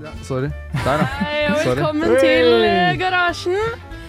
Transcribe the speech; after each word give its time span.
Ja, 0.00 0.10
sorry. 0.24 0.48
Der, 0.84 0.96
da. 0.98 1.04
Hei, 1.20 1.50
og 1.50 1.56
Sorry. 1.60 1.76
velkommen 1.76 2.14
til 2.20 2.64
eh, 2.64 2.94
garasjen. 3.00 3.58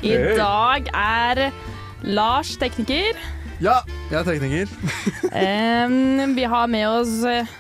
I 0.02 0.14
dag 0.38 0.88
er 0.98 1.42
Lars 2.08 2.54
tekniker. 2.62 3.20
Ja, 3.62 3.82
jeg 4.10 4.20
er 4.22 4.24
tekniker. 4.30 4.72
Em, 5.32 6.36
vi 6.38 6.46
har 6.50 6.68
med 6.72 6.88
oss 6.90 7.20
eh, 7.28 7.52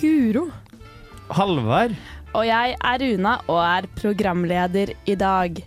Guro. 0.00 0.48
Halvard. 1.30 1.94
Og 2.34 2.48
jeg 2.48 2.74
er 2.78 3.04
Runa 3.04 3.38
og 3.46 3.60
er 3.62 3.86
programleder 4.00 4.94
i 5.06 5.14
dag. 5.18 5.62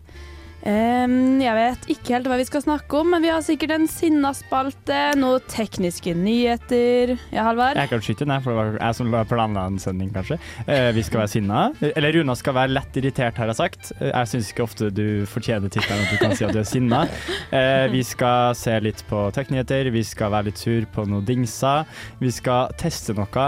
Um, 0.67 1.37
jeg 1.39 1.53
vet 1.55 1.85
ikke 1.93 2.15
helt 2.15 2.25
hva 2.27 2.35
vi 2.41 2.45
skal 2.47 2.63
snakke 2.65 2.97
om, 2.99 3.13
men 3.13 3.21
vi 3.23 3.29
har 3.31 3.43
sikkert 3.45 3.71
en 3.75 3.85
sinnaspalte, 3.87 4.97
noen 5.15 5.45
tekniske 5.47 6.11
nyheter. 6.17 7.13
Ja, 7.31 7.45
Halvard? 7.45 7.79
Jeg 7.79 7.91
kan 7.91 8.03
skyte 8.03 8.27
ned, 8.27 8.43
for 8.43 8.51
det 8.51 8.57
var 8.59 8.79
jeg 8.81 8.97
som 8.97 9.13
la 9.13 9.21
planla 9.29 9.63
en 9.69 9.77
sending, 9.79 10.09
kanskje. 10.15 10.39
Uh, 10.67 10.89
vi 10.97 11.05
skal 11.07 11.21
være 11.21 11.31
sinna. 11.37 11.61
Eller 11.93 12.17
Runa 12.17 12.35
skal 12.35 12.57
være 12.57 12.73
lett 12.73 12.99
irritert, 12.99 13.39
har 13.39 13.53
jeg 13.53 13.59
sagt. 13.61 13.93
Uh, 14.01 14.09
Jeg 14.09 14.33
syns 14.33 14.51
ikke 14.51 14.65
ofte 14.67 14.91
du 14.91 15.05
fortjener 15.29 15.71
tittelen 15.71 16.03
at 16.03 16.11
du 16.11 16.19
kan 16.25 16.35
si 16.35 16.49
at 16.49 16.57
du 16.57 16.59
er 16.65 16.67
sinna. 16.67 17.05
Uh, 17.53 17.85
vi 17.93 18.03
skal 18.09 18.51
se 18.57 18.75
litt 18.83 19.05
på 19.07 19.23
tech-nyheter, 19.37 19.93
vi 19.95 20.03
skal 20.03 20.35
være 20.35 20.49
litt 20.49 20.59
sur 20.59 20.89
på 20.97 21.07
noen 21.07 21.23
dingser. 21.31 21.87
Vi 22.19 22.33
skal 22.33 22.75
teste 22.81 23.15
noe 23.15 23.47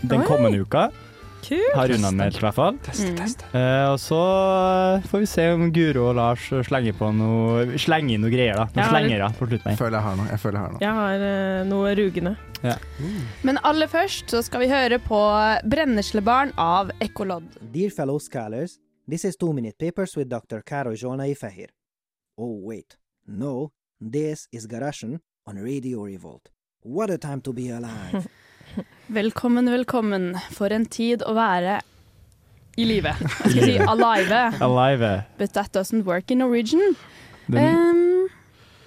den 0.00 0.22
Oi. 0.22 0.26
kommende 0.30 0.64
uka. 0.64 0.88
Kult. 1.44 1.74
Har 1.74 1.88
Runa 1.88 2.10
meldt, 2.14 2.36
i 2.36 2.44
hvert 2.44 2.54
fall. 2.54 2.76
Teste, 2.84 3.08
Mm. 3.10 3.16
teste. 3.16 3.44
Eh, 3.56 3.86
og 3.90 3.98
så 3.98 4.20
får 5.10 5.18
vi 5.24 5.26
se 5.26 5.46
om 5.54 5.70
Guro 5.72 6.08
og 6.10 6.16
Lars 6.16 6.44
slenger 6.68 6.92
på 6.98 7.08
noe 7.16 7.78
Slenger 7.78 8.14
inn 8.14 8.20
noe 8.24 8.30
greier, 8.30 8.54
da. 8.60 8.66
Noen 8.74 8.90
slengere 8.92 9.30
på 9.38 9.48
slutten. 9.48 9.70
Jeg 9.72 9.78
føler 9.80 9.96
jeg 9.98 10.02
har 10.06 10.16
noe. 10.20 10.28
Jeg 10.30 10.40
føler 10.42 10.58
jeg 10.58 10.64
har 10.66 10.72
noe. 10.72 10.80
Jeg 10.80 10.94
har 11.00 11.24
uh, 11.24 11.64
noe 11.70 11.94
rugende. 11.98 12.36
Men 13.42 13.58
aller 13.64 13.88
først 13.88 14.28
så 14.34 14.42
skal 14.44 14.60
vi 14.60 14.68
høre 14.68 14.98
på 15.00 15.20
Brenneslebarn 15.64 16.52
av 16.58 16.90
Ekkolodd. 17.00 17.46
Dear 17.72 17.90
fellow 17.90 18.18
scholars, 18.18 18.78
this 19.08 19.24
is 19.24 19.36
Two 19.36 19.52
Minute 19.52 19.78
Papers 19.78 20.16
with 20.16 20.28
Dr. 20.28 20.60
Karo 20.62 20.92
Jona 20.94 21.24
Ifahir. 21.26 21.68
Oh, 22.36 22.60
wait. 22.62 22.96
No, 23.26 23.72
this 24.00 24.46
is 24.52 24.66
Garashen 24.66 25.20
on 25.46 25.56
Radio 25.56 26.02
Revolt. 26.04 26.50
What 26.82 27.10
a 27.10 27.18
time 27.18 27.40
to 27.42 27.52
be 27.52 27.68
alive. 27.70 28.26
Velkommen, 29.10 29.66
velkommen. 29.70 30.34
For 30.54 30.72
en 30.74 30.86
tid 30.86 31.22
å 31.26 31.34
være 31.36 31.80
i 32.78 32.84
live. 32.86 33.12
Jeg 33.44 33.50
skal 33.52 33.64
si 33.66 33.76
alive, 33.82 34.42
Alive. 34.62 35.10
but 35.38 35.52
that 35.56 35.72
doesn't 35.72 36.04
work 36.06 36.30
in 36.30 36.38
Norwegian. 36.38 36.94
Um, 37.50 38.28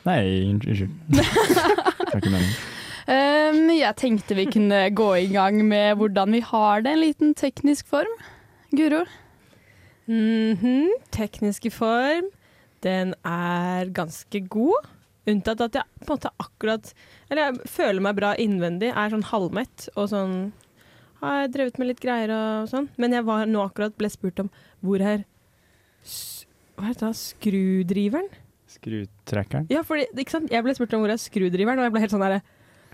nei, 0.05 0.21
unnskyld. 0.49 0.93
Um, 3.03 3.65
jeg 3.75 3.97
tenkte 3.99 4.35
vi 4.37 4.45
kunne 4.47 4.77
gå 4.95 5.09
i 5.19 5.25
gang 5.27 5.57
med 5.67 5.97
hvordan 5.99 6.31
vi 6.31 6.39
har 6.39 6.85
det, 6.85 6.93
en 6.93 7.01
liten 7.01 7.33
teknisk 7.35 7.89
form. 7.91 8.13
Guro? 8.71 9.01
Mhm. 10.07 10.87
Tekniske 11.11 11.67
form, 11.75 12.29
den 12.83 13.11
er 13.27 13.91
ganske 13.91 14.39
god. 14.47 14.87
Unntatt 15.29 15.61
at 15.63 15.77
jeg 15.79 16.03
på 16.03 16.09
en 16.09 16.17
måte 16.17 16.31
akkurat 16.43 16.89
Eller 17.29 17.45
jeg 17.45 17.69
føler 17.71 18.03
meg 18.03 18.17
bra 18.17 18.33
innvendig, 18.39 18.89
er 18.91 19.13
sånn 19.13 19.23
halvmett 19.29 19.85
og 19.95 20.09
sånn 20.11 20.33
Har 21.21 21.43
jeg 21.43 21.53
drevet 21.53 21.77
med 21.79 21.93
litt 21.93 22.01
greier 22.03 22.33
og 22.35 22.71
sånn. 22.71 22.89
Men 22.99 23.15
jeg 23.15 23.23
var 23.27 23.45
nå 23.47 23.61
akkurat 23.63 23.95
ble 23.95 24.09
spurt 24.11 24.41
om 24.43 24.49
hvor 24.83 24.99
er 24.99 25.23
Hva 26.75 26.89
heter 26.89 27.13
det? 27.13 27.19
Skrudriveren? 27.21 28.27
Skrutrekkeren. 28.73 29.67
Ja, 29.71 29.83
fordi, 29.87 30.07
ikke 30.17 30.33
sant? 30.33 30.51
Jeg 30.51 30.65
ble 30.65 30.73
spurt 30.75 30.95
om 30.97 31.03
hvor 31.03 31.13
er 31.13 31.21
skrudriveren, 31.21 31.79
og 31.79 31.85
jeg 31.87 31.93
ble 31.93 32.01
helt 32.03 32.15
sånn 32.15 32.25
herre 32.25 32.41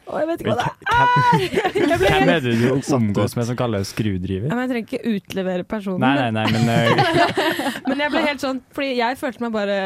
Å, 0.10 0.20
jeg 0.20 0.28
vet 0.30 0.44
ikke 0.44 0.54
hva 0.54 0.60
det 0.60 0.68
er! 0.92 1.98
Hvem 2.04 2.32
er 2.36 2.44
det 2.46 2.54
du 2.60 2.68
omgås 2.98 3.36
med 3.38 3.48
som 3.50 3.58
kaller 3.58 3.82
deg 3.82 3.90
skrudriver? 3.90 4.52
ja, 4.52 4.58
men 4.58 4.66
Jeg 4.66 4.72
trenger 4.74 4.92
ikke 4.92 5.16
utlevere 5.16 5.66
personen. 5.70 6.02
Nei, 6.04 6.30
nei, 6.30 6.30
nei, 6.36 6.46
men 6.54 6.70
eh, 6.74 7.42
Men 7.90 8.04
jeg 8.06 8.14
ble 8.14 8.24
helt 8.26 8.44
sånn, 8.44 8.62
fordi 8.76 8.92
jeg 9.00 9.18
følte 9.22 9.46
meg 9.46 9.54
bare 9.56 9.80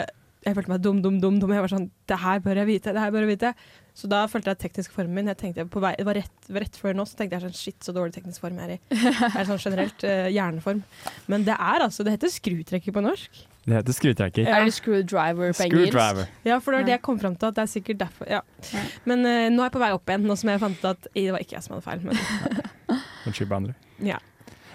Jeg 0.44 0.58
følte 0.58 0.72
meg 0.74 0.82
dum, 0.84 1.00
dum, 1.04 1.22
dum. 1.24 1.38
dum. 1.40 1.52
Jeg 1.56 1.64
var 1.64 1.72
sånn 1.72 1.88
Det 2.10 2.18
her 2.20 2.42
bør 2.44 2.60
jeg 2.62 2.68
vite. 2.68 2.92
Det 2.96 3.00
her 3.00 3.14
bør 3.16 3.24
jeg 3.26 3.32
vite. 3.38 3.54
Så 3.94 4.10
da 4.10 4.24
følte 4.28 4.52
jeg 4.52 4.60
teknisk 4.64 4.92
formen 4.96 5.14
min. 5.16 5.30
Jeg 5.32 5.38
tenkte 5.40 5.66
på 5.70 5.80
vei, 5.84 5.94
Det 5.98 6.06
var 6.08 6.18
rett, 6.18 6.50
rett 6.58 6.80
før 6.82 6.98
nå 6.98 7.06
så 7.08 7.16
tenkte 7.20 7.38
jeg 7.38 7.46
sånn 7.46 7.56
Shit, 7.58 7.78
så 7.86 7.94
dårlig 7.96 8.16
teknisk 8.18 8.42
form 8.44 8.58
jeg 8.60 8.66
er 8.66 8.76
i. 8.76 8.80
Jeg 9.24 9.40
er 9.44 9.50
sånn 9.50 9.62
generelt 9.62 10.06
uh, 10.08 10.28
hjerneform. 10.34 10.84
Men 11.32 11.46
det 11.48 11.56
er 11.56 11.86
altså 11.86 12.04
Det 12.06 12.16
heter 12.18 12.34
skrutrekker 12.34 12.96
på 12.96 13.04
norsk. 13.06 13.44
det 13.64 13.78
heter 13.78 13.96
skrutrekker. 13.96 14.50
Er 14.50 14.66
det 14.68 14.74
screwdriver 14.76 15.54
på 15.54 15.68
engelsk? 15.68 15.94
Screwdriver. 15.94 16.28
Ja, 16.44 16.60
for 16.60 16.74
det 16.74 16.82
var 16.82 16.90
det 16.90 16.96
jeg 16.98 17.06
kom 17.06 17.22
fram 17.22 17.38
til. 17.40 17.54
At 17.54 17.62
det 17.62 17.64
er 17.64 17.72
sikkert 17.78 18.02
derfor. 18.04 18.28
Ja. 18.28 18.42
Ja. 18.74 18.84
Men 19.06 19.24
uh, 19.24 19.48
nå 19.54 19.64
er 19.64 19.70
jeg 19.70 19.78
på 19.78 19.84
vei 19.86 19.94
opp 19.96 20.10
igjen, 20.12 20.28
nå 20.28 20.36
som 20.42 20.52
jeg 20.52 20.64
fant 20.66 20.84
ut 20.84 20.92
at 20.92 21.10
det 21.14 21.30
var 21.32 21.46
ikke 21.46 21.60
jeg 21.60 21.68
som 21.68 21.78
hadde 21.78 21.88
feil. 21.88 22.04
Men 22.10 23.00
Unnskyld 23.28 23.48
på 23.54 23.60
andre. 23.62 23.76
ja. 24.04 24.20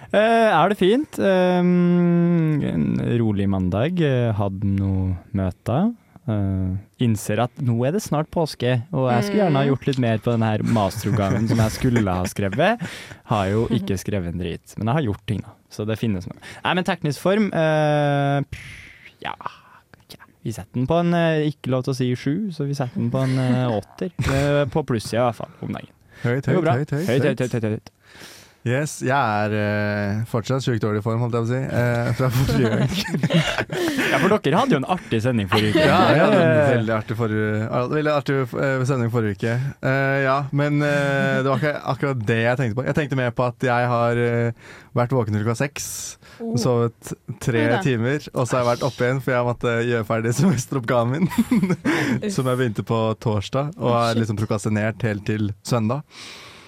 Eh, 0.09 0.51
har 0.55 0.73
det 0.73 0.79
fint. 0.81 1.19
Um, 1.19 2.63
en 2.65 2.87
rolig 3.21 3.49
mandag. 3.51 4.01
Uh, 4.01 4.33
hadde 4.39 4.71
noe 4.79 5.17
møter. 5.37 5.93
Uh, 6.29 6.77
innser 7.01 7.41
at 7.41 7.63
nå 7.65 7.79
er 7.89 7.95
det 7.97 8.03
snart 8.05 8.29
påske, 8.29 8.75
og 8.93 9.07
jeg 9.09 9.25
skulle 9.25 9.47
gjerne 9.47 9.63
ha 9.63 9.69
gjort 9.71 9.87
litt 9.89 10.01
mer 10.05 10.19
på 10.21 10.35
denne 10.35 10.51
her 10.51 10.65
masteroppgaven 10.77 11.49
som 11.49 11.63
jeg 11.65 11.77
skulle 11.79 12.05
ha 12.05 12.27
skrevet. 12.29 12.85
Har 13.31 13.47
jo 13.49 13.63
ikke 13.73 13.97
skrevet 14.01 14.35
en 14.35 14.43
drit, 14.43 14.77
men 14.77 14.91
jeg 14.91 14.99
har 14.99 15.07
gjort 15.09 15.25
ting, 15.31 15.41
da. 15.47 15.55
Så 15.73 15.89
det 15.89 15.97
finnes 16.01 16.29
noe. 16.29 16.37
Nei, 16.65 16.75
men 16.77 16.85
teknisk 16.89 17.21
form 17.21 17.49
uh, 17.53 18.41
Ja, 19.25 19.35
vi 20.49 20.55
setter 20.55 20.79
den 20.79 20.87
på 20.89 20.97
en 21.03 21.15
eh, 21.17 21.49
Ikke 21.51 21.73
lov 21.75 21.85
til 21.85 21.93
å 21.93 21.99
si 21.99 22.09
sju, 22.17 22.35
så 22.55 22.65
vi 22.69 22.77
setter 22.79 23.01
den 23.01 23.11
på 23.13 23.21
en 23.21 23.37
eh, 23.43 23.69
åtter. 23.69 24.13
Eh, 24.33 24.65
på 24.73 24.85
plussida, 24.89 25.21
i 25.21 25.25
hvert 25.27 25.41
fall, 25.43 25.55
om 25.65 25.75
dagen. 25.75 25.95
Høyt, 26.23 26.49
høyt, 26.49 26.57
høyt, 26.57 26.93
Høyt, 26.97 27.09
høyt, 27.09 27.43
høyt, 27.43 27.57
høyt, 27.59 27.67
høyt. 27.75 27.93
Yes, 28.69 28.99
jeg 29.01 29.17
er 29.17 29.53
uh, 29.55 30.25
fortsatt 30.29 30.65
sjukt 30.65 30.83
dårlig 30.83 31.01
i 31.01 31.05
form, 31.05 31.23
holdt 31.25 31.37
jeg 31.39 31.45
på 31.45 31.49
å 31.49 31.53
si. 31.55 31.61
Uh, 31.73 32.09
fra 32.19 32.29
forrige 32.35 32.73
gang. 32.75 32.91
Ja, 34.09 34.17
for 34.23 34.33
dere 34.33 34.57
hadde 34.57 34.73
jo 34.73 34.79
en 34.81 34.87
artig 34.89 35.19
sending 35.21 35.49
forrige 35.51 35.75
uke. 35.75 35.85
Ja, 35.85 35.99
jeg 36.13 36.23
hadde 36.23 36.39
en 36.41 36.53
Eh, 36.59 36.71
veldig 36.73 36.95
artig, 36.95 37.17
forrige, 37.19 37.49
veldig 37.93 38.13
artig 38.13 38.37
sending 38.89 39.13
forrige 39.13 39.37
uke. 39.37 39.55
Uh, 39.85 40.17
ja, 40.25 40.37
men 40.57 40.81
det 40.83 41.49
var 41.49 41.61
ikke 41.61 41.75
akkurat 41.93 42.23
det 42.31 42.39
jeg 42.41 42.61
tenkte 42.61 42.79
på. 42.79 42.87
Jeg 42.89 42.97
tenkte 42.99 43.19
mer 43.21 43.35
på 43.37 43.47
at 43.49 43.69
jeg 43.69 43.91
har 43.93 44.23
vært 44.97 45.15
våken 45.15 45.37
til 45.37 45.45
klokka 45.45 45.61
seks. 45.61 45.89
Sovet 46.61 47.13
tre 47.45 47.65
Oi 47.69 47.81
timer, 47.85 48.25
og 48.33 48.47
så 48.47 48.59
har 48.59 48.65
jeg 48.65 48.71
vært 48.73 48.85
oppe 48.89 49.07
igjen 49.07 49.23
for 49.25 49.35
jeg 49.35 49.49
måtte 49.49 49.77
gjøre 49.91 50.09
ferdig 50.09 50.35
semesteroppgaven 50.41 51.15
min. 51.17 51.31
som 52.35 52.49
jeg 52.49 52.61
begynte 52.61 52.87
på 52.89 53.01
torsdag, 53.23 53.75
og 53.79 53.97
har 53.97 54.19
liksom 54.19 54.41
prokastinert 54.41 55.05
helt 55.07 55.27
til 55.29 55.53
søndag. 55.67 56.05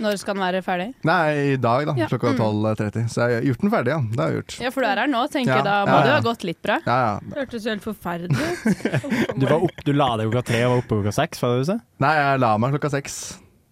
Når 0.01 0.17
skal 0.21 0.37
den 0.37 0.43
være 0.43 0.61
ferdig? 0.65 0.87
Nei, 1.07 1.25
i 1.53 1.57
dag, 1.61 1.85
da. 1.91 1.95
Ja. 2.01 2.07
Klokka 2.11 2.31
Mm. 2.33 2.39
12.30. 2.41 3.09
Så 3.13 3.21
jeg 3.29 3.37
har 3.39 3.47
gjort 3.51 3.61
den 3.65 3.73
ferdig, 3.75 3.93
ja. 3.93 4.01
Det 4.11 4.21
har 4.23 4.31
jeg 4.31 4.39
gjort. 4.41 4.57
Ja, 4.65 4.71
for 4.75 4.81
du 4.81 4.89
er 4.91 5.01
her 5.03 5.11
nå, 5.13 5.21
tenker 5.33 5.53
Ja, 5.53 5.57
jeg. 5.61 5.65
Da 5.69 5.77
må 5.89 5.97
ja, 5.99 6.03
det 6.07 6.15
ha 6.15 6.21
gått 6.25 6.45
litt 6.49 6.61
bra. 6.65 6.79
Ja, 6.87 6.99
ja. 7.05 7.15
Det 7.27 7.39
hørtes 7.43 7.69
helt 7.71 7.85
forferdelig 7.85 8.37
ut. 8.41 9.37
Du, 9.41 9.47
var 9.47 9.57
opp, 9.69 9.85
du 9.87 9.93
la 9.97 10.09
deg 10.21 10.31
klokka 10.31 10.43
tre 10.53 10.63
og 10.67 10.73
var 10.75 10.83
oppe 10.85 10.99
klokka 11.01 11.13
seks, 11.21 11.43
var 11.43 11.55
det 11.55 11.63
du 11.65 11.69
sa? 11.73 11.79
Nei, 12.05 12.13
jeg 12.19 12.41
la 12.45 12.53
meg 12.61 12.75
klokka 12.77 12.91
seks. 12.97 13.19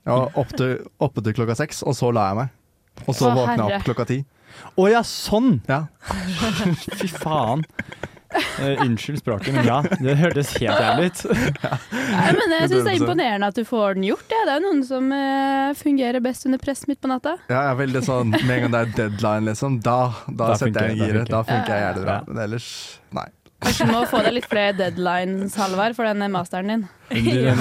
Jeg 0.08 0.14
var 0.14 0.38
opp 0.40 0.52
til, 0.56 0.74
oppe 1.04 1.24
til 1.24 1.34
klokka 1.36 1.56
seks, 1.58 1.82
og 1.84 1.96
så 1.98 2.12
la 2.16 2.28
jeg 2.30 2.38
meg. 2.42 2.54
Og 3.06 3.14
så 3.14 3.30
våkna 3.30 3.56
jeg 3.68 3.78
opp 3.80 3.88
klokka 3.88 4.06
ti. 4.08 4.18
Å 4.80 4.88
ja, 4.90 5.02
sånn! 5.06 5.60
Ja. 5.68 5.84
Fy 6.98 7.08
faen. 7.12 7.62
Eh, 8.58 8.80
unnskyld 8.84 9.20
språket, 9.20 9.54
men 9.54 9.66
ja, 9.68 9.78
det 10.00 10.16
hørtes 10.18 10.50
helt 10.58 10.80
jævlig 10.82 11.10
ut. 11.10 11.20
Nei, 11.92 12.30
men 12.38 12.54
jeg 12.56 12.70
syns 12.72 12.84
det 12.84 12.92
er 12.92 12.98
imponerende 12.98 13.50
at 13.52 13.58
du 13.58 13.64
får 13.68 13.98
den 13.98 14.08
gjort. 14.08 14.26
Ja. 14.32 14.40
Det 14.48 14.54
er 14.54 14.60
jo 14.60 14.64
noen 14.66 14.82
som 14.88 15.12
uh, 15.14 15.70
fungerer 15.78 16.22
best 16.24 16.48
under 16.48 16.62
press 16.62 16.86
midt 16.90 17.00
på 17.04 17.10
natta. 17.10 17.36
Ja, 17.50 17.60
jeg 17.68 17.74
er 17.74 17.78
veldig 17.82 18.02
sånn 18.06 18.34
Med 18.34 18.52
en 18.56 18.64
gang 18.66 18.74
det 18.74 18.80
er 18.80 18.94
deadline, 18.98 19.48
liksom, 19.50 19.80
da, 19.84 19.98
da, 20.26 20.52
Da 20.52 20.56
setter 20.58 20.66
jeg 20.66 20.74
funker 20.74 20.88
det, 20.88 20.96
i 20.96 21.04
giret. 21.06 21.28
da 21.30 21.36
Da 21.36 21.42
funker 21.48 21.74
jeg 21.74 21.86
jævlig 21.86 22.06
bra. 22.08 22.18
Men 22.28 22.42
ellers, 22.46 22.68
nei. 23.18 23.28
Kanskje 23.58 23.86
du 23.88 23.90
må 23.90 24.04
få 24.06 24.20
deg 24.22 24.36
litt 24.36 24.46
flere 24.46 24.70
deadlines, 24.78 25.56
Halvard, 25.58 25.96
for 25.98 26.06
den 26.06 26.22
masteren 26.30 26.68
din. 26.70 26.84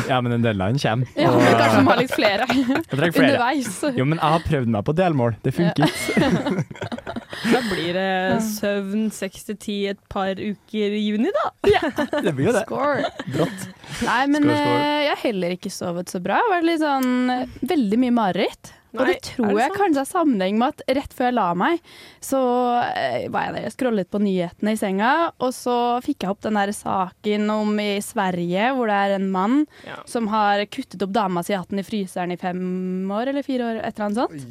Ja, 0.06 0.20
men 0.22 0.30
den 0.36 0.44
deadline 0.46 0.78
kommer. 0.78 1.08
Ja, 1.18 1.32
og, 1.34 1.42
Kanskje 1.58 1.80
du 1.80 1.86
må 1.88 1.94
ha 1.96 1.98
litt 2.02 2.14
flere 2.14 2.46
flere. 2.52 3.10
underveis. 3.24 3.72
Jo, 3.98 4.06
men 4.06 4.20
jeg 4.22 4.34
har 4.36 4.46
prøvd 4.46 4.72
meg 4.76 4.86
på 4.86 4.96
delmål. 5.00 5.38
Det 5.46 5.56
funket. 5.58 6.04
Ja. 6.18 6.32
Da 7.48 7.60
blir 7.70 7.94
det 7.94 8.40
søvn 8.42 9.12
seks 9.14 9.44
til 9.46 9.58
ti 9.62 9.76
et 9.92 10.00
par 10.10 10.40
uker 10.40 10.96
i 10.98 11.02
juni, 11.04 11.30
da. 11.36 11.44
Ja, 11.70 11.92
Det 12.24 12.32
blir 12.34 12.48
jo 12.50 12.54
det. 12.56 12.64
Score. 12.66 13.12
Brått. 13.30 13.68
Nei, 14.08 14.24
men 14.32 14.48
score, 14.48 14.56
skål. 14.58 14.80
eh, 14.82 15.02
jeg 15.06 15.12
har 15.12 15.22
heller 15.22 15.54
ikke 15.58 15.72
sovet 15.72 16.10
så 16.12 16.22
bra. 16.24 16.40
Det 16.40 16.48
har 16.48 16.56
vært 16.56 16.68
litt 16.72 16.82
sånn 16.82 17.70
veldig 17.74 18.00
mye 18.04 18.16
mareritt. 18.18 18.72
Og 18.95 19.04
det 19.10 19.18
tror 19.28 19.50
det 19.51 19.63
jeg 19.66 19.74
kanskje 19.75 20.00
har 20.04 20.07
sammenheng 20.10 20.57
med 20.62 20.74
at 20.78 20.84
rett 20.98 21.13
før 21.13 21.28
jeg 21.28 21.36
la 21.36 21.48
meg, 21.60 21.81
så 22.24 22.39
eh, 22.88 23.25
var 23.34 23.48
jeg 23.50 23.56
der 23.57 23.66
og 23.68 23.74
scrollet 23.75 24.10
på 24.13 24.22
nyhetene 24.24 24.74
i 24.74 24.80
senga, 24.80 25.10
og 25.44 25.51
så 25.54 25.75
fikk 26.06 26.24
jeg 26.24 26.31
opp 26.34 26.42
den 26.45 26.56
der 26.60 26.72
saken 26.74 27.50
om 27.54 27.74
i 27.84 27.89
Sverige 28.06 28.69
hvor 28.78 28.88
det 28.92 28.98
er 29.04 29.16
en 29.18 29.28
mann 29.34 29.57
Ja. 29.88 29.98
som 30.10 30.28
har 30.31 30.63
kuttet 30.72 31.04
opp 31.04 31.12
dama 31.16 31.44
si 31.44 31.54
i 31.54 31.57
hatten 31.60 31.80
i 31.81 31.86
fryseren 31.86 32.31
i 32.31 32.39
fem 32.39 33.12
år 33.12 33.34
eller 33.34 33.44
fire 33.45 33.68
år, 33.68 33.81
et 33.84 34.00
eller 34.00 34.07
annet 34.07 34.22
sånt. 34.24 34.48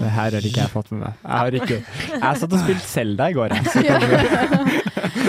Det 0.00 0.12
her 0.18 0.36
har 0.36 0.46
ikke 0.50 0.62
jeg 0.62 0.72
fått 0.76 0.92
med 0.92 1.00
meg. 1.06 1.18
Jeg 1.24 1.40
har 1.40 1.58
ikke 1.60 1.80
Jeg 1.80 2.40
satt 2.44 2.52
og 2.52 2.60
spilte 2.64 2.86
Selda 2.90 3.30
i 3.30 3.36
går, 3.38 3.56
jeg. 3.56 3.84
Ja. 3.90 3.98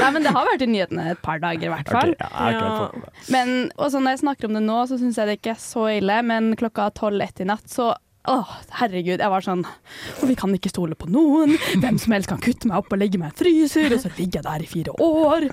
Nei, 0.01 0.09
men 0.13 0.23
det 0.25 0.31
har 0.33 0.45
vært 0.47 0.63
i 0.65 0.67
nyhetene 0.69 1.07
et 1.13 1.21
par 1.23 1.39
dager 1.41 1.67
i 1.67 1.71
hvert 1.71 1.89
fall. 1.91 2.13
Okay, 2.17 2.53
ja. 2.55 3.15
Men 3.33 3.51
og 3.77 3.91
så 3.93 3.99
når 4.01 4.15
jeg 4.15 4.21
snakker 4.23 4.49
om 4.49 4.55
det 4.57 4.61
nå, 4.65 4.77
så 4.89 4.97
syns 4.99 5.17
jeg 5.19 5.29
det 5.29 5.35
ikke 5.39 5.53
er 5.55 5.61
så 5.61 5.87
ille. 5.93 6.17
Men 6.27 6.51
klokka 6.59 6.89
tolv-ett 6.97 7.41
i 7.43 7.47
natt, 7.49 7.67
så 7.71 7.91
Åh, 8.29 8.49
herregud. 8.77 9.17
Jeg 9.17 9.31
var 9.33 9.41
sånn 9.41 9.63
«Å, 9.65 10.27
Vi 10.29 10.35
kan 10.37 10.51
ikke 10.53 10.69
stole 10.69 10.93
på 10.99 11.07
noen. 11.09 11.55
Hvem 11.81 11.97
som 12.01 12.13
helst 12.13 12.29
kan 12.29 12.41
kutte 12.43 12.69
meg 12.69 12.77
opp 12.83 12.91
og 12.93 13.01
legge 13.01 13.17
meg 13.17 13.31
i 13.31 13.33
en 13.33 13.39
fryser, 13.39 13.95
og 13.95 14.03
så 14.03 14.11
ligger 14.13 14.39
jeg 14.41 14.45
der 14.45 14.65
i 14.65 14.69
fire 14.69 14.93
år. 15.01 15.47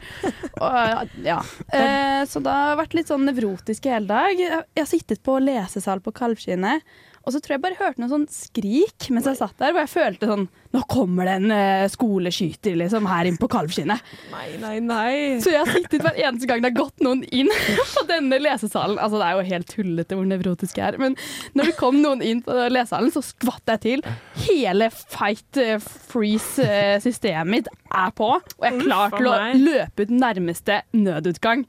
Og, 0.61 1.15
ja. 1.25 1.38
Eh, 1.73 2.23
så 2.29 2.43
det 2.44 2.56
har 2.61 2.76
vært 2.82 2.99
litt 2.99 3.09
sånn 3.09 3.25
nevrotisk 3.29 3.88
i 3.88 3.94
hele 3.94 4.11
dag. 4.11 4.43
Jeg 4.44 4.82
har 4.82 4.91
sittet 4.91 5.25
på 5.25 5.38
lesesal 5.41 6.05
på 6.05 6.12
Kalvskinnet, 6.19 6.85
og 7.29 7.35
så 7.35 7.43
tror 7.45 7.59
jeg 7.59 7.61
bare 7.67 7.77
hørte 7.77 8.01
noe 8.01 8.09
sånn 8.09 8.25
skrik 8.33 9.11
mens 9.13 9.27
jeg 9.29 9.37
satt 9.37 9.59
der, 9.61 9.75
hvor 9.75 9.85
jeg 9.85 9.93
følte 9.93 10.31
sånn 10.31 10.49
Nå 10.69 10.83
kommer 10.85 11.25
det 11.25 11.35
en 11.39 11.53
uh, 11.53 11.87
skoleskyter 11.89 12.75
liksom 12.77 13.07
her 13.09 13.25
inn 13.25 13.39
på 13.41 13.49
Kalvskinnet. 13.49 14.03
Nei, 14.29 14.49
nei, 14.61 14.75
nei. 14.85 15.13
Så 15.41 15.55
jeg 15.55 15.63
har 15.63 15.71
sittet 15.73 16.05
hver 16.05 16.19
eneste 16.21 16.45
gang 16.45 16.61
det 16.61 16.69
har 16.75 16.77
gått 16.77 17.01
noen 17.01 17.23
inn 17.33 17.49
på 17.95 18.05
denne 18.11 18.37
lesesalen. 18.37 18.99
Altså 19.01 19.17
Det 19.17 19.31
er 19.31 19.39
jo 19.39 19.47
helt 19.49 19.73
tullete 19.73 20.19
hvor 20.19 20.29
nevrotisk 20.29 20.77
jeg 20.77 20.93
er, 20.93 21.01
men 21.01 21.17
når 21.57 21.71
det 21.71 21.77
kom 21.81 22.03
noen 22.03 22.21
inn 22.21 22.45
på 22.45 22.53
lesesalen, 22.69 23.09
så 23.15 23.25
skvatt 23.25 23.73
jeg 23.73 23.85
til. 23.87 24.05
Hele 24.45 24.91
fight 24.93 25.63
eh, 25.63 25.81
freeze-systemet 26.13 27.49
mitt 27.49 27.73
er 27.89 28.13
på, 28.13 28.35
og 28.37 28.69
jeg 28.69 28.77
er 28.77 28.85
klar 28.85 29.17
til 29.17 29.33
å 29.33 29.39
løpe 29.57 30.05
ut 30.05 30.13
nærmeste 30.21 30.83
nødutgang. 30.93 31.65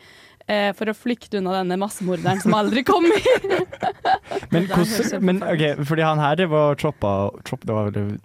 Eh, 0.49 0.69
For 0.77 0.91
å 0.91 0.95
flykte 0.97 1.39
unna 1.39 1.59
denne 1.59 1.79
massemorderen 1.81 2.41
som 2.43 2.57
aldri 2.57 2.83
kommer. 2.87 3.17
Men, 4.53 4.65
hvordan, 4.65 5.23
men 5.25 5.39
ok, 5.45 5.61
fordi 5.85 6.03
han 6.05 6.19
her 6.21 6.37
det 6.39 6.47
var 6.49 6.77
choppa 6.79 7.29
chop, 7.45 7.65
Det 7.65 7.73
var 7.73 7.89
vel 7.93 8.17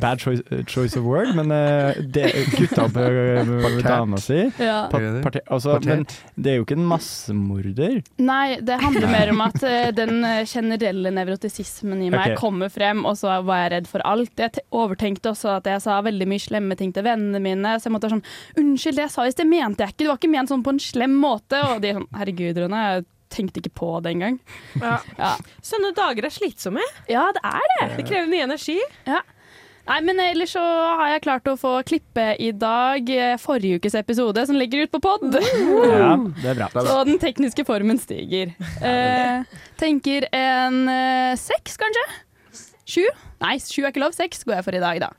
bad 0.00 0.20
choice, 0.20 0.42
choice 0.66 0.96
of 0.98 1.04
word, 1.04 1.34
men 1.36 1.52
uh, 1.52 1.92
det 2.14 2.30
gutta 2.56 2.86
opp 2.86 2.96
eh, 2.98 3.82
dama 3.86 4.18
si. 4.22 4.44
Ja. 4.58 4.86
Pa, 4.90 5.00
parte, 5.22 5.42
altså, 5.46 5.78
men 5.84 6.04
det 6.34 6.52
er 6.52 6.58
jo 6.60 6.66
ikke 6.66 6.78
en 6.78 6.88
massemorder. 6.90 8.00
Nei, 8.22 8.58
det 8.64 8.78
handler 8.82 9.12
mer 9.12 9.32
om 9.32 9.42
at 9.44 9.58
uh, 9.62 9.90
den 10.00 10.22
eh, 10.26 10.42
generelle 10.48 11.12
nevrotisismen 11.14 12.02
i 12.06 12.10
meg 12.12 12.32
okay. 12.32 12.38
kommer 12.40 12.72
frem, 12.72 13.04
og 13.08 13.18
så 13.20 13.38
var 13.46 13.64
jeg 13.64 13.74
redd 13.76 13.90
for 13.90 14.06
alt. 14.08 14.34
Jeg 14.38 14.64
overtenkte 14.74 15.32
også 15.32 15.56
at 15.58 15.68
jeg 15.70 15.84
sa 15.84 16.00
veldig 16.04 16.28
mye 16.30 16.42
slemme 16.42 16.78
ting 16.78 16.94
til 16.94 17.06
vennene 17.06 17.42
mine, 17.42 17.76
så 17.78 17.88
jeg 17.88 17.96
måtte 17.96 18.10
være 18.10 18.18
sånn 18.18 18.62
Unnskyld, 18.62 18.98
det 18.98 19.06
jeg 19.06 19.14
sa 19.14 19.26
i 19.26 19.34
sted, 19.34 19.48
mente 19.48 19.84
jeg 19.84 19.94
ikke. 19.94 20.02
Det 20.02 20.10
var 20.10 20.20
ikke 20.20 20.32
ment 20.32 20.52
sånn 20.52 20.64
på 20.64 20.74
en 20.74 20.82
slem 20.82 21.14
måte. 21.20 21.51
Og 21.72 21.82
de 21.82 21.90
er 21.92 21.98
sånn 22.00 22.08
Herregud, 22.16 22.58
Rune, 22.64 22.80
jeg 22.88 23.04
tenkte 23.32 23.62
ikke 23.62 23.72
på 23.80 23.90
det 24.04 24.10
engang. 24.16 24.40
Ja. 24.80 24.98
Ja. 25.18 25.34
Sånne 25.64 25.92
dager 25.96 26.26
er 26.28 26.32
slitsomme. 26.34 26.82
ja, 27.08 27.28
det 27.36 27.40
er 27.48 27.70
det. 27.78 27.86
Det 28.00 28.08
krever 28.10 28.28
mye 28.32 28.44
energi. 28.48 28.78
Nei, 29.82 29.96
men 30.06 30.20
ellers 30.22 30.52
så 30.54 30.62
har 30.62 31.08
jeg 31.10 31.22
klart 31.24 31.48
å 31.50 31.56
få 31.58 31.72
klippe 31.88 32.26
i 32.38 32.52
dag 32.54 33.08
eh, 33.10 33.32
forrige 33.42 33.80
ukes 33.80 33.96
episode, 33.98 34.44
som 34.46 34.54
ligger 34.54 34.84
ut 34.84 34.92
på 34.92 35.00
pod. 35.02 35.24
Ja, 35.34 36.12
det 36.38 36.52
er 36.52 36.60
bra. 36.60 36.68
Så 36.86 37.00
den 37.08 37.18
tekniske 37.18 37.64
formen 37.66 37.98
stiger. 37.98 38.52
Eh, 38.78 39.42
tenker 39.82 40.28
en 40.38 40.84
eh, 40.92 41.34
seks, 41.40 41.74
kanskje? 41.82 42.06
Sju? 42.86 43.02
Nei, 43.42 43.56
sju 43.58 43.82
er 43.82 43.90
ikke 43.90 44.04
lov. 44.04 44.14
Seks 44.14 44.46
går 44.46 44.60
jeg 44.60 44.68
for 44.68 44.78
i 44.78 44.84
dag, 44.86 45.02
da. 45.02 45.10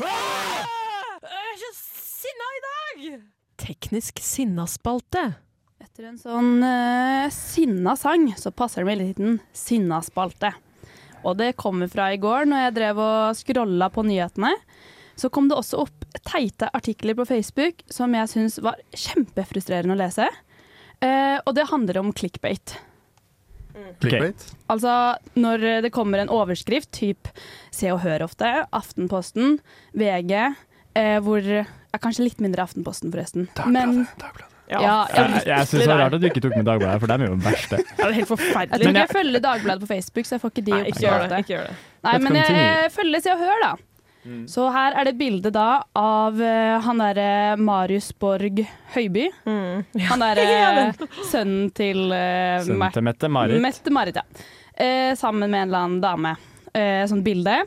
Jeg 0.00 1.44
er 1.44 1.60
så 1.60 1.72
sinna 1.76 2.52
i 2.56 2.64
dag! 2.70 3.33
Teknisk 3.60 4.20
sinnaspalte. 4.22 5.34
Etter 5.82 6.08
en 6.08 6.18
sånn 6.18 6.62
uh, 6.64 7.30
sinna 7.32 7.94
sang, 7.98 8.30
så 8.40 8.50
passer 8.54 8.82
det 8.82 8.88
med 8.88 9.00
liten 9.02 9.36
sinnaspalte. 9.54 10.54
Og 11.24 11.36
det 11.38 11.54
kommer 11.60 11.88
fra 11.92 12.10
i 12.12 12.20
går, 12.20 12.48
når 12.50 12.66
jeg 12.66 12.76
drev 12.78 13.02
og 13.04 13.36
scrolla 13.38 13.88
på 13.92 14.04
nyhetene. 14.06 14.52
Så 15.14 15.30
kom 15.30 15.46
det 15.48 15.56
også 15.56 15.84
opp 15.84 16.06
teite 16.26 16.68
artikler 16.74 17.14
på 17.18 17.26
Facebook 17.28 17.84
som 17.92 18.16
jeg 18.16 18.32
syns 18.32 18.58
var 18.64 18.80
kjempefrustrerende 18.90 19.94
å 19.94 20.02
lese. 20.02 20.26
Uh, 20.98 21.38
og 21.44 21.54
det 21.56 21.68
handler 21.70 22.00
om 22.02 22.12
clickbait. 22.16 22.76
Clickbait. 24.02 24.44
Altså 24.70 25.16
når 25.38 25.82
det 25.84 25.92
kommer 25.94 26.22
en 26.22 26.32
overskrift, 26.32 26.92
typ 26.94 27.30
Se 27.74 27.90
og 27.92 28.02
Hør 28.04 28.26
ofte, 28.26 28.50
Aftenposten, 28.74 29.58
VG, 29.98 30.54
eh, 30.94 31.18
hvor 31.24 31.40
ja, 31.44 31.64
Kanskje 32.02 32.24
litt 32.26 32.40
mindre 32.42 32.64
Aftenposten, 32.64 33.12
forresten. 33.14 33.48
Men 33.70 34.06
ja, 34.70 34.80
ja, 34.80 34.94
Jeg, 35.12 35.42
jeg 35.46 35.68
syns 35.68 35.84
det 35.84 35.92
er 35.92 35.98
rart 36.00 36.14
at 36.16 36.22
du 36.22 36.26
ikke 36.26 36.40
tok 36.42 36.54
med 36.56 36.66
Dagbladet, 36.66 37.00
for 37.02 37.12
dem 37.12 37.22
er 37.22 37.28
jo 37.28 37.34
den 37.36 37.44
verste. 37.44 37.78
Ja, 37.98 38.06
det 38.08 38.10
er 38.10 38.16
helt 38.18 38.30
Jeg 38.30 38.36
tror 38.48 38.62
ikke 38.64 38.84
jeg- 38.84 38.94
jeg 38.96 39.12
følger 39.12 39.42
Dagbladet 39.44 39.84
på 39.84 39.90
Facebook, 39.90 40.26
så 40.26 40.34
jeg 40.36 40.42
får 40.42 40.54
ikke 40.54 40.64
de 40.64 40.72
Nei, 40.74 40.84
ikke 40.90 41.04
gjør 41.04 41.26
det. 41.28 41.38
Ikke 41.44 41.54
gjør 41.54 41.66
det. 41.68 41.74
Nei, 42.04 42.14
men 42.24 42.38
jeg, 42.40 42.56
jeg, 42.58 42.92
følger 42.96 43.24
Se 43.26 43.34
og 43.34 43.44
Hør, 43.44 43.60
da. 43.62 43.74
Så 44.48 44.70
her 44.72 44.94
er 44.96 45.04
det 45.04 45.18
bilde 45.20 45.50
da 45.52 45.68
av 46.00 46.38
uh, 46.40 46.80
han 46.80 47.02
derre 47.02 47.56
Marius 47.60 48.06
Borg 48.16 48.62
Høiby. 48.94 49.26
Mm. 49.44 49.84
Han 50.08 50.24
derre 50.24 50.46
sønnen 51.30 51.68
til 51.76 52.06
uh, 52.08 52.64
Sønnen 52.64 52.94
til 52.96 53.04
Mette-Marit. 53.04 53.60
Mette-Marit, 53.60 54.22
ja. 54.22 54.24
Eh, 54.74 55.12
sammen 55.14 55.50
med 55.50 55.60
en 55.60 55.68
eller 55.68 55.84
annen 55.84 56.00
dame. 56.00 56.32
Eh, 56.72 57.04
sånn 57.06 57.20
bilde. 57.22 57.60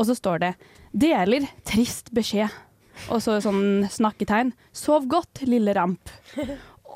Og 0.00 0.08
så 0.08 0.16
står 0.16 0.40
det 0.46 0.54
'Deler 0.96 1.44
trist 1.68 2.08
beskjed'. 2.16 2.56
Og 3.08 3.22
så 3.24 3.38
sånn 3.44 3.86
snakketegn. 3.90 4.52
'Sov 4.74 5.06
godt, 5.10 5.44
lille 5.46 5.74
ramp'. 5.76 6.12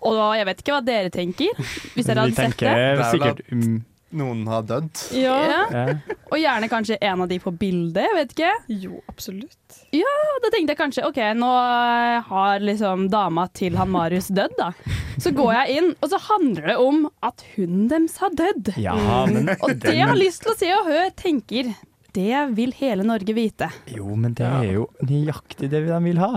Og 0.03 0.19
da, 0.19 0.29
jeg 0.35 0.49
vet 0.49 0.61
ikke 0.65 0.75
hva 0.75 0.83
dere 0.85 1.11
tenker, 1.15 1.57
hvis 1.95 2.09
dere 2.09 2.27
Vi 2.27 2.35
hadde 2.35 2.35
sett 2.35 2.59
det. 2.59 2.59
tenker 2.59 2.75
Det 2.75 3.07
er 3.07 3.11
sikkert 3.15 3.43
um, 3.55 3.81
Noen 4.13 4.43
har 4.51 4.65
dødd. 4.69 4.91
Ja. 5.17 5.37
ja. 5.73 5.85
Og 6.29 6.37
gjerne 6.37 6.69
kanskje 6.69 6.99
en 7.01 7.23
av 7.25 7.31
de 7.31 7.39
på 7.41 7.53
bildet, 7.57 8.03
jeg 8.05 8.17
vet 8.19 8.35
ikke. 8.35 8.51
Jo, 8.83 8.99
absolutt. 9.09 9.79
Ja, 9.97 10.11
da 10.45 10.51
tenkte 10.53 10.75
jeg 10.75 10.81
kanskje 10.83 11.07
OK, 11.09 11.21
nå 11.39 11.49
eh, 11.49 12.19
har 12.29 12.61
liksom 12.61 13.07
dama 13.13 13.47
til 13.57 13.79
han 13.81 13.89
Marius 13.95 14.29
dødd, 14.29 14.53
da. 14.59 14.69
Så 15.17 15.33
går 15.37 15.55
jeg 15.55 15.79
inn, 15.79 15.89
og 16.03 16.13
så 16.13 16.21
handler 16.27 16.69
det 16.75 16.77
om 16.83 17.07
at 17.25 17.47
hunden 17.55 17.89
deres 17.89 18.19
har 18.21 18.37
dødd. 18.37 18.75
ja, 18.81 18.99
men 19.31 19.55
Og 19.63 19.79
det 19.81 19.97
jeg 19.97 20.09
har 20.09 20.19
lyst 20.19 20.45
til 20.45 20.53
å 20.53 20.59
se 20.61 20.71
og 20.77 20.93
høre, 20.93 21.09
tenker 21.17 21.73
det 22.17 22.41
vil 22.57 22.75
hele 22.77 23.07
Norge 23.07 23.35
vite. 23.37 23.69
Jo, 23.93 24.13
men 24.19 24.35
det 24.39 24.47
er 24.49 24.69
jo 24.75 24.89
nøyaktig 25.09 25.71
det 25.73 25.85
de 25.87 26.01
vil 26.05 26.21
ha. 26.21 26.35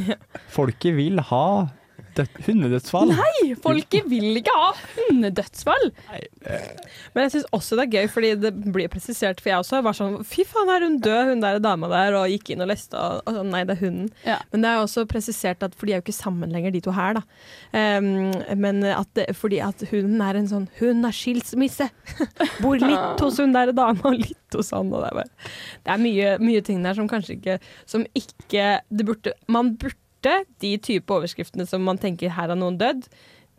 Folket 0.56 0.96
vil 0.96 1.22
ha 1.30 1.46
død, 2.18 2.40
hundedødsfall. 2.46 3.12
Nei, 3.14 3.54
folket 3.62 4.06
vil 4.10 4.38
ikke 4.38 4.54
ha 4.54 4.70
hundedødsfall! 4.94 5.90
Men 7.14 7.26
jeg 7.26 7.32
syns 7.34 7.48
også 7.56 7.78
det 7.78 7.86
er 7.86 7.94
gøy, 7.94 8.10
fordi 8.12 8.32
det 8.42 8.52
blir 8.74 8.90
presisert. 8.92 9.40
For 9.42 9.52
jeg 9.52 9.62
også 9.62 9.80
var 9.84 9.96
sånn 9.96 10.18
Fy 10.28 10.44
faen, 10.48 10.70
er 10.72 10.86
hun 10.86 10.98
død, 11.04 11.30
hun 11.30 11.44
der 11.44 11.60
dama 11.64 11.90
der? 11.92 12.18
Og 12.18 12.32
gikk 12.32 12.52
inn 12.54 12.64
og 12.64 12.70
leste, 12.70 12.98
og, 12.98 13.22
og 13.24 13.38
sånn, 13.38 13.50
nei, 13.54 13.64
det 13.68 13.76
er 13.76 13.82
hunden. 13.84 14.12
Ja. 14.26 14.38
Men 14.52 14.66
det 14.66 14.72
er 14.72 14.84
også 14.84 15.06
presisert 15.10 15.64
at 15.66 15.74
For 15.78 15.88
de 15.88 15.96
er 15.96 16.00
jo 16.00 16.06
ikke 16.06 16.16
sammen 16.16 16.54
lenger, 16.54 16.74
de 16.74 16.84
to 16.84 16.94
her, 16.94 17.18
da. 17.18 17.24
Um, 17.74 18.30
men 18.60 18.84
at 18.90 19.10
det, 19.18 19.28
fordi 19.38 19.60
at 19.64 19.82
hunden 19.90 20.22
er 20.24 20.38
en 20.38 20.50
sånn 20.50 20.68
Hun 20.78 21.04
er 21.06 21.16
skilsmisse! 21.16 21.88
Bor 22.62 22.78
litt 22.80 23.24
hos 23.24 23.40
hun 23.42 23.54
der 23.56 23.74
dama, 23.74 23.98
og 24.10 24.20
litt 24.20 24.58
hos 24.58 24.72
han. 24.74 24.92
Og 24.92 25.02
det 25.02 25.10
er, 25.10 25.18
bare, 25.20 25.50
det 25.84 25.94
er 25.96 26.04
mye, 26.04 26.36
mye 26.42 26.64
ting 26.64 26.84
der 26.84 26.96
som 26.98 27.10
kanskje 27.10 27.38
ikke 27.38 27.58
Som 27.90 28.06
ikke 28.16 28.78
det 28.90 29.06
burde, 29.08 29.34
Man 29.50 29.74
burde 29.80 29.98
de 30.62 30.74
type 30.78 31.10
overskriftene 31.14 31.66
som 31.68 31.82
man 31.86 31.98
tenker 32.02 32.32
her 32.34 32.52
har 32.52 32.58
noen 32.58 32.78
dødd, 32.80 33.06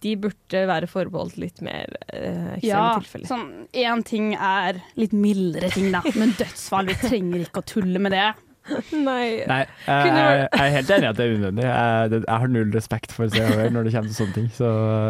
de 0.04 0.12
burde 0.22 0.62
være 0.70 0.88
forbeholdt 0.92 1.38
litt 1.42 1.62
mer 1.66 1.88
eh, 2.14 2.58
ekstreme 2.58 2.68
Ja, 2.68 2.82
tilfeller. 3.00 3.30
sånn 3.30 3.46
én 3.74 4.04
ting 4.06 4.34
er 4.36 4.82
litt 5.00 5.14
mildere 5.16 5.70
ting, 5.74 5.88
da. 5.96 6.02
Men 6.20 6.36
dødsfall, 6.38 6.92
vi 6.92 6.98
trenger 7.08 7.46
ikke 7.48 7.64
å 7.64 7.68
tulle 7.72 8.02
med 8.04 8.14
det. 8.14 8.28
Nei. 8.92 9.46
Nei, 9.46 9.62
jeg, 9.86 10.10
jeg 10.10 10.50
er 10.50 10.72
helt 10.74 10.92
enig 10.96 11.06
i 11.06 11.10
at 11.12 11.18
det 11.20 11.26
er 11.26 11.34
unødvendig. 11.36 11.66
Jeg, 11.68 12.22
jeg 12.26 12.40
har 12.42 12.52
null 12.56 12.72
respekt 12.74 13.14
for 13.14 13.30
Se 13.30 13.44
og 13.46 13.60
Hør 13.60 13.74
når 13.76 13.88
det 13.88 13.94
kommer 13.94 14.10
til 14.10 14.18
sånne 14.18 14.38
ting. 14.40 14.48
Så 14.56 14.70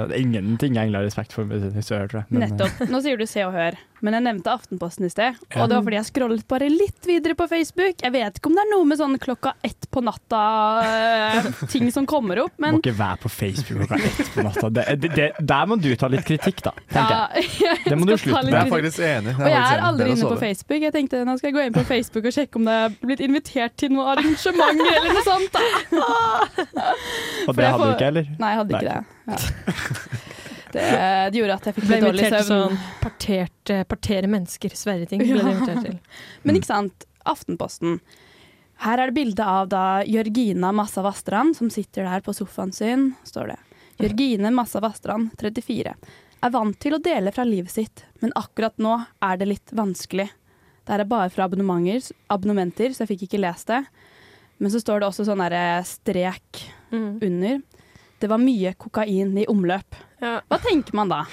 det 0.10 0.18
er 0.18 0.24
ingenting 0.26 0.76
jeg 0.76 0.82
egentlig 0.84 1.00
har 1.00 1.08
respekt 1.08 1.36
for 1.36 1.48
med 1.48 1.64
Se 1.80 1.96
og 1.96 2.02
Hør, 2.02 2.10
tror 2.12 2.22
jeg. 2.24 2.28
Men, 2.36 2.44
eh, 2.44 2.52
Nettopp. 2.52 2.90
Nå 2.92 3.02
sier 3.06 3.22
du 3.22 3.26
Se 3.30 3.46
og 3.48 3.56
Hør, 3.56 3.78
men 4.04 4.18
jeg 4.18 4.26
nevnte 4.28 4.52
Aftenposten 4.52 5.08
i 5.08 5.12
sted. 5.14 5.40
Ja. 5.56 5.64
Og 5.64 5.72
det 5.72 5.78
var 5.78 5.86
fordi 5.88 6.00
jeg 6.02 6.10
scrollet 6.10 6.44
bare 6.52 6.70
litt 6.74 7.08
videre 7.08 7.38
på 7.40 7.48
Facebook. 7.52 8.04
Jeg 8.04 8.16
vet 8.16 8.42
ikke 8.42 8.52
om 8.52 8.58
det 8.60 8.66
er 8.66 8.72
noe 8.74 8.90
med 8.92 9.00
sånn 9.00 9.16
klokka 9.24 9.56
ett 9.66 9.88
på 9.96 10.04
natta-ting 10.04 11.88
som 11.96 12.10
kommer 12.10 12.44
opp, 12.44 12.58
Du 12.60 12.68
må 12.68 12.82
ikke 12.82 12.96
være 12.98 13.22
på 13.24 13.32
Facebook 13.32 13.86
klokka 13.88 14.02
ett 14.12 14.34
på 14.36 14.46
natta. 14.50 14.72
Det, 14.76 14.86
det, 15.00 15.14
det, 15.16 15.30
der 15.40 15.72
må 15.72 15.80
du 15.80 15.90
ta 15.96 16.12
litt 16.12 16.28
kritikk, 16.28 16.60
da. 16.66 16.76
tenker 16.92 17.16
jeg. 17.16 17.48
ja, 17.64 17.78
Det 17.90 18.00
må 18.00 18.10
du 18.10 18.18
slutte 18.20 18.44
med. 18.44 18.52
Jeg 18.52 18.60
er 18.66 18.74
faktisk 18.74 19.06
enig. 19.06 19.36
Og 19.40 19.48
jeg 19.48 19.64
er 19.64 19.86
aldri 19.88 20.12
inne 20.12 20.28
på. 20.28 20.40
Facebook. 20.46 20.82
Jeg 20.84 20.92
tenkte 20.92 21.24
nå 21.26 21.38
skal 21.40 21.50
jeg 21.50 21.56
gå 21.56 21.64
inn 21.70 21.76
på 21.76 21.86
Facebook 21.88 22.28
og 22.28 22.36
sjekke 22.36 22.60
om 22.60 22.68
det 22.68 22.76
er 22.76 22.96
blitt 23.06 23.22
invitert 23.24 23.45
til 23.50 23.92
noe 23.94 24.06
arrangement 24.16 24.82
eller 24.82 25.14
noe 25.14 25.24
sånt. 25.26 25.56
Da. 25.56 25.62
Og 27.48 27.56
det 27.56 27.66
hadde 27.70 27.86
du 27.86 27.94
ikke, 27.94 28.10
eller? 28.12 28.30
Nei, 28.42 28.50
jeg 28.54 28.60
hadde 28.62 28.76
Nei. 28.76 28.82
ikke 28.82 28.92
det. 28.92 29.04
Ja. 29.32 29.38
Det, 30.76 30.86
det 31.32 31.40
gjorde 31.40 31.56
at 31.56 31.68
jeg 31.70 31.76
fikk 31.78 31.86
litt 31.88 32.04
dårlig 32.04 32.26
søvn. 32.34 32.48
sånn 32.50 32.80
parterte, 33.00 33.76
partere 33.88 34.28
mennesker, 34.32 34.74
sverre 34.76 35.08
ting. 35.08 35.22
Ble 35.24 35.38
Ja. 35.40 35.54
invitert 35.54 35.86
til. 35.86 36.00
Men 36.44 36.60
ikke 36.60 36.68
sant, 36.72 37.06
Aftenposten. 37.26 38.00
Her 38.84 39.00
er 39.00 39.10
det 39.10 39.16
bilde 39.16 39.46
av 39.48 39.70
da 39.72 39.84
Jørgina 40.04 40.74
Massa 40.76 41.02
Vastrand, 41.06 41.56
som 41.56 41.70
sitter 41.72 42.04
der 42.06 42.22
på 42.26 42.34
sofaen 42.36 42.74
sin, 42.76 43.14
står 43.26 43.54
det. 43.54 43.60
Jørgine 44.04 44.52
Massa 44.54 44.82
Vastrand, 44.84 45.32
34. 45.40 45.94
Er 46.44 46.52
vant 46.54 46.78
til 46.84 46.94
å 46.94 47.00
dele 47.02 47.32
fra 47.34 47.46
livet 47.48 47.72
sitt, 47.72 48.04
men 48.20 48.36
akkurat 48.36 48.76
nå 48.84 48.98
er 49.24 49.40
det 49.40 49.48
litt 49.48 49.72
vanskelig. 49.74 50.28
Det 50.86 50.94
her 50.94 51.02
er 51.02 51.10
bare 51.10 51.30
fra 51.34 51.48
abonnementer, 51.50 52.12
abonnementer, 52.30 52.94
så 52.94 53.04
jeg 53.04 53.14
fikk 53.16 53.24
ikke 53.28 53.42
lest 53.42 53.68
det. 53.72 53.82
Men 54.62 54.72
så 54.72 54.80
står 54.80 55.02
det 55.02 55.08
også 55.10 55.26
sånn 55.28 55.42
derre 55.42 55.84
strek 55.84 56.62
Mm. 56.94 57.18
under. 57.26 57.62
Det 58.22 58.30
var 58.30 58.38
mye 58.40 58.74
kokain 58.80 59.34
i 59.42 59.46
omløp. 59.52 59.98
Ja. 60.22 60.40
Hva 60.48 60.60
tenker 60.62 60.94
man 60.96 61.10
da? 61.10 61.24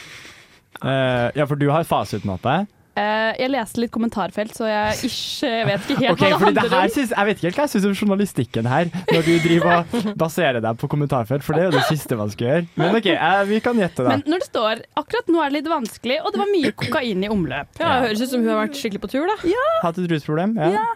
Uh, 0.82 1.28
ja, 1.37 1.44
for 1.47 1.54
du 1.61 1.68
har 1.71 1.85
fasiten 1.85 2.32
oppe. 2.32 2.66
Eh, 2.92 3.30
jeg 3.40 3.49
leste 3.49 3.80
litt 3.80 3.92
kommentarfelt, 3.94 4.52
så 4.52 4.66
jeg 4.68 5.06
ish, 5.08 5.40
jeg 5.46 5.64
vet 5.64 5.87
ikke 5.87 6.02
helt 6.02 6.12
okay, 6.12 6.32
hva 6.34 6.49
det 6.50 6.54
det 6.58 6.64
handler 6.66 6.82
om. 6.82 6.90
synes, 6.92 7.12
Jeg 7.16 7.28
vet 7.28 7.38
ikke 7.38 7.46
helt 7.49 7.56
hva 7.56 7.64
jeg 7.64 7.72
syns 7.72 7.87
om 7.88 7.94
journalistikken 7.96 8.68
her, 8.68 8.90
når 9.08 9.22
du 9.28 9.30
driver 9.46 9.70
og 9.78 10.11
baserer 10.20 10.61
deg 10.61 10.80
på 10.82 10.90
kommentarfelt, 10.92 11.46
for 11.46 11.56
det 11.56 11.64
er 11.64 11.70
jo 11.70 11.76
det 11.78 11.87
siste 11.88 12.18
man 12.20 12.32
skal 12.34 12.50
gjøre. 12.50 12.66
Men 12.82 12.99
OK, 12.99 13.08
eh, 13.14 13.38
vi 13.49 13.61
kan 13.64 13.80
gjette, 13.80 14.04
da. 14.04 14.12
Men 14.12 14.26
når 14.28 14.44
det 14.44 14.49
står 14.50 14.84
akkurat 15.00 15.32
nå 15.32 15.40
er 15.40 15.54
det 15.54 15.62
litt 15.62 15.72
vanskelig, 15.72 16.18
og 16.20 16.37
det 16.37 16.42
var 16.42 16.52
mye 16.52 16.75
kokain 16.84 17.25
i 17.25 17.32
omløp. 17.32 17.72
Ja, 17.80 17.94
det 17.96 18.11
høres 18.11 18.26
ut 18.26 18.34
som 18.34 18.44
hun 18.44 18.52
har 18.52 18.61
vært 18.66 18.76
skikkelig 18.82 19.04
på 19.06 19.12
tur, 19.14 19.25
da. 19.32 19.38
Ja. 19.49 19.66
Hatt 19.87 20.02
et 20.02 20.12
rusproblem? 20.12 20.58
Ja. 20.61 20.75
Ja. 20.76 20.87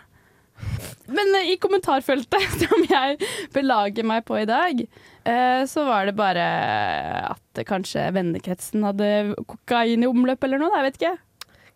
Men 1.16 1.32
eh, 1.40 1.52
i 1.54 1.58
kommentarfeltet 1.62 2.48
som 2.66 2.88
jeg 2.90 3.20
belager 3.56 4.04
meg 4.04 4.24
på 4.28 4.36
i 4.42 4.48
dag, 4.48 4.84
eh, 5.24 5.62
så 5.70 5.88
var 5.88 6.10
det 6.10 6.16
bare 6.18 6.44
at 7.32 7.64
kanskje 7.68 8.10
vennekretsen 8.16 8.84
hadde 8.84 9.36
kokain 9.48 10.04
i 10.04 10.10
omløp 10.10 10.44
eller 10.44 10.60
noe. 10.60 10.76
Jeg 10.76 10.90
vet 10.90 11.00
ikke. 11.00 11.16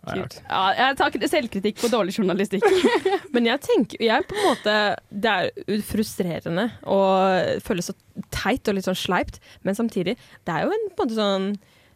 Kult. 0.01 0.39
Ja, 0.49 0.61
jeg 0.79 0.97
tar 0.97 1.17
selvkritikk 1.29 1.81
på 1.83 1.91
dårlig 1.93 2.15
journalistikk. 2.17 2.65
Men 3.35 3.49
jeg 3.51 3.61
tenker 3.67 4.01
jeg 4.01 4.29
på 4.29 4.37
en 4.39 4.47
måte 4.49 4.77
Det 5.13 5.35
er 5.35 5.83
frustrerende 5.87 6.71
og 6.89 7.61
føles 7.67 7.91
så 7.91 7.97
teit 8.33 8.69
og 8.69 8.77
litt 8.77 8.89
sånn 8.89 8.99
sleipt, 8.99 9.39
men 9.65 9.77
samtidig 9.77 10.17
Det 10.17 10.55
er 10.55 10.65
jo 10.67 10.73
en 10.75 10.89
på 10.93 11.05
en 11.05 11.07
måte 11.07 11.17
sånn 11.17 11.47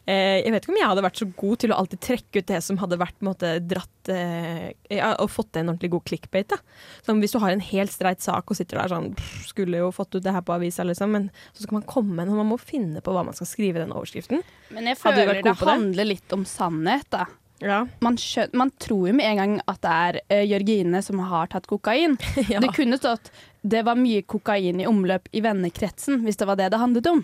eh, 0.06 0.40
Jeg 0.44 0.52
vet 0.54 0.64
ikke 0.64 0.72
om 0.72 0.78
jeg 0.78 0.90
hadde 0.90 1.04
vært 1.04 1.20
så 1.20 1.28
god 1.40 1.60
til 1.62 1.72
å 1.74 1.78
alltid 1.80 2.02
trekke 2.06 2.40
ut 2.42 2.48
det 2.50 2.60
som 2.64 2.80
hadde 2.80 2.98
vært 3.00 3.16
på 3.18 3.24
en 3.24 3.30
måte 3.30 3.52
dratt 3.64 4.12
eh, 4.12 4.70
Og 5.18 5.32
fått 5.32 5.52
til 5.54 5.64
en 5.64 5.72
ordentlig 5.72 5.92
god 5.96 6.06
clickbait. 6.08 6.54
da 6.54 6.60
Som 7.06 7.22
Hvis 7.24 7.34
du 7.34 7.40
har 7.42 7.54
en 7.54 7.64
helt 7.64 7.92
streit 7.94 8.24
sak 8.24 8.52
og 8.52 8.58
sitter 8.60 8.80
der 8.82 8.92
sånn 8.92 9.12
pff, 9.18 9.46
Skulle 9.50 9.80
jo 9.80 9.92
fått 9.96 10.16
ut 10.16 10.24
det 10.24 10.34
her 10.34 10.44
på 10.44 10.56
avisa, 10.56 10.86
liksom, 10.86 11.16
men 11.16 11.30
så 11.52 11.64
skal 11.64 11.80
man 11.80 11.88
komme 11.88 12.18
med 12.20 12.32
og 12.32 12.42
man 12.42 12.52
må 12.52 12.60
finne 12.60 13.04
på 13.04 13.14
hva 13.14 13.24
man 13.26 13.36
skal 13.36 13.48
skrive 13.48 13.80
i 13.80 13.84
den 13.84 13.94
overskriften. 13.94 14.44
Men 14.74 14.92
jeg 14.92 15.00
føler 15.00 15.40
det? 15.44 15.56
handler 15.60 16.08
litt 16.08 16.32
om 16.36 16.44
sannhet, 16.48 17.08
da. 17.12 17.26
Ja. 17.62 17.86
Man, 18.00 18.16
man 18.52 18.70
tror 18.82 19.08
jo 19.08 19.14
med 19.14 19.26
en 19.30 19.36
gang 19.40 19.52
at 19.70 19.80
det 19.84 19.92
er 19.94 20.18
uh, 20.32 20.42
Jørgine 20.50 21.00
som 21.06 21.18
har 21.22 21.46
tatt 21.52 21.66
kokain. 21.70 22.16
ja. 22.50 22.60
Det 22.60 22.72
kunne 22.76 22.98
stått 23.00 23.30
det 23.64 23.80
var 23.86 23.96
mye 23.96 24.20
kokain 24.28 24.80
i 24.82 24.86
omløp 24.86 25.30
i 25.32 25.40
vennekretsen, 25.40 26.18
hvis 26.26 26.36
det 26.36 26.46
var 26.50 26.58
det 26.60 26.66
det 26.74 26.80
handlet 26.82 27.06
om. 27.08 27.22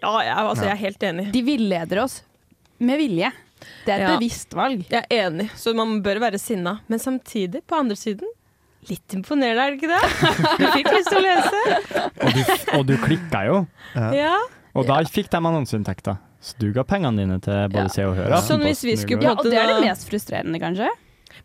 Ja, 0.00 0.12
jeg, 0.24 0.36
altså, 0.40 0.64
jeg 0.64 0.72
er 0.72 0.80
helt 0.86 1.02
enig. 1.04 1.26
De 1.34 1.42
villeder 1.44 2.00
oss 2.06 2.22
med 2.80 2.96
vilje. 3.02 3.28
Det 3.84 3.92
er 3.92 3.98
et 3.98 4.06
Ja. 4.08 4.14
bevisst 4.16 4.54
valg. 4.56 4.86
Jeg 4.90 5.04
er 5.10 5.26
enig, 5.28 5.50
så 5.54 5.74
man 5.76 5.98
bør 6.02 6.18
være 6.24 6.38
sinna. 6.40 6.78
Men 6.88 6.98
samtidig, 6.98 7.60
på 7.68 7.76
andre 7.78 7.94
siden, 8.00 8.30
litt 8.88 9.14
imponerende, 9.14 9.62
er 9.62 9.70
det 9.70 9.82
ikke 9.82 9.92
det? 9.92 10.00
Du 10.58 10.66
fikk 10.78 10.88
lyst 10.96 11.12
til 11.12 11.20
å 11.20 11.24
lese. 11.28 11.60
Og 12.24 12.32
du, 12.32 12.42
og 12.78 12.86
du 12.88 12.96
klikka 13.04 13.44
jo, 13.50 13.60
Ja. 14.16 14.32
og 14.74 14.88
da 14.88 14.96
fikk 15.04 15.28
de 15.30 15.38
annonseinntekter. 15.44 16.16
Så 16.42 16.56
du 16.58 16.72
ga 16.74 16.82
pengene 16.82 17.22
dine 17.22 17.36
til 17.42 17.68
både 17.70 17.86
Ja. 17.86 17.92
Se 17.94 18.04
og 18.08 18.16
Hør. 18.18 18.34
Sånn 18.42 18.64
hvis 18.66 18.82
vi 18.84 18.96
skulle 18.98 19.22
Ja, 19.22 19.36
og 19.38 19.44
det 19.46 19.54
er 19.60 19.68
det 19.70 19.80
mest 19.86 20.08
frustrerende, 20.10 20.58
kanskje. 20.62 20.88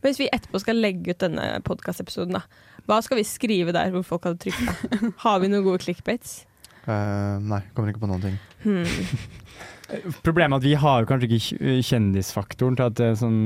Men 0.01 0.09
hvis 0.11 0.19
vi 0.19 0.29
etterpå 0.33 0.59
skal 0.63 0.75
legge 0.81 1.13
ut 1.13 1.21
denne 1.21 1.61
podkastepisoden, 1.63 2.33
da. 2.33 2.41
Hva 2.87 2.97
skal 3.03 3.17
vi 3.19 3.23
skrive 3.27 3.71
der 3.75 3.91
hvor 3.93 4.03
folk 4.03 4.23
hadde 4.25 4.39
trykt? 4.47 5.13
Har 5.23 5.39
vi 5.43 5.47
noen 5.51 5.63
gode 5.67 5.83
clickbaits? 5.85 6.45
Eh, 6.87 7.37
nei, 7.43 7.61
kommer 7.75 7.91
ikke 7.93 8.03
på 8.05 8.09
noen 8.09 8.21
ting. 8.25 8.37
Hmm. 8.63 8.83
Problemet 10.25 10.57
er 10.57 10.59
at 10.59 10.65
vi 10.67 10.73
har 10.81 11.03
jo 11.03 11.07
kanskje 11.07 11.29
ikke 11.37 11.73
kjendisfaktoren 11.87 12.75
til 12.79 12.89
at 12.89 12.95
det 12.99 13.05
er 13.13 13.17
sånn 13.21 13.37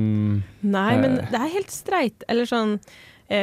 Nei, 0.65 0.95
men 0.97 1.19
Eh. 1.19 1.27
det 1.29 1.39
er 1.41 1.51
helt 1.53 1.69
streit. 1.73 2.23
Eller 2.29 2.45
sånn 2.49 2.79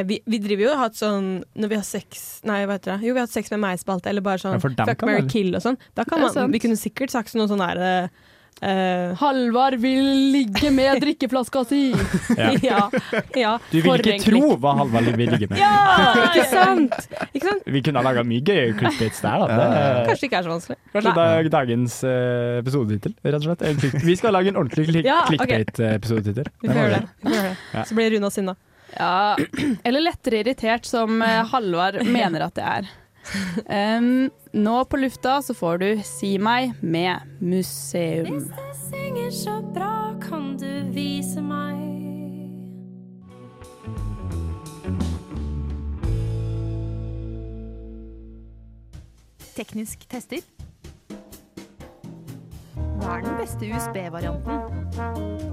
vi, 0.08 0.18
vi 0.28 0.40
driver 0.44 0.64
jo 0.66 0.70
og 0.72 0.76
har 0.76 0.88
hatt 0.88 0.98
sånn 0.98 1.28
Når 1.56 1.70
vi 1.70 1.76
har 1.78 1.84
sex 1.86 2.24
Nei, 2.48 2.62
hva 2.68 2.76
heter 2.76 2.96
det? 2.96 3.08
Jo, 3.08 3.14
vi 3.14 3.22
har 3.22 3.28
hatt 3.28 3.36
sex 3.36 3.52
med 3.54 3.62
meg-spalte, 3.62 4.10
eller 4.10 4.24
bare 4.24 4.42
sånn 4.42 4.56
Ja, 4.58 4.60
fuck, 4.60 5.04
marry, 5.08 5.24
kill 5.30 5.54
og 5.56 5.64
sånn. 5.64 5.78
Da 5.96 6.04
kan 6.08 6.20
man, 6.24 6.52
vi 6.52 6.60
kunne 6.62 6.76
sikkert 6.80 7.14
sagt 7.14 7.36
noe 7.38 7.48
sånn 7.50 7.62
her 7.64 7.80
eh, 7.80 8.26
eh, 8.62 9.14
Halvard 9.18 9.78
vil 9.80 10.04
ligge 10.32 10.70
med 10.74 11.00
drikkeflaska 11.04 11.64
si. 11.68 11.80
ja. 12.36 12.50
ja, 12.70 12.82
ja. 13.36 13.54
Du 13.70 13.80
vil 13.84 14.02
ikke 14.02 14.18
tro 14.24 14.54
hva 14.60 14.74
Halvard 14.80 15.10
vil 15.18 15.32
ligge 15.34 15.50
med. 15.50 15.58
Ja, 15.60 15.72
ikke 16.28 16.46
sant? 16.50 16.96
Ikke 17.32 17.46
sant? 17.48 17.66
Vi 17.66 17.82
kunne 17.86 18.02
ha 18.02 18.06
laga 18.10 18.24
mye 18.28 18.44
gøye 18.44 18.76
clickbaits 18.78 19.22
der. 19.24 19.44
Da. 19.44 19.48
Det, 19.48 19.82
Kanskje 20.10 20.20
det 20.20 20.30
ikke 20.30 20.40
er 20.40 20.48
så 20.48 20.54
vanskelig. 20.54 20.78
kanskje 20.94 21.16
det 21.18 21.26
er 21.32 21.50
dagens 21.54 21.98
uh, 22.04 22.14
episodetittel, 22.62 23.18
rett 23.26 23.40
og 23.40 23.50
slett. 23.50 24.02
Vi 24.06 24.16
skal 24.18 24.34
lage 24.36 24.52
en 24.52 24.62
ordentlig 24.62 24.88
clickbait-episodetittel. 24.92 26.50
Vi 26.62 26.72
får 26.72 26.82
gjøre 26.82 26.96
det. 26.96 27.04
Vi 27.22 27.30
får 27.30 27.38
gjøre 27.38 27.52
det. 27.52 27.60
Ja. 27.78 27.86
Så 27.88 27.98
blir 27.98 28.16
Runa 28.16 28.32
sinna. 28.34 28.58
Ja, 28.98 29.36
eller 29.84 30.00
lettere 30.00 30.40
irritert, 30.42 30.84
som 30.84 31.22
eh, 31.22 31.44
Halvard 31.46 32.02
mener 32.16 32.48
at 32.48 32.58
det 32.58 32.64
er. 32.66 32.88
Um, 33.98 34.30
nå 34.56 34.84
på 34.88 34.96
lufta 34.96 35.42
så 35.44 35.52
får 35.54 35.78
du 35.82 35.88
Si 36.06 36.38
meg 36.40 36.72
med 36.80 37.20
museum. 37.44 38.40
synger 38.88 39.30
så 39.30 39.58
bra, 39.74 40.14
kan 40.22 40.56
du 40.56 40.70
vise 40.94 41.42
meg? 41.44 41.76
Teknisk 49.58 50.06
tester. 50.08 50.42
Hva 52.98 53.16
er 53.18 53.24
den 53.26 53.38
beste 53.38 53.66
USB-varianten? 53.66 54.62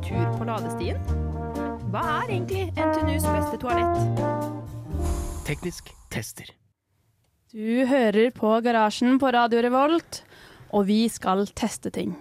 Tur 0.05 0.37
på 0.37 0.47
ladestien? 0.47 1.01
Hva 1.93 2.01
er 2.23 2.31
egentlig 2.33 2.63
NTNUs 2.73 3.25
beste 3.29 3.57
toalett? 3.61 4.21
Teknisk 5.45 5.91
tester. 6.13 6.47
Du 7.53 7.85
hører 7.87 8.31
på 8.35 8.53
Garasjen 8.65 9.19
på 9.21 9.29
Radio 9.35 9.61
Revolt, 9.63 10.23
og 10.73 10.87
vi 10.89 11.05
skal 11.13 11.45
teste 11.53 11.91
ting. 11.93 12.15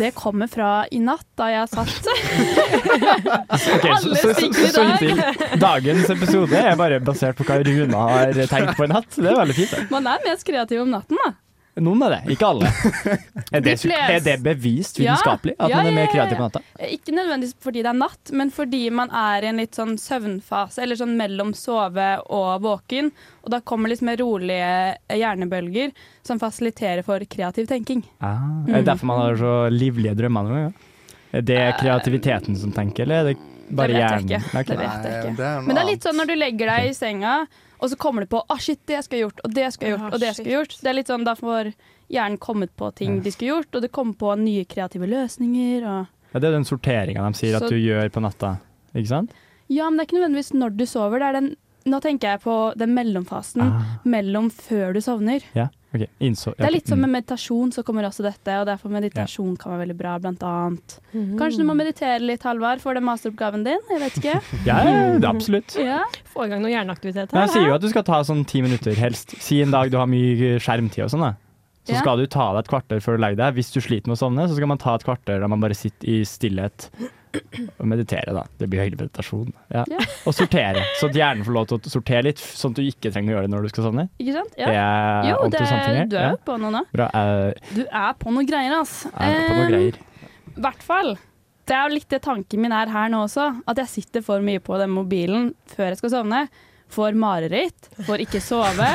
Det 0.00 0.10
kommer 0.16 0.48
fra 0.48 0.70
i 0.92 0.98
natt, 1.04 1.26
da 1.36 1.48
jeg 1.52 1.68
satt 1.72 2.08
okay, 2.08 3.54
så, 3.60 3.76
Alle 3.88 4.00
så, 4.00 4.16
så, 4.16 4.34
stikker 4.36 4.64
i 4.64 4.72
så 4.72 4.84
hittil. 4.88 5.22
Dagens 5.60 6.12
episode 6.12 6.60
er 6.60 6.76
bare 6.80 7.00
basert 7.04 7.36
på 7.36 7.46
hva 7.48 7.60
Runa 7.64 8.08
har 8.08 8.42
tenkt 8.48 8.76
på 8.78 8.88
i 8.88 8.92
natt. 8.92 9.12
Det 9.16 9.28
er 9.28 9.38
veldig 9.38 9.56
fint. 9.60 9.76
det. 9.76 9.86
Man 9.92 10.08
er 10.08 10.24
mest 10.24 10.48
kreativ 10.48 10.84
om 10.86 10.92
natten, 10.92 11.20
da. 11.20 11.34
Noen 11.80 12.02
av 12.04 12.10
det, 12.12 12.18
ikke 12.34 12.44
alle. 12.50 12.68
Er 13.56 13.62
det, 13.64 13.72
er 13.88 14.20
det 14.20 14.34
bevist 14.44 14.98
Ja. 15.00 15.14
vitenskapelig 15.14 15.54
at 15.58 15.70
Ja, 15.72 15.76
man 15.78 15.86
er 15.88 15.94
mer 15.96 16.10
kreativ 16.12 16.36
på 16.36 16.44
natta? 16.44 16.60
Ikke 16.84 17.14
nødvendigvis 17.16 17.54
fordi 17.64 17.80
det 17.82 17.88
er 17.88 17.96
natt, 17.96 18.32
men 18.36 18.50
fordi 18.52 18.80
man 18.92 19.08
er 19.16 19.46
i 19.46 19.48
en 19.48 19.56
litt 19.62 19.78
sånn 19.78 19.94
søvnfase, 20.00 20.82
eller 20.84 20.96
sånn 21.00 21.14
mellom 21.16 21.54
sove 21.56 22.10
og 22.28 22.60
våken. 22.66 23.08
Og 23.44 23.50
da 23.54 23.60
kommer 23.64 23.88
litt 23.88 24.02
mer 24.04 24.20
rolige 24.20 24.96
hjernebølger 25.16 25.92
som 26.28 26.38
fasiliterer 26.42 27.02
for 27.06 27.24
kreativ 27.24 27.66
tenking. 27.72 28.04
Ah, 28.20 28.36
er 28.68 28.82
det 28.82 28.84
derfor 28.92 29.08
man 29.14 29.22
har 29.24 29.40
så 29.40 29.54
livlige 29.72 30.14
drømmer 30.20 30.48
nå? 30.52 30.60
Ja? 30.66 30.70
Er 31.32 31.40
det 31.48 31.60
kreativiteten 31.80 32.56
som 32.60 32.72
tenker, 32.76 33.06
eller 33.08 33.22
er 33.22 33.32
det 33.32 33.38
bare 33.72 33.88
det 33.88 33.96
vet 33.96 34.02
jeg 34.02 34.08
hjernen? 34.28 34.28
ikke. 34.28 34.40
Det 34.52 34.76
vet 34.76 34.76
jeg 34.76 35.12
Nei, 35.16 35.18
ikke. 35.24 35.36
det 35.40 35.52
Men 35.66 35.74
det 35.78 35.82
er 35.82 35.88
litt 35.94 36.04
sånn 36.04 36.18
når 36.20 36.28
du 36.28 36.34
legger 36.36 36.72
deg 36.74 36.90
i 36.90 36.96
senga, 36.98 37.36
og 37.82 37.90
så 37.90 37.96
kommer 37.98 38.22
du 38.24 38.30
på 38.30 38.40
ah 38.48 38.60
shit, 38.62 38.78
det 38.86 39.00
skulle 39.04 39.18
jeg 39.20 39.26
gjort, 39.28 39.40
og 39.44 39.54
det 39.56 39.66
skulle 39.74 39.90
jeg 39.90 39.98
gjort, 39.98 40.06
Ah, 40.08 40.14
og 40.14 40.20
det 40.22 40.30
skulle 40.36 40.50
jeg 40.52 40.58
gjort. 40.60 40.76
Det 40.82 40.90
er 40.92 40.96
litt 41.00 41.10
sånn, 41.10 41.24
Da 41.26 41.34
får 41.34 41.72
hjernen 42.12 42.38
kommet 42.38 42.70
på 42.78 42.92
ting 42.94 43.20
de 43.24 43.30
skulle 43.34 43.56
gjort, 43.56 43.74
og 43.74 43.82
det 43.82 43.90
kommer 43.92 44.14
på 44.14 44.36
nye 44.38 44.64
kreative 44.64 45.08
løsninger. 45.10 45.82
Og 45.82 46.06
Ja, 46.32 46.38
det 46.40 46.48
er 46.48 46.52
den 46.56 46.64
sorteringa 46.64 47.26
de 47.26 47.34
sier 47.38 47.58
Så- 47.58 47.64
at 47.66 47.70
du 47.70 47.76
gjør 47.76 48.08
på 48.14 48.22
natta, 48.22 48.58
ikke 48.94 49.08
sant? 49.08 49.30
Ja, 49.68 49.90
men 49.90 49.98
det 49.98 50.04
er 50.04 50.06
ikke 50.12 50.20
nødvendigvis 50.22 50.52
når 50.54 50.76
du 50.76 50.84
sover. 50.86 51.18
Det 51.18 51.28
er 51.28 51.32
den, 51.40 51.56
nå 51.86 52.00
tenker 52.00 52.30
jeg 52.32 52.40
på 52.42 52.76
den 52.78 52.94
mellomfasen 52.94 53.60
Ah, 53.62 53.82
mellom 54.04 54.50
før 54.50 54.92
du 54.94 55.00
sovner. 55.00 55.42
ja, 55.54 55.68
ok. 55.94 56.04
Innså, 56.24 56.54
Det 56.56 56.66
er 56.66 56.74
litt 56.74 56.88
som 56.88 56.98
mm. 56.98 57.04
med 57.06 57.12
meditasjon, 57.18 57.72
så 57.76 57.84
kommer 57.86 58.08
også 58.08 58.24
dette, 58.26 58.56
og 58.60 58.66
derfor 58.68 58.92
meditasjon 58.92 59.54
kan 59.60 59.74
være 59.74 59.84
veldig 59.84 59.96
bra, 59.98 60.16
blant 60.22 60.42
annet. 60.48 60.96
Kanskje 61.12 61.62
du 61.62 61.68
må 61.68 61.76
meditere 61.78 62.18
litt, 62.24 62.42
Halvard, 62.48 62.82
for 62.84 62.98
den 62.98 63.06
masteroppgaven 63.06 63.64
din? 63.68 63.80
Jeg 63.92 64.02
vet 64.02 64.18
ikke. 64.22 64.36
Ja, 64.66 64.80
ja, 64.88 65.06
det 65.18 65.28
absolutt. 65.30 65.78
Ja. 65.92 66.02
Få 66.32 66.46
i 66.46 66.50
gang 66.52 66.62
noe 66.64 66.72
hjerneaktivitet 66.72 67.32
her. 67.34 67.46
jeg 67.46 67.52
sier 67.52 67.66
jo 67.68 67.74
at 67.76 67.82
du 67.84 67.88
skal 67.92 68.04
ta 68.06 68.22
sånn 68.24 68.44
ti 68.48 68.62
minutter, 68.64 68.94
helst. 68.96 69.34
Si 69.42 69.60
en 69.64 69.72
dag 69.74 69.90
du 69.92 69.98
har 70.00 70.08
mye 70.08 70.56
skjermtid 70.62 71.04
og 71.04 71.10
sånn, 71.12 71.26
da. 71.26 71.34
Så 71.82 71.96
Ja. 71.96 72.00
skal 72.04 72.20
du 72.22 72.28
ta 72.30 72.52
deg 72.54 72.62
et 72.62 72.70
kvarter 72.70 73.00
før 73.02 73.18
du 73.18 73.24
legger 73.24 73.40
deg. 73.40 73.56
Hvis 73.58 73.72
du 73.74 73.80
sliter 73.82 74.06
med 74.06 74.14
å 74.14 74.20
sovne, 74.20 74.46
så 74.46 74.54
skal 74.54 74.70
man 74.70 74.78
ta 74.78 74.94
et 74.94 75.04
kvarter 75.04 75.42
der 75.42 75.50
man 75.50 75.60
bare 75.60 75.74
sitter 75.74 76.08
i 76.08 76.20
stillhet 76.22 76.86
meditere, 77.82 78.32
da. 78.36 78.42
Det 78.60 78.68
blir 78.70 78.82
høyere 78.84 78.98
meditasjon. 79.00 79.52
Ja. 79.72 79.84
Ja. 79.90 79.98
Og 80.28 80.34
sortere, 80.36 80.82
så 81.00 81.08
at 81.10 81.16
hjernen 81.18 81.44
får 81.46 81.56
lov 81.56 81.66
til 81.70 81.78
å 81.80 81.92
sortere 81.92 82.22
litt, 82.28 82.38
sånn 82.42 82.74
at 82.74 82.80
du 82.80 82.82
ikke 82.86 83.12
trenger 83.12 83.32
å 83.32 83.36
gjøre 83.38 83.48
det 83.48 83.52
når 83.54 83.66
du 83.68 83.72
skal 83.72 83.86
sovne. 83.88 84.06
Ikke 84.22 84.36
sant? 84.38 84.54
Det 84.56 84.68
Ja. 84.68 84.86
er 84.86 85.28
Jo, 85.30 85.36
det, 85.48 85.58
du 85.58 86.16
er 86.16 86.22
Ja. 86.22 86.30
jo 86.30 86.40
på 86.46 86.58
noe 86.60 86.70
nå. 86.76 86.82
Bra. 86.92 87.10
uh, 87.14 87.52
Du 87.74 87.82
er 87.86 88.12
på 88.20 88.32
noe 88.34 88.44
greier, 88.48 88.78
ass. 88.80 89.06
er 89.06 89.38
på 89.48 89.54
noe 89.56 89.66
Eh, 89.66 89.70
greier. 89.72 90.00
I 90.56 90.60
hvert 90.60 90.82
fall. 90.82 91.14
Det 91.64 91.76
er 91.78 91.88
jo 91.88 91.94
litt 91.94 92.08
det 92.10 92.22
tanken 92.22 92.60
min 92.60 92.72
er 92.72 92.90
her 92.90 93.08
nå 93.08 93.22
også. 93.24 93.62
At 93.66 93.76
jeg 93.78 93.86
sitter 93.88 94.20
for 94.22 94.40
mye 94.40 94.58
på 94.60 94.76
den 94.78 94.90
mobilen 94.90 95.54
før 95.76 95.92
jeg 95.92 95.98
skal 96.02 96.10
sovne. 96.10 96.48
Får 96.92 97.14
mareritt, 97.16 97.86
får 98.04 98.20
ikke 98.26 98.40
sove. 98.42 98.88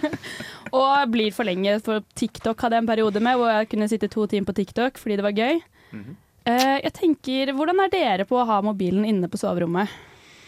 og 0.72 1.10
blir 1.12 1.32
for 1.36 1.44
lenge. 1.44 1.74
For 1.84 2.00
TikTok 2.16 2.60
hadde 2.64 2.78
jeg 2.78 2.84
en 2.84 2.88
periode 2.88 3.20
med 3.20 3.36
hvor 3.36 3.50
jeg 3.52 3.68
kunne 3.72 3.88
sitte 3.90 4.08
to 4.08 4.24
timer 4.30 4.46
på 4.48 4.54
TikTok 4.56 4.96
fordi 5.02 5.18
det 5.20 5.26
var 5.26 5.36
gøy. 5.36 5.60
Eh, 6.46 6.76
jeg 6.84 6.92
tenker, 6.94 7.50
Hvordan 7.56 7.80
er 7.82 7.90
dere 7.92 8.26
på 8.28 8.38
å 8.38 8.46
ha 8.46 8.60
mobilen 8.62 9.06
inne 9.08 9.30
på 9.30 9.40
soverommet? 9.40 9.90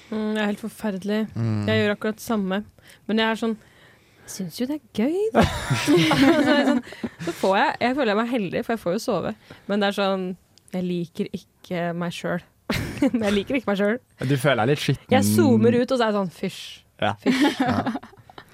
Mm, 0.08 0.34
det 0.34 0.40
er 0.40 0.46
helt 0.46 0.62
forferdelig. 0.62 1.24
Mm. 1.34 1.64
Jeg 1.68 1.80
gjør 1.82 1.94
akkurat 1.96 2.20
det 2.20 2.24
samme. 2.24 2.60
Men 3.08 3.20
jeg 3.20 3.28
er 3.28 3.40
sånn 3.42 3.56
Jeg 3.58 4.32
syns 4.34 4.60
jo 4.60 4.68
det 4.68 4.78
er 4.78 5.02
gøy, 5.02 5.16
da. 5.34 5.42
så, 5.84 5.96
er 5.96 6.52
jeg 6.52 6.68
sånn, 6.70 6.84
så 7.26 7.34
får 7.40 7.56
jeg 7.60 7.80
Jeg 7.84 7.98
føler 7.98 8.12
jeg 8.12 8.20
meg 8.20 8.30
heldig, 8.36 8.62
for 8.64 8.76
jeg 8.76 8.84
får 8.84 8.94
jo 8.96 9.02
sove. 9.08 9.34
Men 9.66 9.82
det 9.82 9.90
er 9.90 9.98
sånn 9.98 10.28
Jeg 10.76 10.86
liker 10.86 11.32
ikke 11.40 11.88
meg 11.98 12.14
sjøl. 12.14 12.46
jeg 13.24 13.34
liker 13.34 13.58
ikke 13.58 13.72
meg 13.72 13.80
sjøl. 13.80 13.98
Du 14.22 14.36
føler 14.36 14.62
deg 14.62 14.74
litt 14.74 14.84
skitten. 14.84 15.10
Jeg 15.16 15.26
zoomer 15.26 15.80
ut, 15.80 15.88
og 15.88 15.96
så 15.96 16.04
er 16.04 16.12
jeg 16.12 16.18
sånn 16.20 16.34
fysj. 16.38 16.62
Ja. 17.02 17.14
Fysj. 17.22 18.06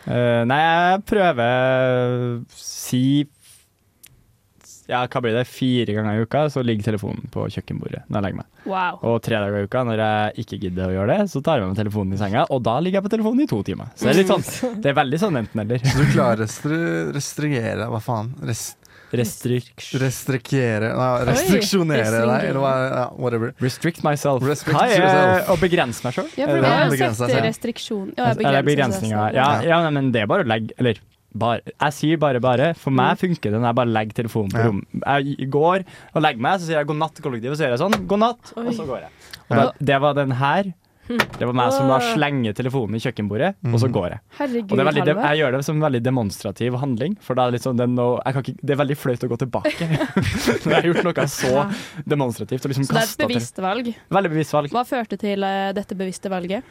Eh, 0.05 0.43
nei, 0.45 0.59
jeg 0.61 1.01
prøver 1.09 2.43
si 2.61 3.05
Ja, 4.91 5.01
hva 5.09 5.23
blir 5.25 5.33
det? 5.37 5.47
Fire 5.49 5.97
ganger 5.97 6.19
i 6.19 6.25
uka 6.27 6.45
så 6.53 6.63
ligger 6.65 6.91
telefonen 6.91 7.31
på 7.33 7.47
kjøkkenbordet 7.55 8.05
når 8.05 8.19
jeg 8.19 8.27
legger 8.27 8.39
meg. 8.43 8.49
Wow. 8.69 9.01
Og 9.11 9.19
tre 9.25 9.41
dager 9.41 9.65
i 9.65 9.69
uka 9.69 9.85
når 9.89 10.05
jeg 10.05 10.45
ikke 10.45 10.61
gidder 10.67 10.91
å 10.91 10.95
gjøre 10.99 11.17
det, 11.19 11.29
så 11.33 11.43
tar 11.45 11.59
jeg 11.59 11.65
med 11.65 11.75
meg 11.75 11.81
telefonen 11.81 12.17
i 12.17 12.21
senga, 12.21 12.47
og 12.53 12.65
da 12.67 12.79
ligger 12.85 13.01
jeg 13.01 13.09
på 13.09 13.15
telefonen 13.17 13.45
i 13.45 13.51
to 13.51 13.61
timer. 13.67 13.93
Så 13.97 14.09
det 14.09 14.15
er 14.15 14.21
litt 14.23 14.33
sånn 14.33 14.79
Det 14.85 14.93
er 14.93 14.97
veldig 15.01 15.21
sånn 15.25 15.41
enten-eller. 15.41 15.85
Så 15.85 15.99
du 16.01 16.09
klarer 16.13 16.43
å 16.43 16.45
restri 16.45 16.81
restrigere 17.15 17.89
Hva 17.93 18.03
faen? 18.05 18.35
Rest 18.45 18.81
Restrict, 19.15 19.93
restrikere 20.01 20.89
Nei, 20.97 21.09
restriksjonere 21.29 22.23
deg, 22.25 22.47
eller 22.49 22.59
hva? 22.59 22.73
Ja, 22.83 23.05
whatever. 23.15 23.53
restrict 23.63 24.03
myself. 24.03 24.43
Restrict 24.43 24.75
Hva 24.75 24.89
er 24.89 24.97
yourself. 24.99 25.51
Og 25.55 25.61
begrense 25.63 26.07
meg 26.07 26.17
sjøl? 26.17 26.31
Ja, 26.35 26.49
for 26.49 26.59
vi 26.59 26.73
har 26.73 26.91
begrense 26.91 27.29
restriksjon. 27.47 28.09
Ja, 28.17 28.33
begrense 28.35 28.67
begrensninger. 28.71 29.37
Ja, 29.37 29.49
ja, 29.63 29.79
men 29.95 30.11
det 30.15 30.25
er 30.25 30.31
bare 30.31 30.47
å 30.47 30.51
legge 30.51 30.75
Eller 30.83 30.99
bare, 31.35 31.75
jeg 31.75 31.97
sier 31.97 32.21
bare 32.23 32.41
bare. 32.43 32.71
For 32.79 32.95
meg 32.95 33.19
funker 33.21 33.51
det 33.51 33.59
når 33.61 33.71
jeg 33.71 33.79
bare 33.81 33.95
legger 33.97 34.21
telefonen 34.23 34.55
på 34.55 34.63
Ja. 34.63 34.71
rom. 34.71 34.81
Jeg 35.03 35.51
går 35.51 35.85
og 36.15 36.23
legger 36.23 36.47
meg, 36.47 36.61
så 36.61 36.69
sier 36.71 36.79
jeg 36.81 36.87
god 36.93 37.03
natt 37.03 37.15
til 37.19 37.27
kollektivet, 37.27 37.59
så 37.59 37.67
gjør 37.67 37.77
jeg 37.77 37.83
sånn. 37.85 38.07
God 38.07 38.23
natt, 38.25 38.55
og 38.57 38.73
så 38.75 38.87
går 38.89 39.05
jeg. 39.05 39.13
Og 39.51 39.57
da, 39.59 39.69
det 39.93 40.01
var 40.01 40.15
den 40.15 40.35
her. 40.41 40.73
Det 41.05 41.45
var 41.45 41.53
meg 41.53 41.73
som 41.75 41.91
da 41.91 41.99
slenger 42.01 42.55
telefonen 42.57 42.97
i 42.97 43.01
kjøkkenbordet, 43.05 43.51
og 43.69 43.75
så 43.83 43.91
går 43.93 44.07
jeg. 44.15 44.21
Herregud, 44.39 44.79
er 44.81 44.89
veldig, 44.89 45.05
jeg 45.05 45.41
gjør 45.43 45.57
det 45.59 45.61
som 45.67 45.77
en 45.77 45.85
veldig 45.85 46.01
demonstrativ 46.07 46.79
handling, 46.81 47.17
for 47.21 47.37
det, 47.37 47.45
er 47.45 47.59
jeg 47.59 48.33
kan 48.33 48.41
ikke, 48.41 48.55
det 48.63 48.73
er 48.73 48.81
veldig 48.81 48.97
flaut 48.97 49.27
å 49.27 49.31
gå 49.35 49.39
tilbake. 49.43 49.91
Når 50.65 50.71
jeg 50.71 50.79
har 50.79 50.89
gjort 50.89 51.05
noe 51.11 51.27
så 51.29 51.53
demonstrativt. 52.09 52.65
Liksom 52.73 52.89
Så 52.89 52.97
det 52.97 53.03
er 53.03 53.11
et 53.13 53.27
bevisst 53.27 53.61
valg. 53.61 53.93
Veldig 54.17 54.33
bevisst 54.33 54.57
valg. 54.57 54.73
Hva 54.73 54.87
førte 54.89 55.21
til 55.21 55.45
eh, 55.45 55.75
dette 55.77 55.99
bevisste 55.99 56.33
valget? 56.33 56.65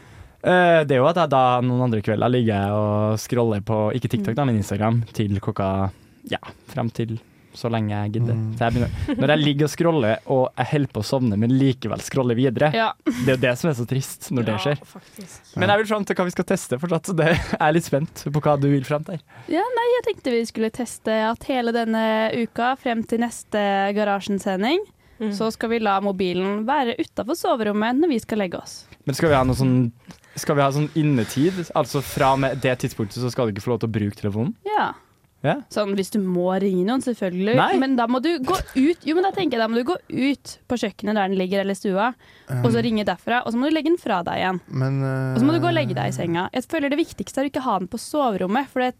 Eh, 0.43 0.83
det 0.83 0.95
er 0.97 0.99
jo 0.99 1.07
at 1.07 1.15
jeg 1.21 1.29
da 1.31 1.43
noen 1.63 1.85
andre 1.85 2.01
kvelder 2.03 2.31
ligger 2.33 2.57
jeg 2.57 2.71
og 2.79 3.19
scroller 3.23 3.61
på, 3.63 3.77
ikke 3.95 4.09
TikTok 4.11 4.35
da, 4.35 4.43
men 4.49 4.57
Instagram, 4.59 5.03
til 5.15 5.37
klokka, 5.43 5.91
ja, 6.31 6.39
frem 6.73 6.89
til 6.91 7.19
så 7.53 7.69
lenge 7.69 7.93
jeg 7.93 8.15
gidder. 8.15 8.33
Mm. 8.33 8.45
Så 8.57 8.65
jeg 8.65 8.73
begynner, 8.73 9.17
når 9.21 9.31
jeg 9.35 9.41
ligger 9.43 9.67
og 9.67 9.69
scroller 9.69 10.23
og 10.33 10.41
jeg 10.57 10.69
holder 10.71 10.91
på 10.95 11.01
å 11.03 11.05
sovne, 11.05 11.37
men 11.37 11.51
likevel 11.53 12.01
scroller 12.01 12.35
videre, 12.39 12.71
Ja. 12.73 12.87
det 13.05 13.27
er 13.29 13.35
jo 13.35 13.41
det 13.43 13.51
som 13.61 13.69
er 13.69 13.75
så 13.77 13.85
trist 13.87 14.31
når 14.33 14.47
det 14.47 14.55
skjer. 14.63 14.79
faktisk. 14.89 15.51
Men 15.61 15.69
jeg 15.69 15.77
vil 15.83 15.89
fram 15.91 16.07
til 16.09 16.17
hva 16.17 16.25
vi 16.25 16.33
skal 16.33 16.47
teste 16.49 16.79
fortsatt, 16.81 17.05
så 17.11 17.15
det 17.19 17.27
jeg 17.35 17.59
er 17.61 17.75
litt 17.77 17.85
spent 17.85 18.23
på 18.33 18.41
hva 18.41 18.55
du 18.59 18.65
vil 18.73 18.83
frem 18.83 19.05
til. 19.05 19.21
ja, 19.53 19.61
nei, 19.77 19.85
jeg 19.93 20.05
tenkte 20.09 20.33
vi 20.33 20.41
skulle 20.49 20.71
teste 20.73 21.13
at 21.29 21.43
hele 21.47 21.71
denne 21.71 22.03
uka, 22.41 22.73
frem 22.81 23.05
til 23.05 23.21
neste 23.23 23.63
Garasjen-sending, 23.95 24.81
Mm. 25.21 25.29
så 25.31 25.51
skal 25.53 25.69
vi 25.69 25.77
la 25.79 25.99
mobilen 26.01 26.65
være 26.65 26.95
utafor 26.99 27.37
soverommet 27.37 27.95
når 28.01 28.09
vi 28.09 28.17
skal 28.19 28.39
legge 28.41 28.57
oss. 28.57 28.87
Men 29.05 29.13
skal 29.15 29.29
vi 29.29 29.35
ha 29.37 29.43
noe 29.45 29.55
sånn 29.55 29.91
skal 30.35 30.55
vi 30.57 30.61
ha 30.65 30.71
sånn 30.73 30.89
innetid? 30.97 31.59
Altså 31.77 32.01
fra 32.05 32.33
med 32.39 32.57
det 32.63 32.77
tidspunktet 32.83 33.21
så 33.21 33.29
skal 33.33 33.47
du 33.49 33.53
ikke 33.55 33.65
få 33.65 33.75
lov 33.75 33.83
til 33.83 33.89
å 33.91 33.95
bruke 33.99 34.17
telefonen? 34.19 34.53
Ja. 34.67 34.93
Ja. 35.43 35.57
Sånn 35.73 35.91
hvis 35.97 36.07
du 36.13 36.21
må 36.23 36.53
ringe 36.63 36.85
noen, 36.87 37.01
selvfølgelig. 37.03 37.55
Nei. 37.59 37.73
Men 37.81 37.97
da 37.99 38.05
må 38.07 38.21
du 38.23 38.29
gå 38.47 38.55
ut 38.55 39.03
Jo, 39.03 39.17
men 39.17 39.25
da 39.27 39.33
tenker 39.35 39.57
jeg 39.57 39.63
da 39.63 39.67
må 39.67 39.75
du 39.75 39.83
gå 39.89 39.97
ut 40.07 40.53
på 40.71 40.77
kjøkkenet 40.79 41.17
der 41.19 41.27
den 41.27 41.35
ligger, 41.35 41.65
eller 41.65 41.75
stua, 41.75 42.13
og 42.61 42.69
så 42.71 42.83
ringe 42.85 43.03
derfra. 43.07 43.41
Og 43.43 43.51
så 43.51 43.59
må 43.59 43.67
du 43.67 43.75
legge 43.75 43.91
den 43.91 43.99
fra 43.99 44.21
deg 44.23 44.39
igjen. 44.39 44.61
Men 44.71 45.01
uh, 45.03 45.33
Og 45.35 45.41
så 45.43 45.49
må 45.49 45.57
du 45.57 45.59
gå 45.59 45.67
og 45.67 45.75
legge 45.75 45.97
deg 45.97 46.13
i 46.13 46.15
senga. 46.15 46.47
Jeg 46.55 46.63
føler 46.71 46.93
det 46.93 47.01
viktigste 47.03 47.43
er 47.43 47.49
å 47.49 47.51
ikke 47.51 47.65
ha 47.67 47.75
den 47.83 47.91
på 47.91 47.99
soverommet, 47.99 48.71
for 48.71 48.85
det 48.85 48.93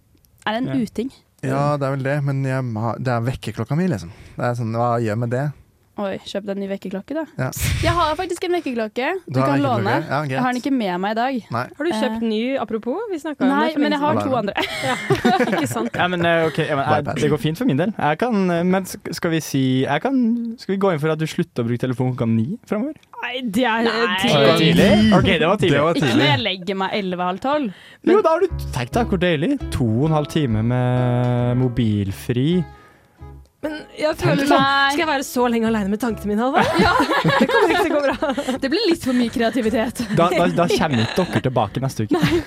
er 0.44 0.60
en 0.60 0.68
Ja. 0.74 0.76
uting. 0.84 1.14
Ja, 1.44 1.64
det 1.80 1.88
er 1.88 1.96
vel 1.96 2.04
det, 2.06 2.18
men 2.24 2.44
jeg, 2.48 2.64
det 3.04 3.12
er 3.12 3.24
vekkerklokka 3.24 3.76
mi, 3.80 3.88
liksom. 3.92 4.12
Det 4.36 4.46
er 4.48 4.60
sånn, 4.60 4.76
Hva 4.76 4.94
gjør 5.00 5.12
jeg 5.14 5.20
med 5.24 5.32
det? 5.32 5.48
Oi, 5.94 6.16
kjøp 6.26 6.48
deg 6.48 6.56
en 6.56 6.62
ny 6.64 6.68
vekkerklokke, 6.72 7.14
da. 7.14 7.24
Ja. 7.38 7.48
Jeg 7.84 7.92
har 7.94 8.16
faktisk 8.18 8.46
en 8.48 8.56
vekkerklokke. 8.56 9.10
Du, 9.28 9.36
Du 9.36 9.40
kan 9.44 9.62
låne. 9.62 9.92
Ja. 10.08 10.24
Jeg 10.26 10.40
har 10.42 10.56
den 10.56 10.62
ikke 10.64 10.72
med 10.74 10.96
meg 11.04 11.14
i 11.14 11.18
dag. 11.20 11.36
Nei. 11.54 11.62
Har 11.78 11.86
du 11.86 11.92
kjøpt 11.94 12.26
ny, 12.26 12.40
apropos? 12.58 12.98
Vi 13.12 13.20
snakka 13.22 13.46
om 13.46 13.52
det. 13.52 13.60
Nei, 13.60 13.84
men 13.84 13.94
jeg 13.94 14.02
har 14.02 14.18
to 14.24 14.34
andre. 14.40 14.66
ja. 14.90 14.96
Ikke 15.52 15.70
sant? 15.70 15.94
Ja, 15.94 16.08
men, 16.10 16.26
okay, 16.50 16.66
ja, 16.72 16.80
men 16.80 16.90
jeg, 16.90 17.16
det 17.22 17.30
går 17.36 17.44
fint 17.46 17.62
for 17.62 17.70
min 17.70 17.78
del. 17.78 17.94
Jeg 17.94 18.22
kan, 18.26 18.42
eh, 18.58 18.64
men 18.66 18.90
skal 18.90 19.36
vi 19.36 19.44
si 19.46 19.64
jeg 19.84 20.02
kan, 20.02 20.18
Skal 20.58 20.74
vi 20.74 20.82
gå 20.82 20.96
inn 20.96 21.02
for 21.06 21.14
at 21.14 21.22
du 21.22 21.30
slutter 21.30 21.62
å 21.62 21.70
bruke 21.70 21.86
telefonen 21.86 22.18
klokka 22.18 22.32
ni 22.34 22.58
framover? 22.66 22.98
Nei, 23.24 23.38
det 23.56 23.70
er 23.70 23.86
tidlig. 24.20 24.60
Tidlig? 24.66 24.92
Ok, 25.16 25.30
det 25.30 25.48
var 25.48 25.62
tidlig. 25.62 25.78
Det 25.78 25.84
var 25.86 25.94
Ikke 25.96 26.08
tidlig. 26.10 26.24
når 26.26 26.32
jeg 26.34 26.44
legger 26.50 26.82
meg 26.82 26.98
elleve-halv 27.04 27.44
tolv. 27.46 27.82
Jo, 28.10 28.18
da 28.26 28.34
har 28.34 28.42
du 28.42 28.64
Tenk 28.74 28.98
deg 28.98 29.14
hvor 29.14 29.22
deilig. 29.22 29.56
To 29.78 29.86
og 30.02 30.08
en 30.10 30.18
halv 30.18 30.34
time 30.34 30.66
med 30.74 31.62
mobilfri. 31.62 32.64
Men 33.64 33.78
jeg 33.96 34.18
føler 34.20 34.48
sånn 34.50 34.66
Skal 34.92 35.00
jeg 35.00 35.08
være 35.08 35.26
så 35.28 35.48
lenge 35.52 35.70
aleine 35.70 35.92
med 35.94 36.02
tankene 36.04 36.34
mine, 36.34 36.44
Halvard? 36.44 36.68
Det 37.40 37.48
kommer 37.48 37.72
ikke 37.72 37.84
til 37.88 37.94
å 37.94 37.96
gå 37.96 38.04
bra. 38.10 38.58
Det 38.60 38.72
blir 38.74 38.88
litt 38.90 39.06
for 39.08 39.16
mye 39.18 39.32
kreativitet. 39.34 40.04
Da, 40.20 40.28
da, 40.34 40.48
da 40.52 40.68
kommer 40.74 41.06
ikke 41.06 41.26
dere 41.32 41.44
tilbake 41.48 41.84
neste 41.84 42.08
uke. 42.08 42.42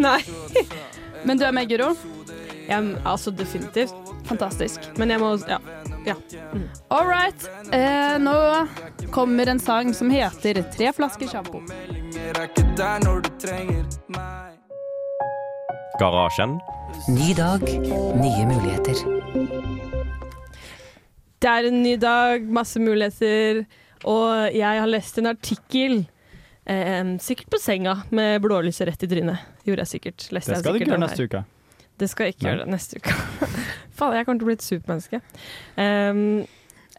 Nei. 0.00 0.18
Men 1.24 1.40
du 1.40 1.44
er 1.48 1.56
med, 1.56 1.68
Guro. 1.72 1.94
Ja, 2.70 2.78
altså, 3.04 3.32
definitivt. 3.34 3.94
Fantastisk. 4.28 4.80
Men 4.96 5.10
jeg 5.10 5.20
må 5.20 5.32
Ja. 5.48 5.58
ja. 6.06 6.14
All 6.90 7.08
right. 7.08 7.48
Eh, 7.72 8.16
nå 8.22 8.36
kommer 9.10 9.48
en 9.48 9.58
sang 9.58 9.94
som 9.94 10.10
heter 10.10 10.62
'Tre 10.62 10.92
flasker 10.92 11.26
sjampo'. 11.26 11.64
Garasjen. 15.98 16.60
Ny 17.08 17.34
dag, 17.34 17.60
nye 18.14 18.46
muligheter. 18.46 19.89
Det 21.40 21.48
er 21.48 21.68
en 21.70 21.78
ny 21.82 21.94
dag, 22.00 22.42
masse 22.52 22.80
muligheter, 22.82 23.62
og 24.04 24.52
jeg 24.52 24.80
har 24.82 24.90
lest 24.90 25.18
en 25.22 25.30
artikkel. 25.30 26.02
Eh, 26.70 27.14
sikkert 27.24 27.48
på 27.54 27.60
senga 27.62 27.94
med 28.14 28.42
blålyset 28.44 28.86
rett 28.90 29.06
i 29.06 29.08
trynet. 29.08 29.46
Gjorde 29.64 29.86
jeg 29.86 29.92
sikkert. 29.94 30.26
Leste 30.36 30.52
Det 30.52 30.60
skal 30.60 30.76
du 30.76 30.80
ikke 30.82 30.90
gjøre 30.92 31.04
neste 31.06 31.26
uke. 31.30 31.44
Det 32.00 32.08
skal 32.08 32.26
jeg 32.28 32.34
ikke 32.36 32.44
Nei. 32.46 32.52
gjøre 32.54 32.68
neste 32.72 33.00
uke. 33.00 33.14
Faen, 33.96 34.14
jeg 34.16 34.26
kommer 34.28 34.40
til 34.40 34.46
å 34.46 34.50
bli 34.50 34.56
et 34.58 34.66
supermenneske. 34.66 35.20
Um, 35.76 36.20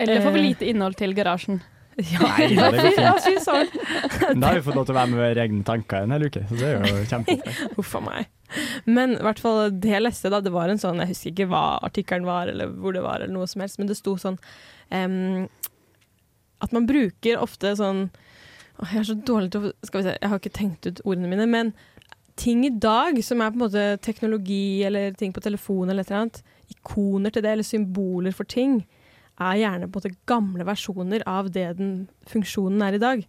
Eller 0.02 0.22
får 0.26 0.34
vi 0.36 0.42
Eh. 0.42 0.48
lite 0.50 0.68
innhold 0.74 0.98
til 0.98 1.14
garasjen? 1.18 1.62
ja, 2.12 2.20
Nei, 2.26 2.48
det 2.50 2.58
går 2.58 2.78
fint. 2.82 3.00
ja, 3.08 3.14
fy 3.22 3.34
søren. 3.46 4.38
Da 4.42 4.48
har 4.52 4.60
vi 4.60 4.66
fått 4.66 4.78
lov 4.78 4.86
til 4.90 4.96
å 4.96 5.00
være 5.00 5.12
med 5.14 5.22
våre 5.22 5.46
egne 5.46 5.64
tanker 5.68 6.06
en 6.06 6.14
hel 6.18 6.26
uke, 6.30 6.44
så 6.50 6.58
det 6.58 6.70
er 6.70 6.86
jo 6.86 7.02
kjempefint. 7.10 7.76
Huff 7.78 7.96
a 7.98 8.02
meg. 8.06 8.30
Men 8.98 9.16
hvert 9.22 9.42
fall 9.42 9.72
det 9.84 9.94
jeg 9.94 10.04
leste, 10.04 10.32
da, 10.34 10.42
det 10.44 10.54
var 10.54 10.72
en 10.72 10.82
sånn 10.82 11.02
Jeg 11.04 11.14
husker 11.14 11.34
ikke 11.34 11.50
hva 11.52 11.66
artikkelen 11.88 12.28
var, 12.28 12.52
eller 12.52 12.72
hvor 12.72 12.96
det 12.96 13.04
var, 13.06 13.22
eller 13.22 13.34
noe 13.36 13.50
som 13.50 13.64
helst, 13.64 13.80
men 13.82 13.90
det 13.90 14.00
sto 14.00 14.18
sånn 14.20 14.40
um, 14.90 15.48
At 16.64 16.76
man 16.76 16.90
bruker 16.90 17.42
ofte 17.42 17.74
sånn 17.80 18.08
å, 18.08 18.88
Jeg 18.90 19.02
er 19.02 19.10
så 19.12 19.18
dårlig 19.18 19.54
til 19.54 19.70
å 19.70 19.74
Skal 19.88 20.02
vi 20.02 20.08
se, 20.10 20.18
jeg 20.18 20.34
har 20.34 20.42
ikke 20.42 20.60
tenkt 20.60 20.90
ut 20.90 21.04
ordene 21.06 21.32
mine, 21.32 21.50
men 21.50 21.74
ting 22.40 22.64
i 22.66 22.72
dag 22.74 23.20
som 23.26 23.42
er 23.44 23.52
på 23.52 23.60
en 23.60 23.66
måte 23.66 23.84
teknologi 24.02 24.82
eller 24.88 25.14
ting 25.20 25.34
på 25.36 25.44
telefon 25.44 25.92
eller 25.92 26.02
et 26.02 26.10
eller 26.10 26.24
annet, 26.24 26.40
ikoner 26.72 27.34
til 27.34 27.44
det, 27.44 27.52
eller 27.52 27.68
symboler 27.68 28.34
for 28.34 28.50
ting, 28.50 28.80
er 29.42 29.60
gjerne 29.60 29.90
på 29.90 30.00
en 30.00 30.02
måte 30.02 30.30
gamle 30.30 30.66
versjoner 30.66 31.26
av 31.30 31.52
det 31.54 31.68
den 31.78 31.92
funksjonen 32.32 32.82
er 32.88 32.98
i 32.98 33.02
dag. 33.04 33.24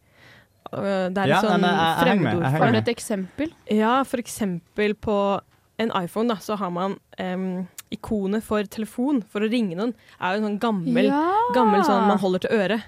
Det 0.73 1.23
er 1.25 1.29
Ja, 1.29 1.41
sånn 1.45 1.65
fremmedord 2.01 2.45
Har 2.59 2.73
du 2.73 2.79
et 2.79 2.89
eksempel? 2.93 3.53
Ja, 3.71 3.99
for 4.09 4.23
eksempel 4.23 4.95
på 4.97 5.17
en 5.83 5.93
iPhone 5.99 6.29
da, 6.33 6.37
så 6.41 6.57
har 6.61 6.71
man 6.73 6.97
um, 7.19 7.67
ikonet 7.93 8.45
for 8.47 8.65
telefon 8.71 9.23
for 9.29 9.45
å 9.45 9.51
ringe 9.51 9.77
noen. 9.77 9.95
er 10.21 10.37
jo 10.37 10.43
en 10.43 10.49
sånn 10.51 10.59
gammel, 10.63 11.09
Ja. 11.11 11.23
gammel 11.57 11.85
sånn 11.85 12.07
man 12.09 12.21
holder 12.23 12.45
til 12.45 12.51
øret. 12.57 12.83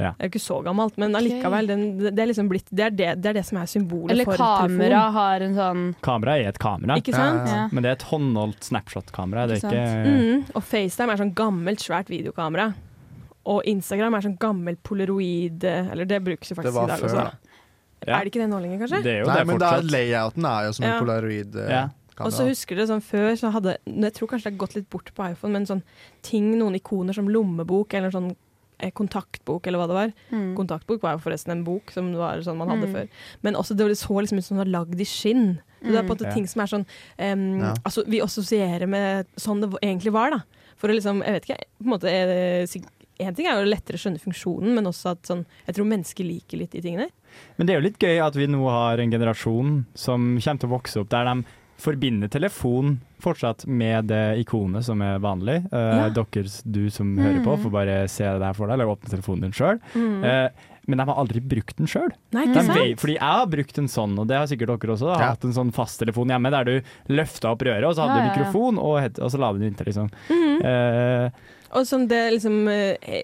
Ja. 0.00 0.14
Det 0.16 0.24
er 0.24 0.28
jo 0.28 0.32
ikke 0.32 0.40
så 0.42 0.56
gammelt, 0.64 0.96
men 0.98 1.12
allikevel. 1.14 1.66
Den, 1.68 1.82
det, 2.00 2.18
er 2.18 2.26
liksom 2.30 2.48
blitt, 2.48 2.64
det, 2.72 2.84
er 2.86 2.90
det, 2.96 3.08
det 3.22 3.28
er 3.30 3.36
det 3.38 3.44
som 3.46 3.58
er 3.60 3.68
symbolet 3.68 4.14
Eller 4.14 4.24
for 4.24 4.40
kamera 4.40 5.02
har 5.12 5.44
en 5.44 5.54
sånn 5.54 5.82
Kamera 6.02 6.38
er 6.40 6.48
et 6.48 6.58
kamera, 6.62 6.96
Ikke 6.96 7.12
sant? 7.14 7.44
Ja. 7.52 7.66
men 7.70 7.84
det 7.84 7.90
er 7.92 7.98
et 8.00 8.06
håndholdt 8.08 8.64
snapshot-kamera. 8.70 9.44
Er 9.44 9.60
Ikke 9.60 9.68
ikke 9.68 10.06
Mm, 10.08 10.46
og 10.56 10.64
FaceTime 10.64 11.12
er 11.12 11.20
sånn 11.20 11.34
gammelt, 11.36 11.84
svært 11.84 12.08
videokamera. 12.08 12.72
Og 13.44 13.62
Instagram 13.66 14.14
er 14.14 14.20
sånn 14.20 14.38
gammel 14.38 14.76
polaroid 14.86 15.64
Eller 15.64 16.04
det 16.06 16.20
brukes 16.24 16.48
jo 16.52 16.54
faktisk 16.54 16.76
i 16.84 16.86
dag 16.86 16.98
før, 17.00 17.08
også. 17.08 17.16
da. 17.16 17.32
Ja. 18.06 18.18
Er 18.18 18.24
det 18.24 18.32
ikke 18.32 18.42
det 18.42 18.50
nå 18.50 18.60
lenger, 18.62 18.78
kanskje? 18.82 19.02
Det 19.02 19.12
er 19.12 19.20
jo 19.22 19.26
Nei, 19.30 19.36
det 19.38 19.46
men 19.46 19.58
da, 19.58 19.72
fortsatt. 19.72 19.90
layouten 19.92 20.44
er 20.50 20.64
jo 20.66 20.72
som 20.72 20.84
en 20.86 21.00
polaroid. 21.04 21.56
eh, 21.56 21.70
Ja. 21.70 21.88
Og 22.22 22.30
så 22.30 22.44
husker 22.46 22.76
dere 22.76 22.86
sånn 22.86 23.00
før 23.02 23.32
så 23.40 23.50
hadde 23.50 23.78
Jeg 23.86 24.12
tror 24.14 24.28
kanskje 24.28 24.44
det 24.44 24.52
har 24.52 24.58
gått 24.66 24.74
litt 24.76 24.90
bort 24.90 25.10
på 25.14 25.30
iPhone, 25.32 25.52
men 25.52 25.66
sånn 25.66 25.82
ting, 26.22 26.52
noen 26.58 26.74
ikoner 26.78 27.14
som 27.14 27.26
lommebok 27.28 27.94
eller 27.94 28.10
sånn 28.10 28.36
eh, 28.80 28.90
kontaktbok 28.90 29.66
eller 29.66 29.78
hva 29.78 29.86
det 29.88 29.94
var. 29.94 30.12
Mm. 30.30 30.56
Kontaktbok 30.56 31.00
var 31.02 31.12
jo 31.16 31.22
forresten 31.22 31.50
en 31.52 31.64
bok 31.64 31.90
som 31.90 32.12
var 32.14 32.38
sånn 32.42 32.56
man 32.58 32.68
hadde 32.68 32.86
Mm. 32.88 32.92
før. 32.94 33.08
Men 33.42 33.54
også 33.54 33.76
det 33.76 33.86
så 33.96 34.08
liksom 34.20 34.38
ut 34.38 34.44
som 34.44 34.56
det 34.58 34.66
var 34.66 34.84
lagd 34.84 35.00
i 35.00 35.04
skinn. 35.04 35.60
Så 35.82 35.86
det 35.90 35.94
er 35.98 36.02
på 36.02 36.10
en 36.10 36.16
måte 36.18 36.26
Mm. 36.28 36.34
ting 36.34 36.46
som 36.46 36.62
er 36.62 36.66
sånn 36.66 36.86
um, 37.18 37.60
Ja. 37.60 37.74
altså, 37.84 38.04
Vi 38.06 38.20
assosierer 38.20 38.86
med 38.88 39.26
sånn 39.36 39.60
det 39.60 39.70
egentlig 39.82 40.12
var, 40.12 40.30
da. 40.30 40.42
For 40.76 40.88
å 40.88 40.94
liksom, 40.94 41.22
jeg 41.24 41.32
vet 41.32 41.44
ikke, 41.48 41.58
på 41.80 41.84
en 41.84 41.90
måte 41.98 42.10
er 42.10 42.26
det 42.26 42.68
En 43.28 43.34
ting 43.34 43.46
er 43.46 43.60
jo 43.62 43.70
lettere 43.70 43.94
å 43.96 44.02
skjønne 44.02 44.20
funksjonen, 44.20 44.74
men 44.74 44.84
også 44.90 45.10
at 45.12 45.22
sånn 45.22 45.44
Jeg 45.66 45.74
tror 45.76 45.86
mennesker 45.86 46.24
liker 46.24 46.58
litt 46.58 46.70
de 46.72 46.80
tingene. 46.82 47.08
Men 47.56 47.66
det 47.66 47.74
er 47.74 47.80
jo 47.80 47.86
litt 47.88 47.98
gøy 47.98 48.18
at 48.26 48.34
vi 48.36 48.46
nå 48.46 48.62
har 48.68 48.98
en 48.98 49.10
generasjon 49.10 49.84
som 49.94 50.38
kommer 50.38 50.60
til 50.60 50.68
å 50.68 50.76
vokse 50.78 51.00
opp 51.00 51.08
der 51.08 51.24
de 51.24 51.44
forbinder 51.82 52.28
telefon 52.30 53.00
fortsatt 53.22 53.64
med 53.66 54.06
det 54.06 54.38
ikonet 54.44 54.84
som 54.84 55.00
er 55.02 55.18
vanlig. 55.18 55.64
Uh, 55.72 55.78
Ja. 56.06 56.08
Dere, 56.10 56.44
du 56.70 56.90
som 56.90 57.16
hører 57.18 57.42
på, 57.42 57.56
Mm. 57.56 57.62
får 57.64 57.70
bare 57.72 58.08
se 58.08 58.22
det 58.24 58.42
her 58.44 58.52
for 58.54 58.66
deg, 58.66 58.74
eller 58.74 58.86
åpne 58.94 59.10
telefonen 59.10 59.40
din 59.42 59.52
sjøl. 59.52 59.80
men 60.84 60.98
de 60.98 61.04
har 61.06 61.14
aldri 61.14 61.40
brukt 61.40 61.76
den 61.78 61.86
sjøl. 61.86 62.10
Mm. 62.34 62.54
sant? 62.54 62.98
Fordi 63.00 63.14
jeg 63.14 63.20
har 63.22 63.46
brukt 63.46 63.78
en 63.78 63.86
sånn, 63.88 64.18
og 64.18 64.26
det 64.26 64.36
har 64.36 64.46
sikkert 64.46 64.66
dere 64.80 64.92
også. 64.96 65.06
Da, 65.14 65.18
Ja. 65.20 65.28
Hatt 65.30 65.44
en 65.44 65.52
sånn 65.52 65.72
fasttelefon 65.72 66.26
hjemme 66.28 66.50
der 66.50 66.64
du 66.64 66.82
løfta 67.08 67.52
opp 67.52 67.60
røret, 67.62 67.84
og 67.86 67.94
så 67.94 68.02
hadde 68.02 68.18
Ja, 68.18 68.18
du 68.18 68.20
ja, 68.20 68.26
ja. 68.26 68.44
mikrofon, 68.44 68.78
og, 68.78 69.00
het- 69.00 69.18
og 69.22 69.30
så 69.30 69.38
la 69.38 69.52
du 69.52 69.58
den 69.60 69.72
inntil, 69.72 69.86
liksom. 69.86 70.10
Mhm. 70.28 70.64
Eh, 70.64 71.30
Og 71.72 71.86
som 71.88 72.06
det 72.08 72.20
liksom 72.34 72.56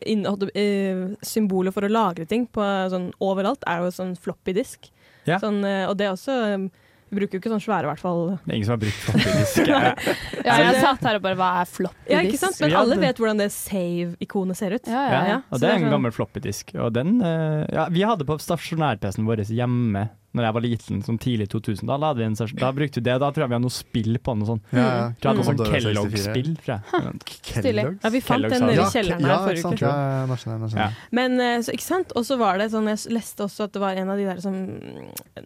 inneholdt 0.08 0.48
eh, 0.56 1.02
Symbolet 1.26 1.74
for 1.76 1.84
å 1.84 1.90
lagre 1.92 2.24
ting 2.28 2.46
på, 2.48 2.64
sånn, 2.92 3.10
overalt 3.20 3.64
er 3.68 3.82
jo 3.84 3.90
sånn 3.92 4.14
floppy 4.16 4.54
disk. 4.56 4.88
Ja. 5.28 5.36
Sånn, 5.42 5.58
eh, 5.68 5.84
og 5.90 5.98
det 6.00 6.06
er 6.08 6.14
også 6.14 6.36
eh, 6.54 6.68
Vi 7.10 7.16
bruker 7.18 7.36
jo 7.36 7.40
ikke 7.42 7.50
sånn 7.52 7.60
svære, 7.64 7.84
i 7.84 7.88
hvert 7.90 8.00
fall. 8.00 8.22
det 8.44 8.52
er 8.52 8.56
ingen 8.56 8.68
som 8.68 8.74
har 8.76 8.80
brukt 8.82 9.02
floppy 9.04 9.34
disk. 9.36 9.58
Eh, 9.64 10.14
Ja, 10.48 10.56
jeg 10.64 10.80
satt 10.80 11.04
her 11.08 11.18
og 11.18 11.22
bare 11.26 11.36
Hva 11.40 11.50
er 11.62 11.68
floppy 11.68 12.12
Ja, 12.14 12.22
ikke 12.24 12.40
sant? 12.40 12.56
Men 12.64 12.76
alle 12.80 12.96
vet 13.00 13.20
hvordan 13.20 13.40
det 13.42 13.50
save-ikonet 13.52 14.56
ser 14.60 14.76
ut. 14.78 14.88
Ja, 14.88 15.02
ja, 15.04 15.12
Ja, 15.12 15.22
ja. 15.34 15.38
og 15.50 15.60
det 15.60 15.68
er 15.68 15.76
en 15.76 15.84
sånn- 15.86 15.94
gammel 15.98 16.14
floppy-disk. 16.16 16.72
Og 16.80 16.92
den 16.96 17.18
Ja, 17.20 17.88
vi 17.92 18.04
hadde 18.08 18.24
på 18.28 18.38
stasjonær-PC-en 18.40 19.28
vår 19.28 19.44
hjemme 19.52 20.08
når 20.38 20.46
jeg 20.48 20.56
var 20.56 20.64
liten, 20.64 21.02
sånn 21.04 21.18
tidlig 21.22 21.48
2000. 21.52 21.88
Da, 21.88 21.98
hadde 21.98 22.22
vi 22.22 22.26
en, 22.28 22.36
da 22.62 22.70
brukte 22.74 23.00
vi 23.00 23.06
det. 23.08 23.16
Da 23.22 23.30
tror 23.34 23.44
jeg 23.44 23.50
vi 23.50 23.56
hadde 23.58 23.64
noe 23.66 23.74
spill 23.74 24.18
på 24.22 24.34
den. 24.36 24.46
sånt. 24.48 24.64
sånn. 24.70 24.78
Ja, 24.78 24.86
ja. 24.86 25.06
Tror 25.18 25.28
jeg 25.28 25.30
hadde 25.30 25.38
noe 25.40 25.48
sånn 25.48 25.58
Commodore 25.58 25.80
64. 25.82 25.98
Kellogg-spill, 25.98 26.50
tror 26.62 26.74
jeg. 26.74 27.38
Stilig. 27.58 27.84
Ja, 28.04 28.12
vi 28.14 28.22
fant 28.24 28.48
den 28.48 28.64
nede 28.64 28.76
i 28.76 28.78
Ja, 28.78 28.88
kjelleren 28.94 29.26
ja, 29.26 29.30
her 29.34 29.46
forrige 29.48 29.72
uke. 29.74 29.84
Ja, 29.84 29.92
ja, 30.14 30.24
nå 30.28 30.38
skjønner 30.40 30.76
jeg. 30.78 30.96
Men 31.18 31.36
eh, 31.44 31.56
så, 31.66 31.74
ikke 31.74 31.86
sant? 31.86 32.14
Og 32.18 32.26
så 32.28 32.38
var 32.40 32.60
det 32.62 32.68
sånn, 32.74 32.90
jeg 32.92 33.14
leste 33.16 33.46
også 33.46 33.68
at 33.68 33.76
det 33.76 33.82
var 33.82 34.00
en 34.00 34.12
av 34.14 34.20
de 34.20 34.28
der 34.28 34.42
som 34.44 34.58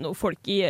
Noen 0.03 0.17
folk 0.19 0.49
i, 0.51 0.61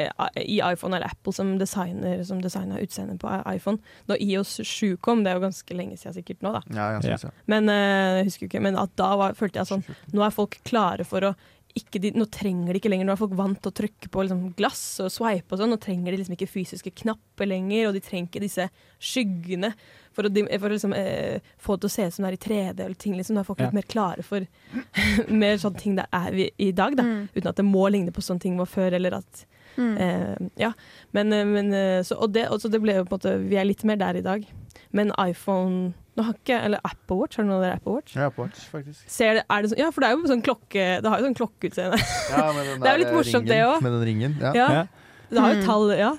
i 0.42 0.58
iPhone 0.64 0.96
eller 0.96 1.12
Apple 1.12 1.35
som 1.35 1.54
designer 1.61 2.22
Som 2.26 2.42
designa 2.44 2.80
utseendet 2.82 3.20
på 3.22 3.30
iPhone. 3.52 3.80
Da 4.11 4.18
IOS 4.20 4.58
7 4.66 4.96
kom, 5.02 5.24
det 5.24 5.32
er 5.32 5.40
jo 5.40 5.46
ganske 5.46 5.76
lenge 5.78 5.98
siden 6.00 6.16
sikkert 6.18 6.44
nå, 6.44 6.54
da. 6.56 6.62
Ja, 6.70 6.90
jeg 6.96 7.06
synes, 7.08 7.26
ja. 7.28 7.35
Men 7.50 7.70
eh, 7.72 8.20
jeg 8.20 8.30
husker 8.30 8.50
ikke, 8.50 8.62
men 8.64 8.78
at 8.80 8.94
da 9.00 9.12
var, 9.20 9.37
følte 9.38 9.62
jeg 9.62 9.70
sånn 9.70 9.85
Nå 10.12 10.24
er 10.24 10.35
folk 10.35 10.58
klare 10.68 11.06
for 11.08 11.30
å 11.30 11.35
de, 11.74 12.11
Nå 12.16 12.26
trenger 12.28 12.72
de 12.74 12.80
ikke 12.80 12.90
lenger 12.92 13.06
Nå 13.08 13.14
er 13.14 13.20
folk 13.20 13.32
vant 13.38 13.58
til 13.62 13.70
å 13.72 13.76
trykke 13.80 14.11
på 14.12 14.24
liksom, 14.26 14.42
glass 14.58 14.82
og 15.00 15.11
swipe 15.12 15.54
og 15.54 15.61
sånn. 15.61 15.72
Nå 15.72 15.78
trenger 15.80 16.12
de 16.12 16.18
liksom 16.20 16.37
ikke 16.37 16.50
fysiske 16.50 16.92
knapper 17.02 17.48
lenger, 17.48 17.88
og 17.88 17.94
de 17.96 18.02
trenger 18.04 18.28
ikke 18.28 18.42
disse 18.44 18.66
skyggene 19.00 19.72
for 20.12 20.28
å, 20.28 20.32
for 20.61 20.68
å 20.68 20.72
liksom, 20.74 20.92
eh, 20.96 21.40
få 21.62 21.76
det 21.78 21.85
til 21.87 21.88
å 21.88 21.94
se 21.96 22.06
ut 22.08 22.16
som 22.18 22.26
det 22.26 22.32
er 22.32 22.37
i 22.37 22.42
3D. 22.44 22.85
Eller 22.85 22.94
ting, 23.00 23.16
liksom. 23.16 23.37
Nå 23.38 23.40
er 23.40 23.48
folk 23.48 23.61
Ja. 23.62 23.70
litt 23.70 23.78
mer 23.80 23.88
klare 23.88 24.22
for 24.26 24.44
mer 25.42 25.56
sånne 25.62 25.80
ting 25.80 25.96
det 25.96 26.06
er 26.12 26.30
vi, 26.37 26.50
i 26.58 26.72
dag, 26.76 26.96
da. 26.96 27.02
Mm. 27.08 27.28
Uten 27.35 27.48
at 27.48 27.56
det 27.56 27.64
må 27.64 27.87
ligne 27.90 28.12
på 28.12 28.20
sånne 28.24 28.40
ting 28.44 28.56
var 28.61 28.66
før, 28.70 28.92
eller 29.00 29.18
at 29.22 29.46
Mm. 29.72 29.96
Eh, 29.96 30.48
ja, 30.61 30.72
men, 31.16 31.32
eh, 31.32 31.46
men 31.48 31.72
eh, 31.72 32.02
så, 32.04 32.18
og 32.20 32.35
det, 32.35 32.42
og 32.52 32.61
så 32.61 32.68
det 32.68 32.76
ble 32.82 32.92
jo 32.98 33.06
på 33.08 33.14
en 33.14 33.18
måte 33.18 33.48
Vi 33.48 33.56
er 33.56 33.64
litt 33.64 33.80
mer 33.88 33.96
der 33.96 34.18
i 34.20 34.20
dag. 34.20 34.44
Men 34.92 35.14
iPhone 35.16 35.94
nå 36.16 36.25
har 36.27 36.35
ikke, 36.35 36.57
Eller 36.64 36.81
Apple 36.85 37.16
Watch, 37.16 37.37
har 37.37 37.44
du 37.44 37.48
noe 37.51 37.57
av 37.57 37.62
dere 37.64 37.77
Apple 37.81 37.92
Watch? 37.94 38.14
Ja, 38.16 38.27
Apple 38.27 38.44
Watch, 38.44 38.66
faktisk. 38.70 39.05
Ser 39.09 39.35
det, 39.35 39.44
er 39.48 39.62
det 39.62 39.70
sånn, 39.72 39.79
ja, 39.79 39.90
for 39.90 40.01
det 40.05 40.09
er 40.11 40.16
jo 40.18 40.27
sånn 40.33 40.42
klokke 40.44 40.85
Det 41.03 41.09
har 41.09 41.18
jo 41.22 41.25
sånn 41.31 41.38
klokkeutseende. 41.38 42.01
Ja, 42.31 42.53
med 42.53 42.66
den 42.66 42.81
Det 42.83 42.88
er 42.90 42.98
jo 42.98 43.05
litt 43.05 43.14
morsomt, 43.16 43.46
ringen, 43.46 43.48
det 43.48 43.62
også. 43.68 43.83
Med 43.83 43.92
den 43.92 44.05
ringen. 44.11 44.37
Ja. 44.40 44.53
Ja. 44.55 44.68
Ja. 44.72 44.85
Det 45.33 45.40
har 45.40 45.55
jo 45.55 45.61
Mm. 45.62 45.66
tall, 45.66 45.90
ja. 45.96 46.12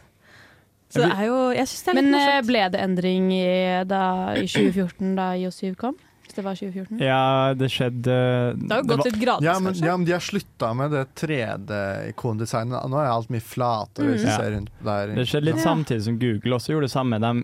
Så 0.93 1.01
det 1.01 1.11
er 1.17 1.25
jo 1.25 1.37
Jeg 1.53 1.67
syns 1.67 1.83
det 1.83 1.89
er 1.91 1.95
litt 1.97 2.03
Men 2.05 2.13
eh, 2.13 2.25
morsomt. 2.25 2.47
ble 2.47 2.63
det 2.73 2.79
endring 2.81 3.31
i, 3.33 3.83
da, 3.85 4.01
i 4.37 4.45
2014, 4.49 5.15
da 5.15 5.27
IO7 5.37 5.75
kom? 5.75 5.95
Hvis 6.23 6.35
det 6.37 6.43
var 6.45 6.55
2014? 6.55 6.99
Ja, 7.03 7.53
det 7.53 7.69
skjedde 7.69 8.13
Det 8.57 8.71
har 8.71 8.81
jo 8.81 8.87
gått 8.95 9.05
litt 9.05 9.17
gradvis, 9.21 9.43
Ja 9.45 9.59
men, 9.59 9.73
kanskje. 9.73 9.85
ja, 9.85 9.97
men 9.97 10.05
de 10.05 10.11
har 10.13 10.21
slutta 10.23 10.69
med 10.77 10.91
det 10.91 11.03
3D-ikondesignet. 11.19 12.85
Nå 12.89 12.97
er 13.01 13.09
alt 13.11 13.29
mye 13.33 13.41
flatere. 13.43 14.13
Hvis 14.13 14.21
du 14.23 14.27
Mm. 14.29 14.37
ser 14.37 14.51
rundt 14.55 14.69
der. 14.83 15.07
Det 15.15 15.27
skjedde 15.27 15.45
litt 15.45 15.57
Ja. 15.57 15.63
samtidig 15.63 16.01
som 16.03 16.17
Google 16.19 16.55
også 16.57 16.73
gjorde 16.73 16.87
det 16.87 16.91
samme. 16.91 17.19
De 17.19 17.43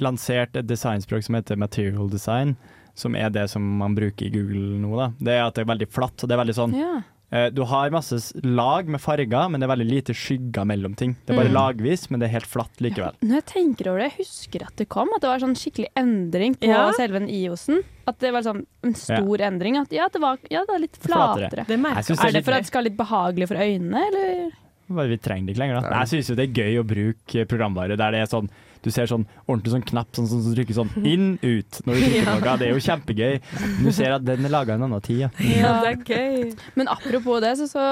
lanserte 0.00 0.56
et 0.62 0.66
designspråk 0.66 1.24
som 1.24 1.34
heter 1.34 1.56
material 1.56 2.08
design, 2.08 2.56
som 2.94 3.14
er 3.14 3.30
det 3.30 3.48
som 3.50 3.62
man 3.78 3.94
bruker 3.94 4.26
i 4.26 4.30
Google 4.30 4.78
nå. 4.82 4.96
Da. 4.96 5.12
Det 5.20 5.32
er 5.36 5.44
at 5.46 5.54
det 5.54 5.62
er 5.66 5.72
veldig 5.74 5.88
flatt. 5.92 6.22
og 6.22 6.28
det 6.28 6.34
er 6.38 6.44
veldig 6.44 6.54
sånn 6.56 6.74
Ja. 6.76 7.02
eh, 7.30 7.50
Du 7.50 7.62
har 7.64 7.90
masse 7.90 8.32
lag 8.42 8.88
med 8.88 9.00
farger, 9.00 9.48
men 9.50 9.60
det 9.60 9.68
er 9.68 9.76
veldig 9.76 9.88
lite 9.90 10.14
skygger 10.14 10.64
mellom 10.66 10.96
ting. 10.96 11.14
Det 11.26 11.34
er 11.34 11.38
bare 11.44 11.48
Mm. 11.48 11.54
lagvis, 11.54 12.10
men 12.10 12.18
det 12.20 12.26
er 12.28 12.32
helt 12.40 12.46
flatt 12.46 12.76
likevel. 12.80 13.12
Når 13.22 13.34
jeg 13.36 13.46
tenker 13.46 13.86
over 13.90 13.98
det, 14.00 14.12
jeg 14.16 14.26
husker 14.26 14.62
at 14.66 14.76
det 14.76 14.88
kom, 14.88 15.08
at 15.14 15.20
det 15.20 15.28
var 15.28 15.38
sånn 15.38 15.54
skikkelig 15.54 15.88
endring 15.96 16.56
på 16.58 16.66
Ja. 16.66 16.90
selve 16.92 17.20
den 17.20 17.28
IOS-en. 17.28 17.82
At 18.08 18.18
det 18.18 18.32
var 18.32 18.40
sånn 18.42 18.64
en 18.82 18.94
stor 18.94 19.38
endring. 19.38 19.76
At 19.76 19.92
ja, 19.92 20.08
det 20.08 20.20
var, 20.20 20.38
ja, 20.50 20.60
det 20.60 20.68
var 20.68 20.78
litt 20.80 20.96
Flatere. 20.96 21.50
flatere. 21.50 21.66
Det 21.66 21.78
er, 21.78 22.26
Er 22.28 22.32
det 22.32 22.44
for 22.44 22.52
at 22.52 22.62
det 22.62 22.66
skal 22.66 22.82
være 22.82 22.90
litt 22.90 22.96
behagelig 22.96 23.46
for 23.48 23.54
øynene, 23.56 24.06
eller? 24.08 24.50
Bare 24.90 25.08
Vi 25.08 25.16
trenger 25.18 25.46
det 25.46 25.54
ikke 25.54 25.60
lenger. 25.60 25.82
Da. 25.82 25.90
Nei, 25.90 25.98
Jeg 26.00 26.08
syns 26.08 26.28
jo 26.30 26.34
det 26.34 26.48
er 26.48 26.62
gøy 26.62 26.80
å 26.80 26.86
bruke 26.86 27.46
programvare 27.46 27.94
der 27.98 28.10
det 28.10 28.20
er 28.22 28.26
sånn 28.26 28.48
du 28.82 28.90
ser 28.90 29.06
sånn 29.10 29.26
ordentlig 29.48 29.72
sånn 29.74 29.84
knapp 29.88 30.12
sånn, 30.16 30.26
sånn, 30.30 30.42
som 30.42 30.54
trykker 30.54 30.74
sånn 30.76 30.90
inn, 31.06 31.38
ut 31.42 31.80
når 31.86 31.94
du 31.94 32.00
trykker 32.00 32.24
Ja. 32.24 32.34
noe. 32.38 32.56
Det 32.58 32.68
er 32.68 32.72
jo 32.74 32.84
kjempegøy. 32.86 33.40
Men 33.78 33.84
Du 33.84 33.92
ser 33.92 34.12
at 34.12 34.24
den 34.24 34.44
er 34.44 34.48
laga 34.54 34.74
en 34.74 34.82
annen 34.88 35.00
tid. 35.02 35.18
Ja. 35.24 35.28
Ja, 35.38 35.72
det 35.82 35.90
er 35.90 36.04
gøy. 36.04 36.56
Men 36.76 36.88
apropos 36.88 37.40
det, 37.40 37.56
så, 37.58 37.66
så 37.68 37.82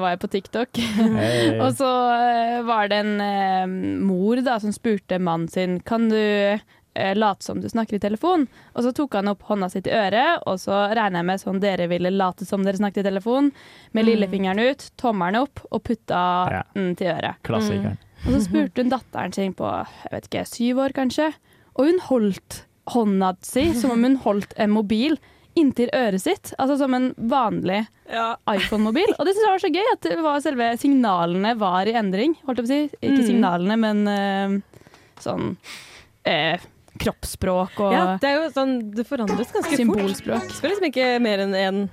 var 0.00 0.10
jeg 0.14 0.20
på 0.20 0.30
TikTok. 0.30 0.68
Hey. 1.20 1.58
Og 1.60 1.72
så 1.78 1.88
eh, 2.16 2.62
var 2.66 2.88
det 2.88 2.98
en 3.04 3.20
eh, 3.20 3.66
mor 4.04 4.40
da, 4.42 4.58
som 4.60 4.72
spurte 4.72 5.18
mannen 5.20 5.48
sin 5.48 5.80
Kan 5.80 6.08
du 6.10 6.16
eh, 6.18 7.14
late 7.14 7.44
som 7.46 7.60
du 7.62 7.68
snakker 7.70 7.96
i 7.96 8.02
telefon. 8.02 8.48
Og 8.74 8.82
så 8.84 8.92
tok 8.96 9.14
han 9.14 9.28
opp 9.30 9.42
hånda 9.46 9.68
si 9.70 9.80
til 9.80 9.94
øret, 9.94 10.42
og 10.46 10.58
så 10.58 10.88
regner 10.90 11.20
jeg 11.22 11.28
med 11.30 11.40
sånn 11.44 11.60
dere 11.62 11.86
ville 11.88 12.10
late 12.10 12.44
som 12.48 12.64
dere 12.66 12.76
snakket 12.80 13.04
i 13.04 13.08
telefon, 13.10 13.52
med 13.94 14.04
Mm. 14.04 14.08
lillefingeren 14.10 14.58
ut, 14.70 14.90
tommelen 14.98 15.40
opp, 15.44 15.60
og 15.70 15.82
putta 15.86 16.22
Ja. 16.50 16.62
den 16.74 16.96
til 16.96 17.06
øret. 17.14 17.38
Klassikeren. 17.46 17.98
Og 18.26 18.32
så 18.34 18.40
spurte 18.44 18.82
hun 18.82 18.90
datteren 18.92 19.32
sin 19.32 19.54
på 19.56 19.68
jeg 19.70 20.10
vet 20.12 20.26
ikke, 20.28 20.46
syv 20.46 20.80
år 20.84 20.92
kanskje, 20.96 21.30
og 21.76 21.86
hun 21.88 22.00
holdt 22.10 22.64
hånda 22.90 23.34
si 23.46 23.68
som 23.78 23.92
om 23.94 24.02
hun 24.04 24.16
holdt 24.24 24.52
en 24.60 24.70
mobil 24.74 25.16
inntil 25.58 25.88
øret 25.94 26.20
sitt, 26.22 26.52
altså 26.58 26.76
som 26.78 26.94
en 26.94 27.08
vanlig 27.18 27.86
Ja. 28.10 28.36
iPhone-mobil. 28.50 29.14
Og 29.18 29.26
det 29.26 29.34
synes 29.36 29.46
jeg 29.46 29.54
var 29.54 29.62
så 29.62 29.70
gøy, 29.74 29.88
at 29.92 30.22
var 30.22 30.40
selve 30.42 30.68
signalene 30.78 31.54
var 31.58 31.86
i 31.86 31.94
endring, 31.94 32.34
holdt 32.46 32.58
jeg 32.58 32.66
på 32.66 32.68
å 32.68 32.74
si. 32.74 32.82
Ikke 33.02 33.22
Mm. 33.22 33.28
signalene, 33.30 33.76
men 33.78 34.08
eh, 34.08 34.60
sånn 35.20 35.56
eh, 36.24 36.58
kroppsspråk 37.00 37.78
og 37.80 37.92
ja, 37.94 38.04
det 38.20 38.28
er 38.28 38.34
jo 38.42 38.48
sånn 38.52 38.90
Det 38.94 39.06
forandres 39.06 39.52
ganske 39.54 39.70
fort. 39.70 39.78
symbolspråk. 39.80 40.42
Det 40.48 40.56
skal 40.58 40.70
liksom 40.70 40.88
ikke 40.90 41.20
mer 41.22 41.38
enn 41.46 41.54
én 41.54 41.88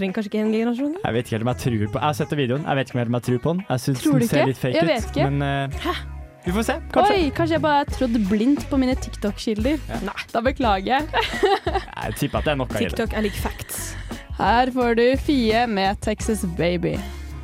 Trenger 0.00 0.16
kanskje 0.16 0.30
ikke 0.32 0.40
en 0.40 0.54
generasjon. 0.54 0.94
engang. 0.94 1.04
Jeg 1.04 1.14
vet 1.18 1.26
ikke 1.26 1.36
helt 1.36 1.44
om 1.44 1.50
jeg 1.52 1.60
tror 1.64 1.92
på 1.92 2.00
Jeg 2.00 2.06
har 2.06 2.16
sett 2.16 2.32
videoen, 2.38 2.64
jeg 2.64 2.78
vet 2.78 2.88
ikke 2.88 2.98
helt 3.02 3.12
om 3.12 3.18
jeg 3.18 3.26
tror 3.28 3.42
på 3.44 3.52
den. 3.52 3.60
Jeg 3.68 3.84
syns 3.84 4.06
den 4.06 4.28
ser 4.30 4.48
litt 4.48 4.60
fake 4.62 4.84
ut. 4.86 5.20
Men 5.20 5.42
eh, 5.44 6.00
vi 6.46 6.54
får 6.56 6.66
se. 6.70 6.76
Kanskje. 6.94 7.16
Oi, 7.18 7.30
kanskje 7.36 7.54
jeg 7.58 7.62
bare 7.66 7.84
trodde 7.84 8.22
blindt 8.30 8.64
på 8.70 8.80
mine 8.80 8.96
TikTok-kilder. 8.96 9.76
Nei, 10.06 10.16
da 10.32 10.40
beklager 10.40 10.86
jeg. 10.94 11.26
Jeg 12.00 12.16
tipper 12.16 12.40
at 12.40 12.48
det 12.48 12.52
er 12.54 12.60
noe 12.62 12.70
i 12.70 12.78
det. 12.78 12.88
TikTok 12.88 13.12
er 13.12 13.26
like 13.28 13.36
facts. 13.44 13.92
Her 14.40 14.72
får 14.72 14.96
du 14.96 15.06
Fie 15.20 15.66
med 15.68 16.00
Texas 16.00 16.46
Baby. 16.56 16.96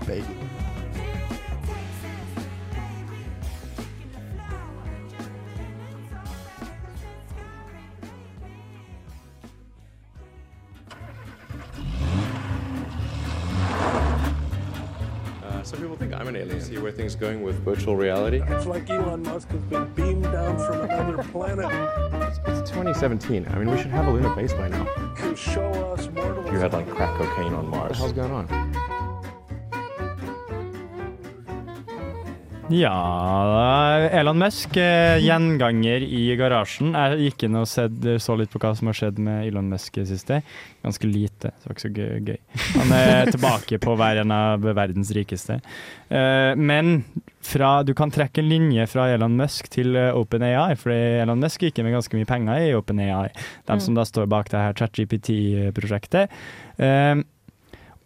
Baby. 0.09 0.46
People 15.87 15.97
think 15.97 16.21
I'm 16.21 16.27
an 16.27 16.35
alien. 16.35 16.61
See 16.61 16.79
where 16.79 16.91
things 16.91 17.15
going 17.15 17.43
with 17.43 17.61
virtual 17.61 17.95
reality? 17.95 18.43
It's 18.49 18.67
like 18.67 18.91
Elon 18.91 19.23
Musk 19.23 19.49
has 19.51 19.63
been 19.63 19.87
beamed 19.95 20.25
down 20.25 20.59
from 20.59 20.81
another 20.81 21.23
planet 21.31 21.67
It's 22.49 22.71
2017. 22.71 23.47
I 23.49 23.59
mean, 23.59 23.71
we 23.71 23.77
should 23.79 23.93
have 23.93 24.09
a 24.09 24.11
lunar 24.11 24.35
base 24.35 24.53
by 24.53 24.67
now. 24.69 24.85
to 25.19 25.37
show 25.37 25.71
us 25.93 26.09
mortals. 26.11 26.51
You 26.51 26.59
had 26.59 26.73
like 26.73 26.89
crack 26.91 27.17
cocaine 27.19 27.55
on 27.55 27.69
Mars. 27.69 28.01
What 28.01 28.15
the 28.15 28.23
hell's 28.23 28.31
going 28.31 28.33
on? 28.33 28.86
Ja, 32.69 34.09
Elon 34.11 34.39
Musk, 34.43 34.77
eh, 34.77 35.21
gjenganger 35.23 36.03
i 36.03 36.25
garasjen. 36.35 36.89
Jeg 36.99 37.29
gikk 37.29 37.45
inn 37.47 37.59
og 37.61 37.69
sett, 37.71 38.01
så 38.19 38.35
litt 38.35 38.51
på 38.51 38.59
hva 38.59 38.73
som 38.75 38.89
har 38.91 38.97
skjedd 38.99 39.21
med 39.23 39.47
Elon 39.47 39.69
Musk 39.71 39.95
i 39.95 40.03
det 40.03 40.09
siste. 40.11 40.41
Ganske 40.83 41.07
lite, 41.07 41.53
så 41.55 41.63
det 41.63 41.71
var 41.71 41.77
ikke 41.77 41.85
så 41.85 42.25
gøy. 42.27 42.41
Han 42.81 42.95
er 42.97 43.31
tilbake 43.37 43.79
på 43.85 43.93
å 43.95 44.01
være 44.01 44.25
en 44.25 44.35
av 44.35 44.67
verdens 44.75 45.13
rikeste. 45.15 45.61
Eh, 46.11 46.57
Men 46.59 47.05
fra, 47.47 47.85
du 47.87 47.95
kan 47.95 48.11
trekke 48.11 48.43
en 48.43 48.51
linje 48.51 48.89
fra 48.91 49.07
Elon 49.15 49.39
Musk 49.39 49.71
til 49.71 49.95
eh, 49.95 50.11
OpenAI, 50.19 50.75
for 50.81 50.91
Elon 50.91 51.39
Musk 51.47 51.63
gikk 51.69 51.79
med 51.87 51.95
ganske 51.95 52.19
mye 52.19 52.27
penger 52.27 52.67
i 52.67 52.75
OpenAI. 52.75 53.31
De 53.31 53.77
Mm. 53.79 53.81
som 53.87 53.95
da 53.95 54.03
står 54.11 54.27
bak 54.27 54.51
det 54.51 54.59
her 54.59 54.75
ChatGPT-prosjektet. 54.83 56.35
Eh, 56.83 57.23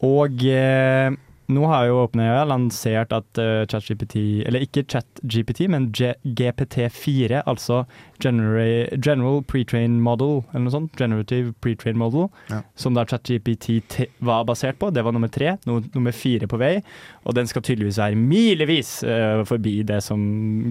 Og 0.04 0.44
eh, 0.48 1.10
nå 1.50 1.64
har 1.66 1.86
jo 1.88 1.98
OpenAI 2.04 2.44
lansert 2.48 3.12
at 3.16 3.40
uh, 3.42 3.64
ChatGPT, 3.70 4.16
eller 4.46 4.62
ikke 4.64 4.84
ChatGPT, 4.88 5.64
men 5.72 5.88
GPT4, 5.92 7.42
altså 7.50 7.82
General, 8.22 9.42
Pre-trained 9.48 10.00
Model, 10.04 10.42
eller 10.52 10.66
noe 10.66 10.74
sånt, 10.74 10.92
Generative 11.00 11.54
Pre-trained 11.62 11.98
Model, 12.00 12.28
Ja. 12.50 12.62
som 12.76 12.94
da 12.94 13.04
ChatGPT 13.04 14.06
var 14.20 14.44
basert 14.48 14.78
på. 14.78 14.90
Det 14.92 15.02
var 15.04 15.12
nummer 15.12 15.28
tre, 15.32 15.56
No, 15.66 15.80
nummer 15.94 16.12
fire 16.12 16.46
på 16.50 16.58
vei, 16.60 16.76
og 17.24 17.34
den 17.34 17.46
skal 17.50 17.62
tydeligvis 17.66 17.98
være 17.98 18.16
milevis 18.16 19.02
uh, 19.04 19.42
forbi 19.48 19.82
det 19.86 20.02
som 20.06 20.20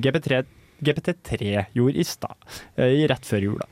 GPT3 0.02 0.44
GPT3 0.86 1.66
gjorde 1.78 2.00
i 2.00 2.06
stad, 2.08 2.36
eh, 2.78 2.96
i 3.02 3.08
rett 3.10 3.26
før 3.26 3.46
jul. 3.48 3.64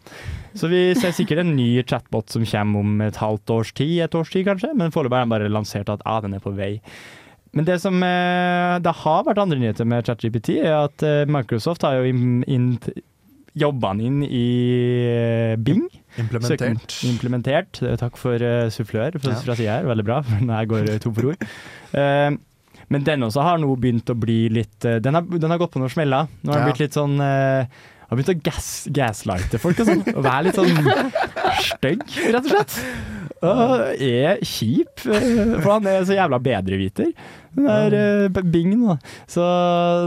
Så 0.58 0.70
vi 0.72 0.82
ser 0.98 1.15
sikkert 1.15 1.43
en 1.43 1.56
ny 1.58 1.70
chatbot 1.84 2.34
som 2.34 2.46
kommer 2.48 2.86
om 2.86 3.02
et 3.06 3.20
halvt 3.22 3.54
års 3.54 3.74
tid, 3.78 4.00
et 4.06 4.17
års 4.17 4.34
tid 4.34 4.48
kanskje, 4.48 4.74
men 4.76 4.93
foreløpig 4.96 5.20
har 5.20 5.28
den 5.28 5.36
bare 5.36 5.52
lansert 5.54 5.91
at 5.93 6.04
ah, 6.06 6.22
den 6.24 6.38
er 6.38 6.43
på 6.43 6.56
vei. 6.58 6.78
Men 7.56 7.65
det 7.65 7.80
som 7.82 8.02
eh, 8.04 8.78
det 8.84 8.96
har 9.04 9.24
vært 9.26 9.39
andre 9.41 9.60
nyheter 9.62 9.88
med 9.88 10.06
ChatGPT, 10.06 10.60
er 10.62 10.84
at 10.84 11.06
eh, 11.06 11.26
Microsoft 11.30 11.86
har 11.88 12.02
jo 12.02 12.12
jobba 13.58 13.93
den 13.96 14.04
inn 14.06 14.20
i 14.28 15.56
Bing. 15.65 15.86
Implementert. 16.17 16.62
Søken, 16.62 17.12
implementert. 17.12 17.82
Takk 18.02 18.17
for 18.20 18.41
uh, 18.41 18.67
sufflør 18.74 19.17
fra, 19.22 19.34
Ja. 19.34 19.41
sida 19.41 19.78
her, 19.80 19.88
veldig 19.89 20.06
bra. 20.06 20.22
for 20.28 20.54
her 20.54 20.70
går 20.70 20.91
eh, 20.93 21.00
tom 21.02 21.15
for 21.17 21.32
ord. 21.34 21.48
Eh, 21.93 22.38
men 22.89 23.04
den 23.04 23.23
også 23.28 23.41
har 23.43 23.58
nå 23.60 23.69
begynt 23.76 24.10
å 24.10 24.15
bli 24.15 24.47
litt 24.50 24.86
eh, 24.88 25.00
Den 25.04 25.17
har, 25.17 25.21
den 25.28 25.52
har 25.52 25.60
gått 25.60 25.73
på 25.73 25.80
noen 25.82 25.91
smeller. 25.91 26.30
Nå 26.41 26.54
har 26.54 26.60
den 26.62 26.67
Ja. 26.67 26.71
blitt 26.71 26.84
litt 26.86 26.95
sånn 26.95 27.17
eh, 27.19 27.67
har 28.08 28.15
begynt 28.15 28.32
å 28.32 28.41
gas, 28.47 28.88
gaslighte 28.95 29.60
folk 29.60 29.80
og 29.84 29.89
sånn. 29.89 30.04
Og 30.15 30.23
være 30.23 30.43
litt 30.47 30.56
sånn 30.56 30.71
stygg, 31.73 32.06
rett 32.32 32.45
og 32.45 32.52
slett. 32.54 32.78
Og 33.45 34.02
er 34.02 34.39
kjip, 34.45 35.04
eh, 35.06 35.58
for 35.62 35.76
han 35.76 35.89
er 35.89 36.06
så 36.08 36.15
jævla 36.17 36.39
bedreviter. 36.41 37.12
Den 37.58 37.65
der 37.65 38.30
uh, 38.30 38.43
Bing 38.54 38.73
da. 38.84 38.95
Så 39.30 39.43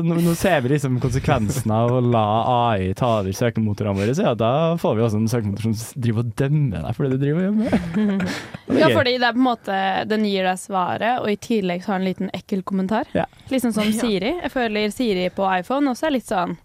nå, 0.06 0.18
nå 0.22 0.34
ser 0.38 0.60
vi 0.62 0.70
liksom 0.70 1.00
konsekvensen 1.02 1.72
av 1.74 1.96
å 1.96 2.00
la 2.04 2.24
AI 2.52 2.92
ta 2.98 3.08
over 3.20 3.34
søkemotorene 3.34 3.98
våre. 3.98 4.14
Så 4.14 4.22
ja, 4.26 4.36
da 4.38 4.52
får 4.78 4.96
vi 4.96 5.04
også 5.06 5.18
en 5.18 5.30
søkemotor 5.32 5.66
som 5.66 6.02
driver 6.02 6.22
og 6.22 6.32
dømmer 6.38 6.86
deg 6.86 6.96
for 6.96 7.06
det 7.06 7.18
du 7.18 7.24
driver 7.24 7.40
og 7.40 7.48
gjør 7.48 7.58
med. 7.58 8.24
Ja, 8.80 8.92
fordi 8.94 9.16
det 9.18 9.26
er 9.26 9.34
på 9.34 9.40
en 9.42 9.48
måte 9.48 9.76
Den 10.06 10.22
gir 10.28 10.46
deg 10.46 10.62
svaret, 10.62 11.24
og 11.24 11.30
i 11.32 11.38
tillegg 11.42 11.82
så 11.82 11.94
har 11.94 11.98
den 12.00 12.06
en 12.06 12.12
liten 12.12 12.32
ekkel 12.38 12.62
kommentar. 12.66 13.10
Ja. 13.18 13.26
Liksom 13.50 13.74
som 13.74 13.90
Siri. 14.00 14.36
Jeg 14.38 14.54
føler 14.54 14.94
Siri 14.94 15.26
på 15.34 15.46
iPhone 15.58 15.90
også 15.90 16.10
er 16.10 16.18
litt 16.20 16.30
sånn 16.30 16.58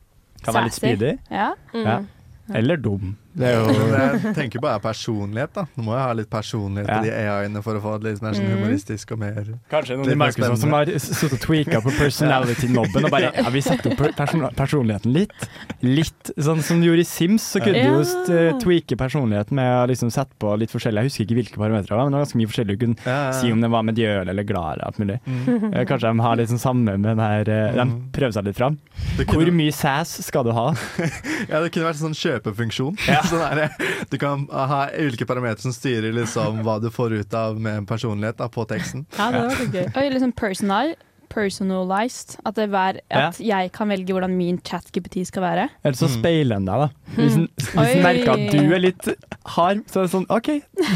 Kan 0.46 0.54
være 0.54 0.70
litt 0.70 0.78
speedy. 0.78 1.14
Ja. 1.34 1.54
Ja. 1.74 2.02
Eller 2.54 2.78
dum. 2.78 3.16
Det 3.36 3.48
er 3.50 3.56
jo 3.60 3.68
Det 3.96 4.02
jeg 4.26 4.36
tenker 4.38 4.62
på 4.64 4.70
er 4.72 4.80
personlighet, 4.80 5.52
da. 5.58 5.66
Du 5.76 5.82
må 5.84 5.92
jo 5.96 6.00
ha 6.00 6.14
litt 6.16 6.30
personlighet 6.32 6.88
Ja. 6.90 7.00
på 7.00 7.04
de 7.08 7.12
AI-ene 7.12 7.62
for 7.66 7.76
å 7.76 7.82
få 7.84 7.96
det 8.02 8.14
litt 8.14 8.22
mer 8.24 8.32
sånn 8.38 8.46
Mm. 8.46 8.58
humoristisk 8.62 9.12
og 9.12 9.20
mer 9.20 9.44
Kanskje 9.72 9.98
noen 9.98 10.12
i 10.12 10.16
Microsoft 10.16 10.62
som 10.62 10.72
har 10.76 10.86
sittet 10.86 11.34
og 11.34 11.42
tweaka 11.44 11.82
på 11.84 11.92
personality-nobben 12.04 13.06
og 13.08 13.12
bare 13.12 13.32
ja, 13.36 13.50
vi 13.52 13.62
setter 13.66 13.92
opp 13.92 14.16
person 14.16 14.46
personligheten 14.56 15.14
litt. 15.16 15.48
Litt 15.82 16.32
sånn 16.38 16.62
som 16.64 16.80
du 16.82 16.88
gjorde 16.88 17.04
i 17.04 17.08
Sims, 17.10 17.44
så 17.56 17.60
kunne 17.64 17.82
du 17.84 17.90
jo 17.92 18.60
tweake 18.62 18.96
personligheten 19.00 19.56
med 19.58 19.72
å 19.84 19.88
liksom 19.92 20.12
sette 20.14 20.36
på 20.40 20.54
litt 20.60 20.72
forskjellig. 20.74 21.04
Jeg 21.04 21.10
husker 21.12 21.26
ikke 21.28 21.38
hvilke 21.42 21.60
parametere, 21.62 21.92
det 21.92 21.98
var, 21.98 22.06
men 22.06 22.14
det 22.16 22.20
var 22.20 22.26
ganske 22.26 22.40
mye 22.42 22.52
forskjellig. 22.52 22.78
Du 22.80 22.86
kunne 22.86 22.96
Ja, 23.06 23.12
ja, 23.12 23.26
ja. 23.26 23.32
si 23.42 23.52
om 23.52 23.62
den 23.62 23.72
var 23.72 23.84
mediøl 23.84 24.30
eller 24.32 24.44
glad 24.48 24.78
eller 24.78 24.86
alt 24.88 25.00
mulig. 25.02 25.20
Mm. 25.26 25.74
Eh, 25.74 25.86
Kanskje 25.86 26.12
de 26.14 26.20
har 26.26 26.36
litt 26.40 26.50
sånn 26.54 26.62
samme 26.62 26.96
med 26.98 27.04
den 27.16 27.20
her 27.20 27.40
eh, 27.50 27.74
De 27.76 27.86
Mm. 27.86 28.12
prøver 28.12 28.34
seg 28.34 28.46
litt 28.46 28.58
fram. 28.58 28.78
Kunne... 29.18 29.28
Hvor 29.36 29.52
mye 29.54 29.74
sass 29.74 30.16
skal 30.26 30.44
du 30.44 30.52
ha? 30.56 30.68
ja, 31.52 31.62
det 31.62 31.72
kunne 31.74 31.86
vært 31.92 32.00
en 32.02 32.14
sånn 32.14 32.18
kjøpefunksjon. 32.18 32.96
sånn 32.98 33.25
der, 33.34 33.70
du 34.12 34.18
kan 34.22 34.46
ha 34.52 34.82
ulike 34.98 35.26
parametere 35.30 35.62
som 35.66 35.74
styrer 35.76 36.14
liksom 36.16 36.62
hva 36.66 36.78
du 36.84 36.90
får 36.94 37.18
ut 37.22 37.34
av 37.34 37.60
med 37.60 37.82
en 37.84 37.90
personlighet 37.90 38.38
da, 38.38 38.48
på 38.52 38.66
teksten. 38.70 39.06
Ja, 39.18 39.32
det 39.32 39.44
var 39.48 39.66
gøy. 39.80 39.86
Og 39.96 40.12
liksom 40.16 40.36
personal, 40.38 40.96
personalized. 41.36 42.38
At, 42.46 42.56
det 42.56 42.70
hver, 42.72 43.00
at 43.12 43.40
jeg 43.44 43.72
kan 43.76 43.90
velge 43.92 44.14
hvordan 44.16 44.34
min 44.38 44.58
chat-GPT 44.66 45.24
skal 45.28 45.44
være. 45.44 45.66
Eller 45.84 45.98
så 45.98 46.08
Mm. 46.08 46.14
speiler 46.20 46.56
den 46.56 46.66
deg, 46.70 46.80
da. 46.80 46.88
Hvis 47.16 47.34
den, 47.36 47.48
hvis 47.58 47.74
den 47.76 48.04
merker 48.04 48.32
at 48.34 48.52
du 48.54 48.74
er 48.76 48.80
litt 48.82 49.08
hard, 49.56 49.82
så 49.92 50.00
er 50.00 50.06
det 50.08 50.12
sånn 50.14 50.26
OK, 50.32 50.50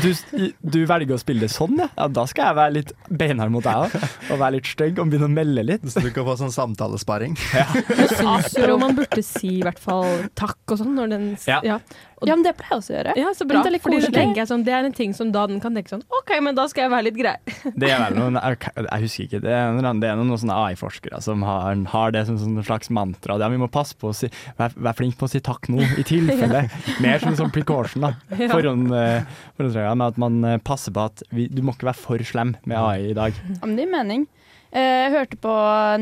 du, 0.04 0.54
du 0.64 0.80
velger 0.90 1.16
å 1.16 1.20
spille 1.22 1.44
det 1.46 1.52
sånn, 1.54 1.76
ja. 1.82 1.90
ja. 1.98 2.08
Da 2.08 2.26
skal 2.30 2.50
jeg 2.50 2.58
være 2.60 2.76
litt 2.78 2.94
beinhard 3.10 3.52
mot 3.54 3.64
deg 3.68 3.84
òg. 3.86 4.08
og 4.32 4.40
være 4.42 4.52
litt 4.58 4.70
stygg 4.72 5.00
og 5.02 5.12
begynne 5.12 5.28
å 5.30 5.34
melde 5.34 5.66
litt. 5.66 5.86
Så 5.92 6.02
du 6.06 6.10
kan 6.16 6.26
få 6.30 6.38
sånn 6.40 6.54
samtalesparing. 6.56 7.36
Jeg 7.54 8.10
syns 8.16 8.56
jo 8.58 8.78
man 8.82 8.96
burde 8.98 9.24
si 9.26 9.58
i 9.60 9.64
hvert 9.66 9.80
fall 9.82 10.08
takk 10.40 10.58
og 10.76 10.80
sånn 10.82 10.96
når 10.98 11.14
den 11.18 11.28
Ja. 11.50 11.80
Ja. 12.22 12.30
Ja, 12.30 12.36
men 12.36 12.46
det 12.46 12.54
pleier 12.60 12.74
jeg 12.74 12.82
også 12.82 12.94
å 12.94 12.96
gjøre. 12.98 13.14
Ja, 13.20 13.32
så 13.38 13.48
bra. 13.50 13.62
Det 13.64 13.72
er 13.74 13.84
Fordi 13.84 14.00
da 14.04 14.12
tenker 14.14 14.42
jeg 14.42 14.50
sånn, 14.52 14.64
det 14.68 14.74
er 14.76 14.88
en 14.88 14.96
ting 14.96 15.14
som 15.18 15.32
da 15.36 15.46
den 15.50 15.62
kan 15.64 15.76
tenke 15.78 15.94
sånn 15.94 16.04
OK, 16.20 16.34
men 16.46 16.58
da 16.58 16.66
skal 16.72 16.86
jeg 16.86 16.94
være 16.94 17.08
litt 17.10 17.20
grei. 17.20 17.36
Det 17.80 17.90
er 17.90 18.02
vel 18.04 18.18
noen, 18.18 18.38
jeg, 18.40 19.02
husker 19.04 19.26
ikke, 19.26 19.40
det 19.44 19.54
er, 19.56 19.72
noen, 19.76 20.02
det 20.02 20.10
er 20.10 20.18
noen 20.20 20.40
sånne 20.40 20.58
AI-forskere 20.68 21.22
som 21.24 21.44
har, 21.48 21.78
har 21.94 22.16
det 22.16 22.26
som 22.28 22.38
en 22.38 22.64
slags 22.66 22.92
mantra. 22.94 23.38
ja, 23.40 23.48
er, 23.48 23.54
vi 23.56 23.62
må 23.62 23.70
passe 23.72 23.98
på 24.00 24.12
å 24.12 24.16
si, 24.16 24.30
være, 24.60 24.76
vær 24.90 24.98
flink 24.98 25.18
på 25.20 25.30
å 25.30 25.32
si 25.32 25.42
takk 25.44 25.70
nå, 25.72 25.84
i 26.00 26.06
tilfelle. 26.08 26.66
Mer 27.04 27.22
som 27.22 27.34
en 27.34 27.40
sånn 27.40 27.54
precaution, 27.56 28.08
da. 28.08 28.14
Ja. 28.36 28.50
Forhånd, 28.52 28.92
eh, 28.96 29.40
med 29.60 30.06
at 30.10 30.20
man 30.22 30.42
eh, 30.48 30.60
passer 30.64 30.96
på 30.96 31.08
at 31.10 31.24
vi, 31.36 31.48
du 31.52 31.64
må 31.64 31.76
ikke 31.76 31.92
være 31.92 32.02
for 32.02 32.26
slem 32.28 32.56
med 32.66 32.78
AI 32.80 33.12
i 33.14 33.18
dag. 33.18 33.38
Ja, 33.56 33.64
men 33.66 33.78
det 33.78 33.88
gir 33.88 33.96
mening. 33.96 34.28
Eh, 34.70 35.10
Jeg 35.10 35.14
hørte 35.16 35.38
på 35.42 35.54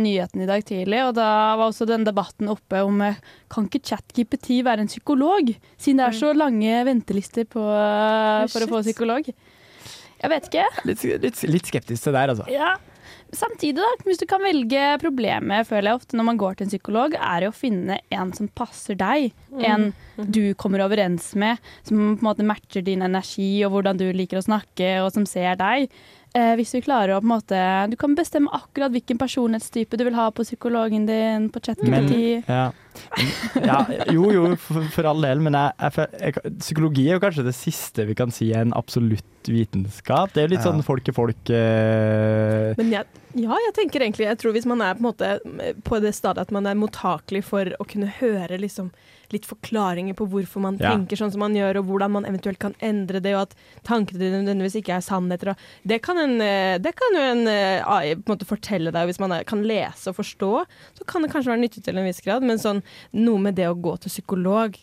nyheten 0.02 0.44
i 0.44 0.50
dag 0.50 0.66
tidlig, 0.68 1.00
og 1.08 1.14
da 1.16 1.28
var 1.56 1.70
også 1.70 1.88
den 1.88 2.04
debatten 2.08 2.50
oppe 2.52 2.82
om 2.84 3.00
eh, 3.06 3.20
kan 3.54 3.70
ikke 3.70 3.84
ChatGPT 3.94 4.60
være 4.68 4.84
en 4.84 4.92
psykolog, 4.92 5.54
siden 5.80 6.02
det 6.02 6.10
er 6.10 6.18
så 6.20 6.34
lange 6.36 6.82
ventelister 6.90 7.48
på, 7.48 7.64
eh, 7.64 8.44
for 8.52 8.66
å 8.66 8.72
få 8.76 8.84
psykolog. 8.84 9.32
Jeg 10.18 10.34
vet 10.34 10.50
ikke. 10.50 10.68
Litt, 10.90 11.08
litt, 11.24 11.42
litt 11.48 11.70
skeptisk 11.70 12.04
til 12.04 12.12
det 12.12 12.20
der, 12.20 12.34
altså. 12.36 12.48
Ja. 12.52 12.76
Samtidig, 13.36 13.76
da, 13.80 13.88
hvis 14.08 14.20
du 14.22 14.26
kan 14.28 14.40
velge 14.44 14.84
problemet, 15.02 15.68
føler 15.68 15.92
jeg 15.92 16.00
ofte 16.00 16.18
når 16.18 16.28
man 16.30 16.38
går 16.40 16.56
til 16.58 16.68
en 16.68 16.72
psykolog, 16.72 17.16
er 17.20 17.44
det 17.44 17.50
å 17.52 17.56
finne 17.56 17.98
en 18.16 18.32
som 18.36 18.48
passer 18.56 18.96
deg. 19.00 19.34
En 19.68 19.90
du 20.16 20.54
kommer 20.60 20.84
overens 20.86 21.34
med, 21.36 21.60
som 21.88 22.00
på 22.16 22.24
en 22.24 22.28
måte 22.30 22.48
matcher 22.48 22.86
din 22.88 23.04
energi 23.04 23.50
og 23.68 23.76
hvordan 23.76 24.00
du 24.00 24.06
liker 24.16 24.40
å 24.40 24.46
snakke, 24.48 24.94
og 25.04 25.12
som 25.16 25.28
ser 25.28 25.60
deg. 25.60 25.92
Eh, 26.38 26.54
hvis 26.60 26.70
du 26.76 26.82
klarer 26.86 27.16
å 27.16 27.22
på 27.24 27.26
en 27.26 27.32
måte 27.32 27.60
Du 27.90 27.96
kan 27.98 28.14
bestemme 28.18 28.52
akkurat 28.54 28.92
hvilken 28.94 29.18
personlighetstype 29.18 29.98
du 29.98 30.04
vil 30.06 30.18
ha 30.18 30.28
på 30.36 30.44
psykologen 30.46 31.08
din, 31.08 31.48
på 31.50 31.62
Men, 31.64 31.66
ChatGPT. 31.66 32.50
ja. 32.52 32.66
ja, 33.64 33.78
jo, 34.14 34.28
jo, 34.34 34.44
for, 34.62 34.86
for 34.94 35.08
all 35.10 35.22
del, 35.24 35.42
men 35.46 35.54
jeg, 35.58 35.74
jeg, 35.98 36.08
jeg, 36.22 36.54
psykologi 36.60 37.08
er 37.08 37.18
jo 37.18 37.24
kanskje 37.24 37.46
det 37.48 37.56
siste 37.58 38.06
vi 38.10 38.16
kan 38.18 38.34
si 38.34 38.50
er 38.52 38.66
en 38.66 38.76
absolutt 38.78 39.50
vitenskap. 39.50 40.34
Det 40.36 40.42
er 40.44 40.48
jo 40.50 40.54
litt 40.56 40.64
Ja. 40.66 40.70
sånn 40.72 40.84
folk 40.86 41.08
er 41.08 41.16
folk 41.16 41.52
eh, 41.56 42.74
Men 42.80 42.90
jeg, 42.92 43.06
ja, 43.40 43.60
jeg 43.68 43.76
tenker 43.78 44.04
egentlig 44.04 44.28
Jeg 44.28 44.40
tror 44.42 44.56
hvis 44.58 44.66
man 44.70 44.82
er 44.84 44.98
på 44.98 45.04
en 45.06 45.10
måte 45.12 45.30
på 45.88 46.02
det 46.04 46.14
stadiet 46.18 46.48
at 46.48 46.52
man 46.56 46.68
er 46.68 46.76
mottakelig 46.80 47.46
for 47.48 47.70
å 47.80 47.88
kunne 47.88 48.10
høre 48.20 48.60
liksom 48.60 48.92
litt 49.34 49.46
forklaringer 49.46 50.16
på 50.16 50.28
hvorfor 50.32 50.62
man 50.64 50.78
Ja. 50.80 50.92
tenker 50.96 51.18
sånn 51.20 51.32
som 51.32 51.40
man 51.40 51.54
gjør, 51.56 51.80
og 51.80 51.86
hvordan 51.90 52.12
man 52.12 52.26
eventuelt 52.26 52.60
kan 52.60 52.76
endre 52.82 53.20
det, 53.20 53.34
og 53.36 53.42
at 53.48 53.56
tankene 53.84 54.20
dine 54.20 54.44
nødvendigvis 54.44 54.76
ikke 54.82 54.96
er 54.98 55.02
sannheter. 55.06 55.56
Det, 55.86 56.02
kan 56.02 56.18
en, 56.18 56.40
eh, 56.42 56.78
det 56.78 56.96
kan 56.96 57.14
jo 57.14 57.20
en 57.20 57.48
eh, 57.48 57.84
AI 57.86 58.16
på 58.16 58.30
en 58.32 58.38
måte 58.38 58.46
fortelle 58.48 58.92
deg, 58.92 59.08
hvis 59.10 59.20
man 59.20 59.36
kan 59.46 59.64
lese 59.64 60.08
og 60.10 60.16
forstå. 60.16 60.66
Så 60.98 61.06
kan 61.06 61.22
det 61.22 61.32
kanskje 61.32 61.52
være 61.54 61.64
nyttig 61.66 61.84
til 61.84 61.98
en 61.98 62.06
viss 62.06 62.22
grad, 62.22 62.44
men 62.44 62.58
sånn 62.58 62.84
noe 63.14 63.40
med 63.40 63.56
det 63.56 63.68
å 63.68 63.76
gå 63.76 63.98
til 64.00 64.10
psykolog 64.10 64.78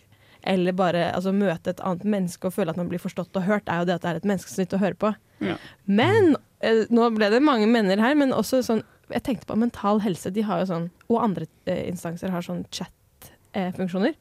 eller 0.47 0.73
bare 0.77 1.07
altså, 1.15 1.33
møte 1.33 1.71
et 1.73 1.81
annet 1.81 2.05
menneske 2.05 2.45
og 2.45 2.53
føle 2.53 2.69
at 2.69 2.77
man 2.77 2.89
blir 2.91 3.01
forstått 3.01 3.35
og 3.35 3.45
hørt, 3.47 3.63
er 3.67 3.79
jo 3.81 3.85
det 3.89 3.95
at 3.95 4.03
det 4.03 4.11
er 4.11 4.17
et 4.17 4.27
menneske 4.29 4.51
som 4.53 4.61
nytter 4.61 4.77
å 4.77 4.83
høre 4.85 4.95
på. 5.01 5.15
Ja. 5.41 5.57
Men 5.87 6.37
eh, 6.61 6.85
nå 6.93 7.09
ble 7.17 7.31
det 7.33 7.41
mange 7.43 7.65
menner 7.67 7.97
her, 7.99 8.15
men 8.15 8.31
også 8.37 8.61
sånn 8.63 8.83
Jeg 9.13 9.23
tenkte 9.23 9.47
på 9.47 9.57
mental 9.57 10.01
helse, 10.01 10.31
de 10.33 10.41
har 10.43 10.61
jo 10.63 10.67
sånn, 10.71 10.91
og 11.13 11.19
andre 11.23 11.45
eh, 11.67 11.89
instanser 11.91 12.31
har 12.33 12.41
sånn 12.41 12.65
chat-funksjoner. 12.73 14.15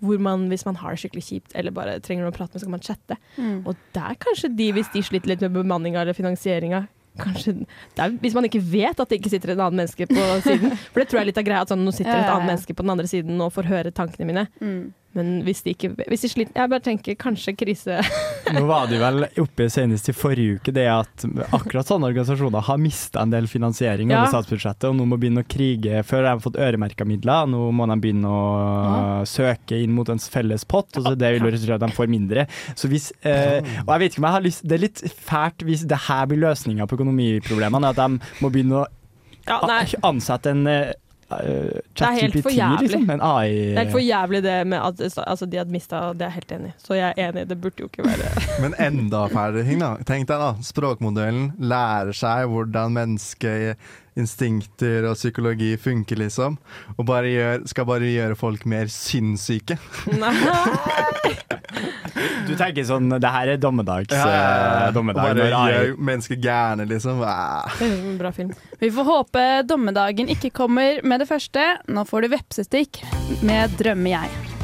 Hvor 0.00 0.22
man, 0.22 0.46
hvis 0.52 0.64
man 0.66 0.78
har 0.80 0.94
det 0.94 1.02
skikkelig 1.02 1.26
kjipt 1.26 1.58
eller 1.58 1.74
bare 1.76 1.98
trenger 2.04 2.24
noe 2.24 2.32
å 2.32 2.36
prate 2.36 2.54
med, 2.54 2.62
så 2.62 2.68
kan 2.68 2.76
man 2.76 2.86
chatte. 2.86 3.18
Mm. 3.36 3.58
Og 3.68 3.76
der 3.96 4.16
kanskje 4.22 4.52
de, 4.56 4.70
hvis 4.76 4.92
de 4.94 5.04
sliter 5.04 5.34
litt 5.34 5.44
med 5.44 5.54
bemanninga 5.56 6.02
eller 6.02 6.16
finansieringa, 6.16 6.86
Kanskje 7.18 7.52
er, 7.98 8.12
Hvis 8.22 8.36
man 8.36 8.46
ikke 8.46 8.60
vet 8.62 9.00
at 9.02 9.10
det 9.10 9.18
ikke 9.18 9.32
sitter 9.32 9.54
en 9.54 9.64
annen 9.66 9.80
menneske 9.82 10.06
på 10.06 10.26
siden. 10.44 10.76
For 10.92 11.02
det 11.02 11.08
tror 11.10 11.20
jeg 11.20 11.24
er 11.24 11.30
litt 11.32 11.40
av 11.42 11.46
greia, 11.48 11.64
at 11.64 11.72
sånn, 11.72 11.82
nå 11.84 11.92
sitter 11.94 12.14
et 12.14 12.30
annet 12.30 12.52
menneske 12.52 12.76
på 12.76 12.86
den 12.86 12.94
andre 12.94 13.10
siden 13.10 13.42
og 13.42 13.50
får 13.56 13.68
høre 13.70 13.92
tankene 13.94 14.28
mine. 14.28 14.46
Mm. 14.62 14.92
Men 15.16 15.40
hvis 15.42 15.64
de 15.66 15.72
ikke 15.74 15.88
hvis 16.06 16.22
de 16.22 16.28
sliter 16.30 16.54
Jeg 16.60 16.70
bare 16.70 16.82
tenker 16.86 17.16
kanskje 17.18 17.56
krise 17.58 17.96
Nå 18.54 18.60
var 18.68 18.86
det 18.86 19.00
vel 19.02 19.24
oppe 19.42 19.66
senest 19.72 20.06
i 20.10 20.14
forrige 20.14 20.60
uke 20.60 20.74
det 20.74 20.84
at 20.86 21.24
akkurat 21.56 21.88
sånne 21.88 22.06
organisasjoner 22.12 22.62
har 22.68 22.78
mista 22.78 23.24
en 23.24 23.32
del 23.34 23.48
finansiering 23.50 24.10
Ja. 24.12 24.20
over 24.22 24.30
statsbudsjettet, 24.36 24.86
og 24.90 24.96
nå 24.98 25.06
må 25.10 25.18
begynne 25.20 25.42
å 25.42 25.48
krige 25.50 26.00
før 26.06 26.22
de 26.24 26.30
har 26.32 26.40
fått 26.42 26.58
øremerka 26.62 27.06
midler. 27.06 27.46
Nå 27.50 27.60
må 27.74 27.86
de 27.90 27.96
begynne 28.02 28.30
å 28.30 29.26
søke 29.28 29.78
inn 29.82 29.92
mot 29.94 30.08
en 30.10 30.18
felles 30.22 30.64
pott, 30.64 30.94
og 30.98 31.06
så 31.06 31.12
det 31.18 31.30
vil 31.36 31.46
jo 31.46 31.52
resultere 31.54 31.76
i 31.76 31.80
at 31.80 31.84
de 31.86 31.96
får 31.98 32.10
mindre. 32.10 32.46
Så 32.78 32.90
hvis, 32.90 33.10
eh, 33.26 33.60
og 33.84 33.92
jeg 33.94 34.02
vet 34.04 34.14
ikke 34.14 34.22
om 34.24 34.28
jeg 34.30 34.36
har 34.38 34.46
lyst 34.46 34.66
Det 34.66 34.78
er 34.78 34.84
litt 34.86 35.04
fælt 35.30 35.66
hvis 35.68 35.86
det 35.90 36.00
her 36.08 36.26
blir 36.30 36.42
løsninga 36.46 36.86
på 36.90 36.98
økonomiproblemene, 36.98 37.90
at 37.94 38.00
de 38.02 38.34
må 38.42 38.50
begynne 38.50 38.82
å 38.82 38.86
Ja, 39.48 39.60
ansette 40.06 40.50
en 40.52 40.66
Det 41.30 42.08
helt 42.20 42.42
for 42.42 42.50
ChatGPT, 42.50 42.56
jævlig. 42.56 42.80
liksom. 42.80 43.10
En 43.10 43.20
AI. 43.22 43.50
Det 43.54 43.74
er 43.74 43.78
helt 43.78 43.90
for 43.90 43.98
jævlig 43.98 44.42
det 44.42 44.66
med 44.66 44.78
at 44.78 45.18
altså, 45.26 45.46
de 45.46 45.56
hadde 45.56 45.70
mista 45.70 45.96
Det 46.12 46.22
er 46.22 46.24
jeg 46.24 46.32
helt 46.32 46.52
enig 46.52 46.68
i. 46.68 46.72
Så 46.78 46.94
jeg 46.94 47.14
er 47.16 47.28
enig, 47.28 47.48
det 47.50 47.60
burde 47.60 47.74
jo 47.80 47.84
ikke 47.84 48.04
være 48.04 48.30
Men 48.62 48.74
enda 48.86 49.26
fælere 49.26 49.64
ting, 49.64 49.80
da. 49.80 49.94
Tenk 50.06 50.28
deg 50.28 50.42
da, 50.42 50.50
språkmodellen 50.62 51.52
lærer 51.58 52.12
seg 52.12 52.50
hvordan 52.50 52.92
menneskeinstinkter 54.20 55.06
og 55.08 55.16
psykologi 55.16 55.76
funker, 55.80 56.16
liksom. 56.20 56.56
Og 56.98 57.06
bare 57.08 57.30
gjør, 57.32 57.64
skal 57.70 57.86
bare 57.88 58.10
gjøre 58.10 58.36
folk 58.38 58.66
mer 58.68 58.86
sinnssyke. 58.92 59.78
Du 62.48 62.54
tenker 62.58 62.84
sånn 62.84 63.08
Det 63.22 63.30
her 63.30 63.52
er 63.52 63.58
dommedags 63.60 64.10
Ja, 64.12 64.24
ja, 64.26 64.38
ja. 64.40 64.86
eh, 64.88 64.92
dommedag. 64.94 65.22
bare 65.22 65.72
gjør 65.72 65.92
mennesker 65.98 66.40
gærne, 66.42 66.86
liksom. 66.90 67.22
Ah. 67.24 67.68
Det 67.78 67.86
er 67.88 67.96
en 68.12 68.18
bra 68.20 68.32
film. 68.34 68.52
Vi 68.80 68.90
får 68.94 69.08
håpe 69.08 69.44
dommedagen 69.68 70.28
ikke 70.32 70.50
kommer 70.50 71.00
med 71.04 71.22
det 71.22 71.28
første. 71.30 71.64
Nå 71.88 72.04
får 72.08 72.26
du 72.26 72.32
vepsestikk 72.36 73.02
med 73.42 73.70
'Drømmer 73.78 74.18
jeg'. 74.18 74.59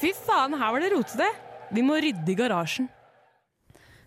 Fy 0.00 0.12
faen, 0.16 0.54
her 0.60 0.72
var 0.74 0.82
det 0.84 0.92
rotete! 0.94 1.30
Vi 1.74 1.82
må 1.82 1.96
rydde 2.02 2.30
i 2.30 2.36
garasjen. 2.38 2.88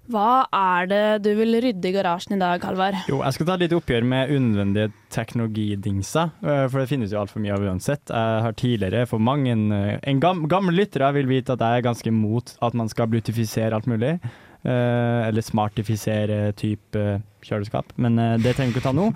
Hva 0.09 0.47
er 0.57 0.87
det 0.89 1.01
du 1.21 1.27
vil 1.37 1.53
rydde 1.61 1.85
i 1.85 1.93
garasjen 1.93 2.33
i 2.33 2.39
dag, 2.41 2.63
Halvard? 2.65 2.95
Jo, 3.11 3.19
jeg 3.21 3.35
skal 3.35 3.45
ta 3.45 3.57
litt 3.61 3.75
oppgjør 3.77 4.07
med 4.09 4.31
unødvendige 4.33 4.89
teknologidingser, 5.13 6.31
eh, 6.41 6.63
for 6.71 6.81
det 6.81 6.89
finnes 6.89 7.13
jo 7.13 7.19
altfor 7.21 7.43
mye 7.43 7.53
av 7.53 7.65
uansett. 7.67 8.09
Jeg 8.09 8.41
har 8.47 8.55
tidligere 8.57 9.03
for 9.11 9.21
mange 9.21 9.53
eh, 9.53 9.99
En 10.09 10.21
gam, 10.23 10.47
gammel 10.49 10.79
lyttere 10.81 11.11
vil 11.19 11.29
vite 11.29 11.53
at 11.53 11.61
jeg 11.61 11.81
er 11.83 11.85
ganske 11.91 12.13
mot 12.15 12.55
at 12.65 12.73
man 12.79 12.89
skal 12.89 13.11
blutifisere 13.11 13.75
alt 13.77 13.85
mulig. 13.91 14.15
eh, 14.65 15.27
eller 15.29 15.45
smartifisere 15.45 16.39
type 16.57 17.05
kjøleskap, 17.45 17.93
men 18.01 18.17
eh, 18.19 18.33
det 18.41 18.55
trenger 18.57 18.73
vi 18.73 18.79
ikke 18.81 18.87
ta 18.89 18.95
nå. 18.97 19.11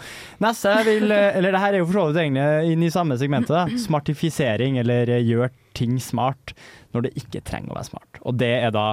Neste 0.45 0.77
vil 0.87 1.09
eh, 1.11 1.33
Eller 1.39 1.57
det 1.57 1.59
her 1.65 1.73
er 1.73 1.81
jo 1.81 1.89
for 1.89 1.99
så 2.03 2.05
vidt 2.11 2.21
egentlig 2.27 2.75
inn 2.77 2.85
i 2.85 2.93
samme 2.93 3.17
segmentet. 3.17 3.49
da. 3.57 3.65
Smartifisering, 3.87 4.77
eller 4.83 5.09
eh, 5.17 5.25
gjør 5.25 5.49
ting 5.77 5.99
smart 6.01 6.53
når 6.93 7.07
det 7.07 7.13
ikke 7.23 7.43
trenger 7.47 7.73
å 7.73 7.79
være 7.79 7.89
smart. 7.91 8.19
Og 8.23 8.37
det 8.41 8.51
er 8.63 8.73
da 8.75 8.87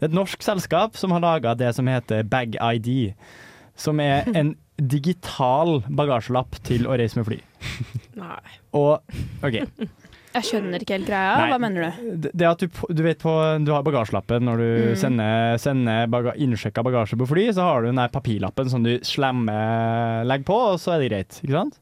et 0.00 0.14
norsk 0.16 0.42
selskap 0.44 0.96
som 0.96 1.12
har 1.12 1.20
laga 1.24 1.54
det 1.60 1.74
som 1.76 1.88
heter 1.90 2.22
Bag 2.24 2.56
ID. 2.60 3.14
Som 3.80 4.00
er 4.00 4.28
en 4.40 4.54
digital 4.80 5.80
bagasjelapp 5.92 6.56
til 6.64 6.86
å 6.88 6.94
reise 7.00 7.18
med 7.20 7.26
fly. 7.28 7.40
Nei. 8.20 8.38
Og 8.76 9.00
OK. 9.44 9.58
Jeg 10.30 10.46
skjønner 10.46 10.78
ikke 10.84 10.94
helt 10.94 11.08
greia. 11.10 11.32
Nei. 11.40 11.46
Hva 11.50 11.56
mener 11.58 11.84
du? 11.90 12.28
Det 12.30 12.46
at 12.46 12.60
du, 12.62 12.68
du 12.94 13.00
vet 13.02 13.18
på, 13.18 13.32
du 13.66 13.72
har 13.74 13.82
bagasjelappen 13.86 14.44
når 14.46 14.60
du 14.62 14.68
Mm. 14.90 14.96
sender, 15.00 15.56
sender 15.58 16.06
baga, 16.12 16.36
innsjekka 16.38 16.84
bagasje 16.86 17.18
på 17.18 17.26
fly, 17.28 17.48
så 17.56 17.66
har 17.66 17.82
du 17.82 17.90
den 17.90 17.98
der 18.00 18.12
papirlappen 18.14 18.70
som 18.70 18.84
du 18.86 18.92
slemmer 19.06 20.22
legger 20.30 20.46
på, 20.48 20.58
og 20.74 20.78
så 20.80 20.94
er 20.94 21.02
det 21.02 21.10
greit. 21.10 21.40
Ikke 21.42 21.56
sant? 21.58 21.80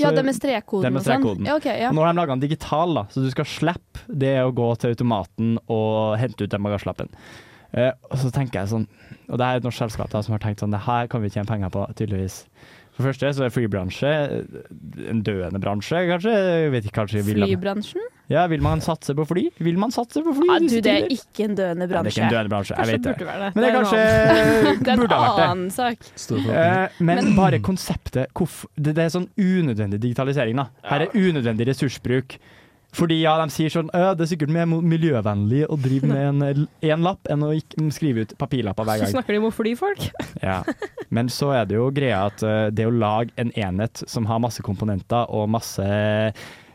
Ja, 0.00 0.10
det 0.14 0.24
med 0.26 0.36
strekkoden 0.36 0.86
det 0.88 0.92
med 0.94 1.02
og 1.02 1.06
sånn. 1.06 1.22
strekkoden. 1.22 1.48
Ja, 1.48 1.56
okay, 1.60 1.78
ja. 1.82 1.90
Nå 1.94 2.02
har 2.02 2.12
de 2.12 2.18
laga 2.18 2.34
den 2.34 2.44
digital, 2.44 2.94
da, 2.98 3.06
så 3.12 3.22
du 3.22 3.30
skal 3.32 3.48
slippe 3.48 4.04
det 4.08 4.36
å 4.42 4.52
gå 4.54 4.68
til 4.82 4.94
automaten 4.94 5.58
og 5.70 6.16
hente 6.20 6.46
ut 6.46 6.54
den 6.54 6.64
bagasjelappen. 6.66 7.12
Eh, 7.74 7.90
og 8.10 8.18
så 8.22 8.30
tenker 8.34 8.60
jeg 8.60 8.70
sånn, 8.70 8.86
og 9.28 9.38
det 9.40 9.46
er 9.46 9.60
et 9.60 9.66
norsk 9.66 9.82
selskap 9.84 10.10
da, 10.12 10.22
som 10.22 10.36
har 10.36 10.42
tenkt 10.42 10.62
sånn, 10.62 10.74
det 10.74 10.84
her 10.86 11.10
kan 11.10 11.24
vi 11.24 11.32
tjene 11.34 11.50
penger 11.50 11.72
på, 11.74 11.86
tydeligvis. 11.98 12.44
For 12.94 13.02
det 13.02 13.10
første 13.10 13.32
så 13.34 13.46
er 13.46 13.54
flybransje 13.54 14.10
en 15.10 15.22
døende 15.26 15.58
bransje, 15.62 16.04
kanskje. 16.12 16.34
Jeg 16.34 16.74
vet 16.74 16.86
ikke, 16.86 16.98
kanskje 17.00 17.24
Flybransjen? 17.26 18.04
Ja, 18.32 18.46
vil 18.48 18.62
man 18.64 18.80
satse 18.84 19.12
på 19.16 19.26
fly? 19.28 19.44
Vil 19.60 19.76
man 19.80 19.92
satse 19.92 20.22
på 20.24 20.32
fly? 20.38 20.48
Ja, 20.48 20.58
du, 20.62 20.78
det 20.84 20.94
er 20.94 21.10
ikke 21.12 21.44
en 21.44 21.56
døende 21.58 21.84
Nei, 21.84 21.90
det 21.90 21.98
er 22.00 22.10
ikke 22.14 22.24
en 22.24 22.32
døende 22.32 22.52
bransje, 22.54 22.78
jeg 22.78 22.90
vet 22.90 23.04
det. 23.04 23.12
burde 23.18 23.28
være 23.28 23.44
det. 23.44 23.50
Men 23.54 23.66
det 23.66 23.72
kanskje 23.74 24.00
det 24.00 24.88
er 24.88 24.94
en 24.94 25.04
burde 25.04 25.18
ha 25.18 25.26
vært 25.26 25.36
det. 25.36 25.46
annen 25.50 25.70
sak. 25.74 26.10
Eh, 26.40 26.98
men, 27.10 27.30
bare 27.36 27.60
konseptet 27.64 28.32
det, 28.32 28.96
det 28.96 29.06
er 29.06 29.12
sånn 29.12 29.28
unødvendig 29.36 30.00
digitalisering. 30.06 30.62
da 30.62 30.68
Her 30.88 31.06
er 31.06 31.16
unødvendig 31.16 31.68
ressursbruk. 31.72 32.38
Fordi 32.94 33.18
ja, 33.24 33.34
de 33.42 33.50
sier 33.50 33.72
sånn 33.74 33.88
«Øh, 33.90 34.12
Det 34.14 34.22
er 34.22 34.30
sikkert 34.30 34.52
mer 34.54 34.68
miljøvennlig 34.70 35.64
å 35.66 35.78
drive 35.82 36.08
med 36.10 36.24
en, 36.28 36.66
en 36.94 37.04
lapp 37.04 37.30
enn 37.30 37.42
å 37.42 37.50
ikke 37.56 37.88
skrive 37.94 38.24
ut 38.24 38.34
papirlapper 38.38 38.86
hver 38.86 39.02
gang. 39.02 39.10
Så 39.10 39.18
snakker 39.18 39.34
de 39.34 39.40
om 39.42 39.48
å 39.50 39.54
fly 39.54 39.74
folk. 39.78 40.08
Ja. 40.44 40.60
Men 41.14 41.30
så 41.32 41.52
er 41.56 41.66
det 41.68 41.76
jo 41.76 41.86
greia 41.94 42.24
at 42.28 42.42
eh, 42.44 42.68
det 42.74 42.86
å 42.88 42.92
lage 42.92 43.32
en 43.40 43.52
enhet 43.56 44.02
som 44.10 44.26
har 44.28 44.42
masse 44.42 44.62
komponenter 44.66 45.30
og 45.32 45.48
masse 45.52 45.86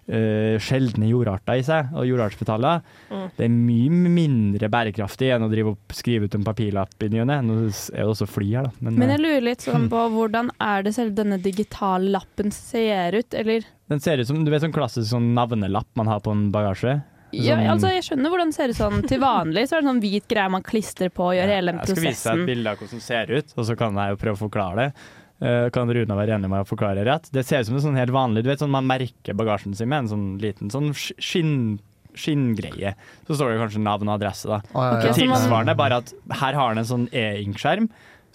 eh, 0.09 0.57
sjeldne 0.57 1.07
jordarter 1.09 1.59
i 1.61 1.63
seg, 1.65 1.91
og 1.93 2.07
jordartsmetaller, 2.09 2.81
Mm. 3.09 3.29
det 3.37 3.45
er 3.45 3.49
mye 3.49 4.09
mindre 4.09 4.69
bærekraftig 4.69 5.29
enn 5.35 5.45
å 5.45 5.49
drive 5.51 5.71
opp, 5.75 5.93
skrive 5.93 6.25
ut 6.25 6.35
en 6.35 6.43
papirlapp 6.43 7.05
i 7.05 7.09
ny 7.09 7.21
og 7.21 7.27
ne. 7.29 7.37
Nå 7.45 7.57
er 7.69 8.03
det 8.03 8.07
også 8.09 8.27
fly 8.29 8.49
her, 8.55 8.63
da. 8.69 8.71
Men, 8.81 8.95
Men 8.99 9.09
eh, 9.09 9.15
jeg 9.17 9.23
lurer 9.25 9.41
litt 9.49 9.61
sånn 9.65 9.89
på 9.93 10.03
hvordan 10.15 10.49
er 10.59 10.83
det 10.83 10.93
selv 10.97 11.15
denne 11.15 11.37
digitale 11.41 12.09
lappen 12.17 12.51
ser 12.51 13.13
ut, 13.21 13.33
eller 13.33 13.63
Den 13.89 13.99
ser 13.99 14.17
ut 14.21 14.27
som 14.27 14.43
du 14.45 14.51
vet, 14.51 14.61
sånn 14.61 14.73
klassisk 14.75 15.09
sånn 15.13 15.31
navnelapp 15.33 15.87
man 15.97 16.07
har 16.07 16.19
på 16.21 16.31
en 16.31 16.51
bagasje. 16.53 17.01
ja, 17.31 17.55
Sånn- 17.57 17.69
altså 17.69 17.89
Jeg 17.93 18.03
skjønner 18.07 18.29
hvordan 18.33 18.49
det 18.49 18.55
ser 18.55 18.69
ut 18.69 18.75
sånn 18.77 19.07
til 19.07 19.19
vanlig. 19.21 19.67
Så 19.69 19.77
er 19.77 19.81
det 19.81 19.89
sånn 19.89 20.01
hvit 20.01 20.27
greie 20.27 20.49
man 20.49 20.63
klistrer 20.65 21.09
på 21.13 21.27
og 21.29 21.35
gjør 21.37 21.49
hele 21.53 21.71
den 21.71 21.79
Jeg 21.81 21.87
skal 21.95 22.03
vise 22.09 22.29
deg 22.33 22.39
et 22.41 22.47
bilde 22.49 22.69
av 22.69 22.77
hvordan 22.77 22.97
det 22.99 23.05
ser 23.05 23.25
ut, 23.33 23.53
og 23.57 23.65
så 23.65 23.77
kan 23.77 23.93
jeg 24.01 24.09
jo 24.15 24.19
prøve 24.25 24.37
å 24.37 24.49
forklare 24.49 24.75
det. 24.75 24.93
Eh, 25.39 25.69
kan 25.71 25.87
Runa 25.87 26.17
være 26.19 26.35
enig 26.35 26.49
med 26.51 26.65
å 26.65 26.67
forklare 26.67 27.05
rett? 27.07 27.29
Det 27.31 27.45
ser 27.47 27.63
ut 27.63 27.69
som 27.69 27.77
en 27.77 27.83
sånn 27.85 27.95
helt 27.99 28.11
vanlig 28.11 28.41
Du 28.43 28.49
vet 28.51 28.59
sånn 28.59 28.73
man 28.73 28.87
merker 28.89 29.37
bagasjen 29.39 29.71
sin 29.77 29.87
med 29.87 30.03
en 30.03 30.11
sånn 30.11 30.25
liten 30.41 30.73
sånn 30.73 30.91
skinn 30.95 31.79
skinngreie. 32.19 32.95
Så 33.27 33.37
står 33.37 33.53
det 33.53 33.59
kanskje 33.61 33.81
navn 33.85 34.09
og 34.09 34.17
adresse, 34.17 34.49
da. 34.49 34.57
Ja, 34.73 34.85
ja. 34.97 35.13
så 35.13 35.21
Tilsvarende, 35.21 35.75
bare 35.77 36.01
at 36.01 36.13
her 36.41 36.57
har 36.57 36.73
den 36.73 36.81
en 36.81 36.89
sånn 36.89 37.05
e-ink-skjerm, 37.15 37.85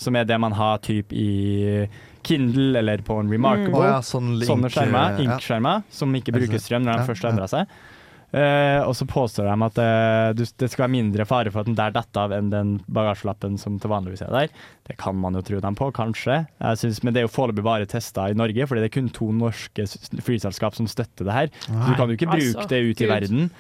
som 0.00 0.16
er 0.16 0.28
det 0.28 0.38
man 0.40 0.54
har 0.56 0.78
typ 0.82 1.12
i 1.12 1.88
Kindle 2.24 2.78
eller 2.80 3.02
på 3.04 3.18
en 3.20 3.32
Remarkable. 3.34 3.82
Å 3.82 3.90
ja, 3.96 3.98
sånn 4.06 4.36
link, 4.38 4.48
Sånne 4.48 4.70
skjermer, 4.72 5.18
ink-skjermer, 5.26 5.84
som 5.92 6.14
ikke 6.16 6.34
bruker 6.34 6.62
strøm 6.62 6.86
når 6.86 7.02
de 7.02 7.08
først 7.10 7.28
endrer 7.28 7.50
seg. 7.50 7.76
Eh, 8.34 8.80
og 8.82 8.96
så 8.98 9.06
påstår 9.06 9.46
de 9.46 9.54
at 9.68 9.76
eh, 9.78 10.28
du, 10.34 10.42
det 10.58 10.68
skal 10.72 10.84
være 10.88 10.94
mindre 10.96 11.26
fare 11.28 11.52
for 11.54 11.62
at 11.62 11.68
den 11.68 11.76
der 11.78 11.92
detter 11.94 12.24
av 12.24 12.34
enn 12.34 12.48
den 12.50 12.72
bagasjelappen 12.90 13.54
som 13.62 13.76
til 13.78 13.92
vanligvis 13.92 14.24
er 14.26 14.32
der. 14.34 14.56
Det 14.88 14.96
kan 14.98 15.14
man 15.20 15.38
jo 15.38 15.44
tro 15.46 15.60
dem 15.62 15.78
på, 15.78 15.90
kanskje. 15.94 16.40
Jeg 16.58 16.80
synes, 16.82 17.02
men 17.04 17.14
det 17.14 17.22
er 17.22 17.28
jo 17.28 17.32
foreløpig 17.36 17.66
bare 17.66 17.86
testa 17.90 18.26
i 18.32 18.34
Norge, 18.38 18.66
fordi 18.66 18.82
det 18.82 18.90
er 18.90 18.96
kun 18.96 19.12
to 19.14 19.30
norske 19.34 19.86
flyselskap 20.26 20.74
som 20.74 20.90
støtter 20.90 21.28
det 21.30 21.38
her. 21.38 21.54
Så 21.68 21.86
du 21.86 21.94
kan 21.94 22.10
jo 22.10 22.18
ikke 22.18 22.32
bruke 22.32 22.50
Altså, 22.50 22.68
det 22.70 22.82
ut 22.82 23.00
i 23.00 23.06
Gud. 23.06 23.12
verden. 23.12 23.50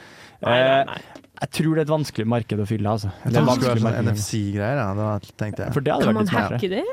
Nei, 0.42 0.50
nei, 0.50 0.80
Eh, 0.80 0.84
nei. 0.84 1.00
jeg 1.40 1.50
tror 1.50 1.74
det 1.74 1.80
er 1.80 1.86
et 1.86 1.92
vanskelig 1.92 2.26
marked 2.26 2.58
å 2.58 2.66
fylle, 2.66 2.88
altså. 2.90 3.10
Det 3.24 3.36
er 3.36 3.46
vanskelig 3.46 3.82
sånn. 3.82 3.98
NFC-greier, 4.08 4.76
ja. 4.80 4.94
Da 4.94 5.18
tenkte 5.36 5.64
jeg. 5.64 5.72
For 5.72 5.80
det 5.80 5.92
hadde 5.92 6.04
Kan 6.04 6.14
vært 6.14 6.32
man 6.32 6.50
hacke 6.52 6.68
det? 6.70 6.84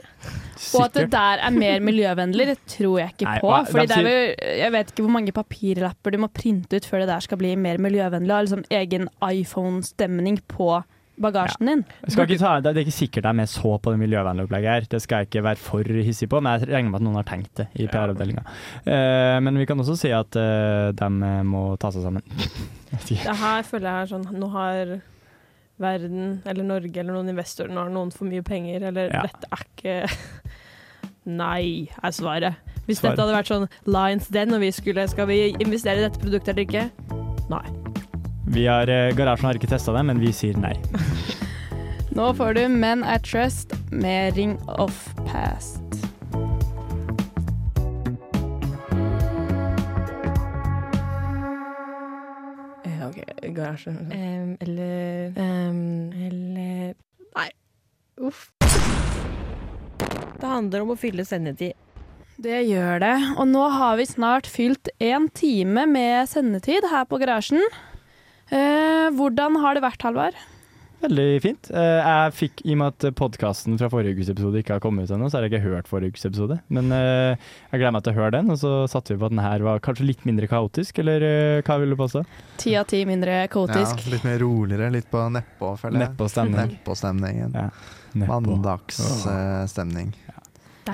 Og 0.75 0.81
at 0.85 0.93
det 0.93 1.09
der 1.11 1.37
er 1.41 1.51
mer 1.51 1.79
miljøvennlig, 1.79 2.45
det 2.51 2.57
tror 2.67 2.99
jeg 3.01 3.09
ikke 3.15 3.25
Nei, 3.25 3.39
på. 3.41 3.47
og 3.49 3.67
Fordi 3.67 3.87
de 3.87 3.87
det 3.87 3.97
er 3.97 4.03
vel, 4.07 4.57
jeg 4.61 4.71
vet 4.71 4.91
ikke 4.91 5.03
hvor 5.07 5.15
mange 5.17 5.31
papirlapper 5.33 6.11
du 6.11 6.17
må 6.21 6.29
printe 6.33 6.73
ut 6.77 6.85
før 6.85 6.99
det 6.99 7.07
der 7.09 7.19
skal 7.25 7.37
bli 7.41 7.55
mer 7.55 7.77
miljøvennlig. 7.77 8.31
Ha 8.31 8.41
liksom 8.45 8.65
egen 8.69 9.09
iPhone-stemning 9.21 10.41
på 10.47 10.83
bagasjen 11.21 11.67
din. 11.67 11.83
Jeg 12.05 12.13
skal 12.15 12.29
ikke 12.29 12.39
ta, 12.41 12.53
det 12.63 12.71
er 12.71 12.81
ikke 12.85 12.95
sikkert 12.95 13.27
de 13.27 13.43
er 13.43 13.49
så 13.51 13.75
på 13.81 13.93
det 13.93 13.99
miljøvennlige 14.01 14.47
opplegget 14.47 14.71
her. 14.71 14.87
Det 14.93 15.01
skal 15.03 15.21
jeg 15.21 15.29
ikke 15.29 15.43
være 15.43 15.61
for 15.61 15.83
hissig 16.07 16.29
på, 16.31 16.39
men 16.41 16.59
jeg 16.59 16.71
regner 16.71 16.89
med 16.93 17.01
at 17.01 17.05
noen 17.07 17.19
har 17.19 17.27
tenkt 17.29 17.53
det 17.61 17.67
i 17.75 17.87
PR-avdelinga. 17.91 18.45
Uh, 18.87 19.37
men 19.43 19.59
vi 19.61 19.67
kan 19.69 19.79
også 19.83 19.97
si 19.99 20.13
at 20.15 20.39
uh, 20.39 20.89
de 20.95 21.09
må 21.47 21.63
ta 21.81 21.91
seg 21.93 22.07
sammen. 22.07 22.25
Det 22.91 23.23
her 23.23 23.63
føler 23.63 23.87
jeg 23.87 24.03
er 24.03 24.09
sånn 24.09 24.25
Nå 24.35 24.49
har 24.51 24.89
verden, 25.81 26.41
eller 26.45 26.65
Norge, 26.67 26.91
eller 26.99 27.15
noen 27.15 27.31
investorer, 27.31 27.71
nå 27.71 27.85
har 27.85 27.93
noen 27.93 28.11
for 28.13 28.27
mye 28.27 28.43
penger, 28.45 28.83
eller 28.91 29.13
Ja. 29.13 29.23
dette 29.23 29.47
er 29.51 29.63
ikke 29.69 29.95
Nei, 31.41 31.89
er 32.03 32.11
svaret. 32.11 32.55
Hvis 32.87 32.99
Svar. 32.99 33.11
dette 33.13 33.21
hadde 33.21 33.37
vært 33.37 33.51
sånn 33.51 33.69
Lions 33.85 34.27
Den, 34.33 34.53
og 34.57 34.59
vi 34.59 34.71
skulle 34.73 35.07
Skal 35.07 35.29
vi 35.29 35.55
investere 35.61 36.01
i 36.01 36.09
dette 36.09 36.19
produktet 36.19 36.55
eller 36.55 36.65
ikke? 36.65 36.89
Nei. 37.51 37.80
Vi 38.47 38.65
har, 38.67 38.87
eh, 38.89 39.15
Garasjen 39.15 39.45
har 39.45 39.55
ikke 39.59 39.69
testa 39.69 39.93
det, 39.95 40.03
men 40.05 40.19
vi 40.19 40.31
sier 40.35 40.57
nei. 40.59 40.73
Nå 42.17 42.33
får 42.35 42.57
du 42.57 42.63
Men 42.67 43.03
I 43.07 43.17
Trust 43.23 43.73
med 43.91 44.35
Ring 44.35 44.57
of 44.67 44.97
Past. 45.27 45.79
Eh, 52.85 53.07
OK, 53.09 53.19
garasje. 53.55 53.89
um, 53.89 54.57
eller 54.59 55.27
um, 55.37 56.11
Eller 56.11 56.93
Nei. 57.35 57.49
Uff. 58.21 58.49
Det 60.41 60.47
handler 60.49 60.83
om 60.83 60.93
å 60.93 60.97
fylle 60.99 61.23
sendetid. 61.25 61.77
Det 62.41 62.63
gjør 62.65 62.97
det. 63.03 63.13
Og 63.37 63.45
nå 63.51 63.67
har 63.69 63.99
vi 63.99 64.07
snart 64.09 64.49
fylt 64.49 64.89
én 64.99 65.27
time 65.37 65.85
med 65.85 66.29
sendetid 66.29 66.87
her 66.89 67.05
på 67.05 67.19
Garasjen. 67.21 67.61
Eh, 68.51 69.07
hvordan 69.15 69.55
har 69.63 69.77
det 69.77 69.83
vært, 69.85 70.03
Halvard? 70.03 70.35
Veldig 71.01 71.27
fint. 71.41 71.69
Eh, 71.73 71.99
jeg 72.05 72.33
fikk, 72.37 72.61
I 72.67 72.75
og 72.75 72.77
med 72.77 72.91
at 73.07 73.15
podkasten 73.17 73.77
fra 73.79 73.87
forrige 73.89 74.13
ukes 74.19 74.29
episode 74.29 74.59
ikke 74.61 74.75
har 74.75 74.83
kommet 74.83 75.07
ut 75.09 75.13
ennå, 75.15 75.31
så 75.31 75.39
har 75.39 75.47
jeg 75.47 75.55
ikke 75.55 75.63
hørt 75.63 75.89
forrige 75.89 76.13
ukes 76.13 76.27
episode. 76.29 76.59
Men 76.69 76.91
eh, 76.93 77.39
jeg 77.71 77.81
gleder 77.81 77.95
meg 77.95 78.03
til 78.05 78.13
å 78.13 78.17
høre 78.19 78.35
den, 78.35 78.51
og 78.53 78.59
så 78.61 78.73
satser 78.91 79.17
vi 79.17 79.23
på 79.23 79.31
at 79.31 79.33
den 79.33 79.41
her 79.41 79.65
var 79.65 79.81
kanskje 79.81 80.05
litt 80.11 80.21
mindre 80.29 80.49
kaotisk, 80.51 81.01
eller 81.01 81.25
eh, 81.25 81.63
hva 81.65 81.79
vil 81.81 81.95
du 81.95 81.97
påstå? 82.03 82.21
Ti 82.61 82.75
av 82.83 82.85
ti 82.91 83.01
mindre 83.09 83.39
kaotisk. 83.49 84.05
Ja, 84.05 84.13
litt 84.13 84.27
mer 84.29 84.37
roligere, 84.45 84.91
litt 84.93 85.09
på 85.09 85.25
nedpå, 85.39 85.73
føler 85.81 85.97
jeg. 85.97 86.11
Nedpå-stemning. 86.11 86.75
Nedpå-stemningen. 86.75 87.57
Nedpå. 88.13 88.43
Mandagsstemning. 88.51 90.13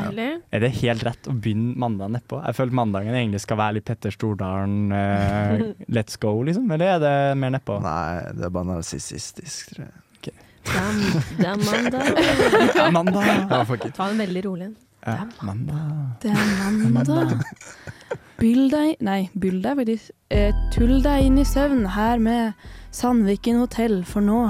Deilig. 0.06 0.28
Er 0.54 0.64
det 0.64 0.72
helt 0.82 1.06
rett 1.08 1.30
å 1.30 1.36
begynne 1.36 1.76
mandagen 1.80 2.16
nedpå? 2.18 2.40
Jeg 2.46 2.58
føler 2.58 2.78
mandagen 2.80 3.16
egentlig 3.18 3.42
skal 3.44 3.60
være 3.62 3.78
litt 3.80 3.88
Petter 3.90 4.14
Stordalen, 4.14 4.92
uh, 4.92 5.64
let's 5.90 6.20
go, 6.22 6.34
liksom? 6.48 6.70
Eller 6.76 6.96
er 6.96 7.00
det 7.04 7.14
mer 7.42 7.56
nedpå? 7.58 7.80
Nei, 7.84 8.34
det 8.38 8.48
er 8.48 8.54
bare 8.58 8.72
narsissistisk, 8.76 9.74
tror 9.76 9.88
jeg. 9.88 9.96
Det 10.68 10.76
er, 10.76 10.98
det 11.38 11.48
er 11.48 11.60
mandag. 11.64 12.08
Det 12.74 12.82
er 12.84 12.92
mandag. 12.92 13.28
Ja, 13.48 13.62
fuck 13.64 13.86
it. 13.88 13.94
Ta 13.96 14.10
den 14.12 14.20
veldig 14.20 14.42
rolig 14.50 14.66
Det 14.74 15.14
Ja, 15.14 15.24
mandag. 15.48 15.84
Det 16.22 16.32
er 16.34 16.90
mandag. 16.92 17.38
Byll 18.38 18.68
deg 18.74 19.00
Nei, 19.02 19.30
byll 19.40 19.62
deg, 19.64 19.80
faktisk. 19.80 20.12
Eh, 20.30 20.52
tull 20.76 21.00
deg 21.06 21.30
inn 21.30 21.40
i 21.40 21.46
søvn 21.48 21.88
her 21.96 22.20
med 22.20 22.68
Sandviken 22.92 23.62
hotell, 23.64 24.02
for 24.06 24.22
nå 24.22 24.42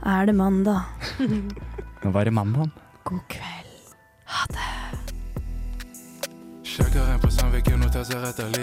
er 0.00 0.30
det 0.30 0.34
mandag. 0.38 0.88
Nå 1.20 2.14
var 2.14 2.24
det 2.24 2.32
mandag. 2.32 2.72
God 3.04 3.20
kveld. 3.28 3.59
Sjekker 6.64 7.00
det. 7.00 7.18
på 7.22 7.30
Sandviken 7.34 7.82
og 7.82 7.92
tar 7.92 8.04
seg 8.06 8.22
rett 8.22 8.40
av. 8.44 8.54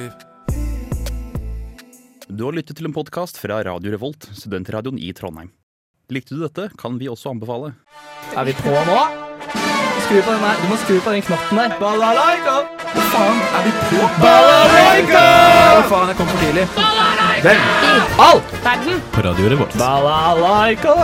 Du 2.27 2.43
har 2.43 2.55
lyttet 2.55 2.77
til 2.79 2.87
en 2.89 2.95
podkast 2.95 3.39
fra 3.41 3.59
Radio 3.67 3.91
Revolt, 3.93 4.29
studentradioen 4.37 4.99
i 4.99 5.13
Trondheim. 5.15 5.51
Likte 6.13 6.35
du 6.35 6.43
dette, 6.45 6.69
kan 6.79 6.99
vi 6.99 7.09
også 7.11 7.33
anbefale. 7.35 7.73
Er 8.35 8.47
vi 8.47 8.55
på 8.59 8.71
nå? 8.71 8.99
Skru 10.07 10.21
på 10.23 10.31
den 10.31 10.43
der. 10.43 10.59
Du 10.61 10.67
må 10.71 10.75
skru 10.79 10.99
på 11.03 11.11
den 11.11 11.21
knappen 11.21 11.57
der. 11.59 11.73
Balalaika! 11.79 12.53
Hva 12.93 13.01
faen, 13.11 13.39
er 13.57 13.65
vi 13.65 13.71
på? 13.89 14.05
Balalaika! 14.21 15.23
Hva 15.75 15.81
faen, 15.89 16.07
jeg 16.13 16.17
kom 16.19 16.29
for 16.31 16.43
tidlig. 16.43 16.63
Hvem? 17.43 17.59
I 17.87 17.89
All! 18.23 18.39
Verden! 18.63 19.01
På 19.11 19.23
radioen 19.25 19.51
Revolt. 19.51 19.75
Balalaika! 19.81 20.95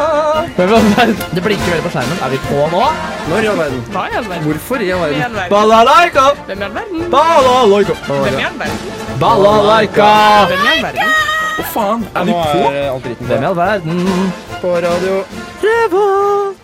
Hvem 0.56 0.72
i 0.72 0.78
all 0.78 0.88
verden? 0.96 1.20
Det 1.36 1.44
blinker 1.50 1.74
veldig 1.74 1.86
på 1.90 1.92
skjermen. 1.98 2.24
Er 2.24 2.32
vi 2.32 2.40
på 2.48 2.64
nå? 2.72 2.86
Når 3.28 3.44
i 3.44 3.52
all 3.52 3.60
verden? 3.60 3.84
Hva 3.92 4.06
i 4.08 4.18
all 4.22 4.32
verden? 4.32 4.48
Hvorfor 4.48 4.88
i 4.88 4.90
all 4.96 5.04
verden? 5.04 5.38
Balalaika! 5.52 6.26
Hvem 6.48 6.64
i 6.64 6.68
all 6.70 6.76
verden? 6.80 7.06
Balalaika! 7.18 8.02
Hvem 8.24 8.40
i 8.40 8.48
all 8.48 8.60
verden? 8.64 8.82
Balalaika! 9.28 10.10
Hvem 10.48 10.66
i 10.66 10.74
all 10.74 10.84
verden? 10.88 11.16
Hva 11.60 11.70
faen, 11.76 12.08
er 12.16 12.32
vi 12.32 12.40
på? 12.40 13.16
Hvem 13.28 13.40
i 13.40 13.52
all 13.52 13.58
verden? 13.64 14.04
På 14.64 14.78
radio 14.88 15.24
Revolt! 15.68 16.63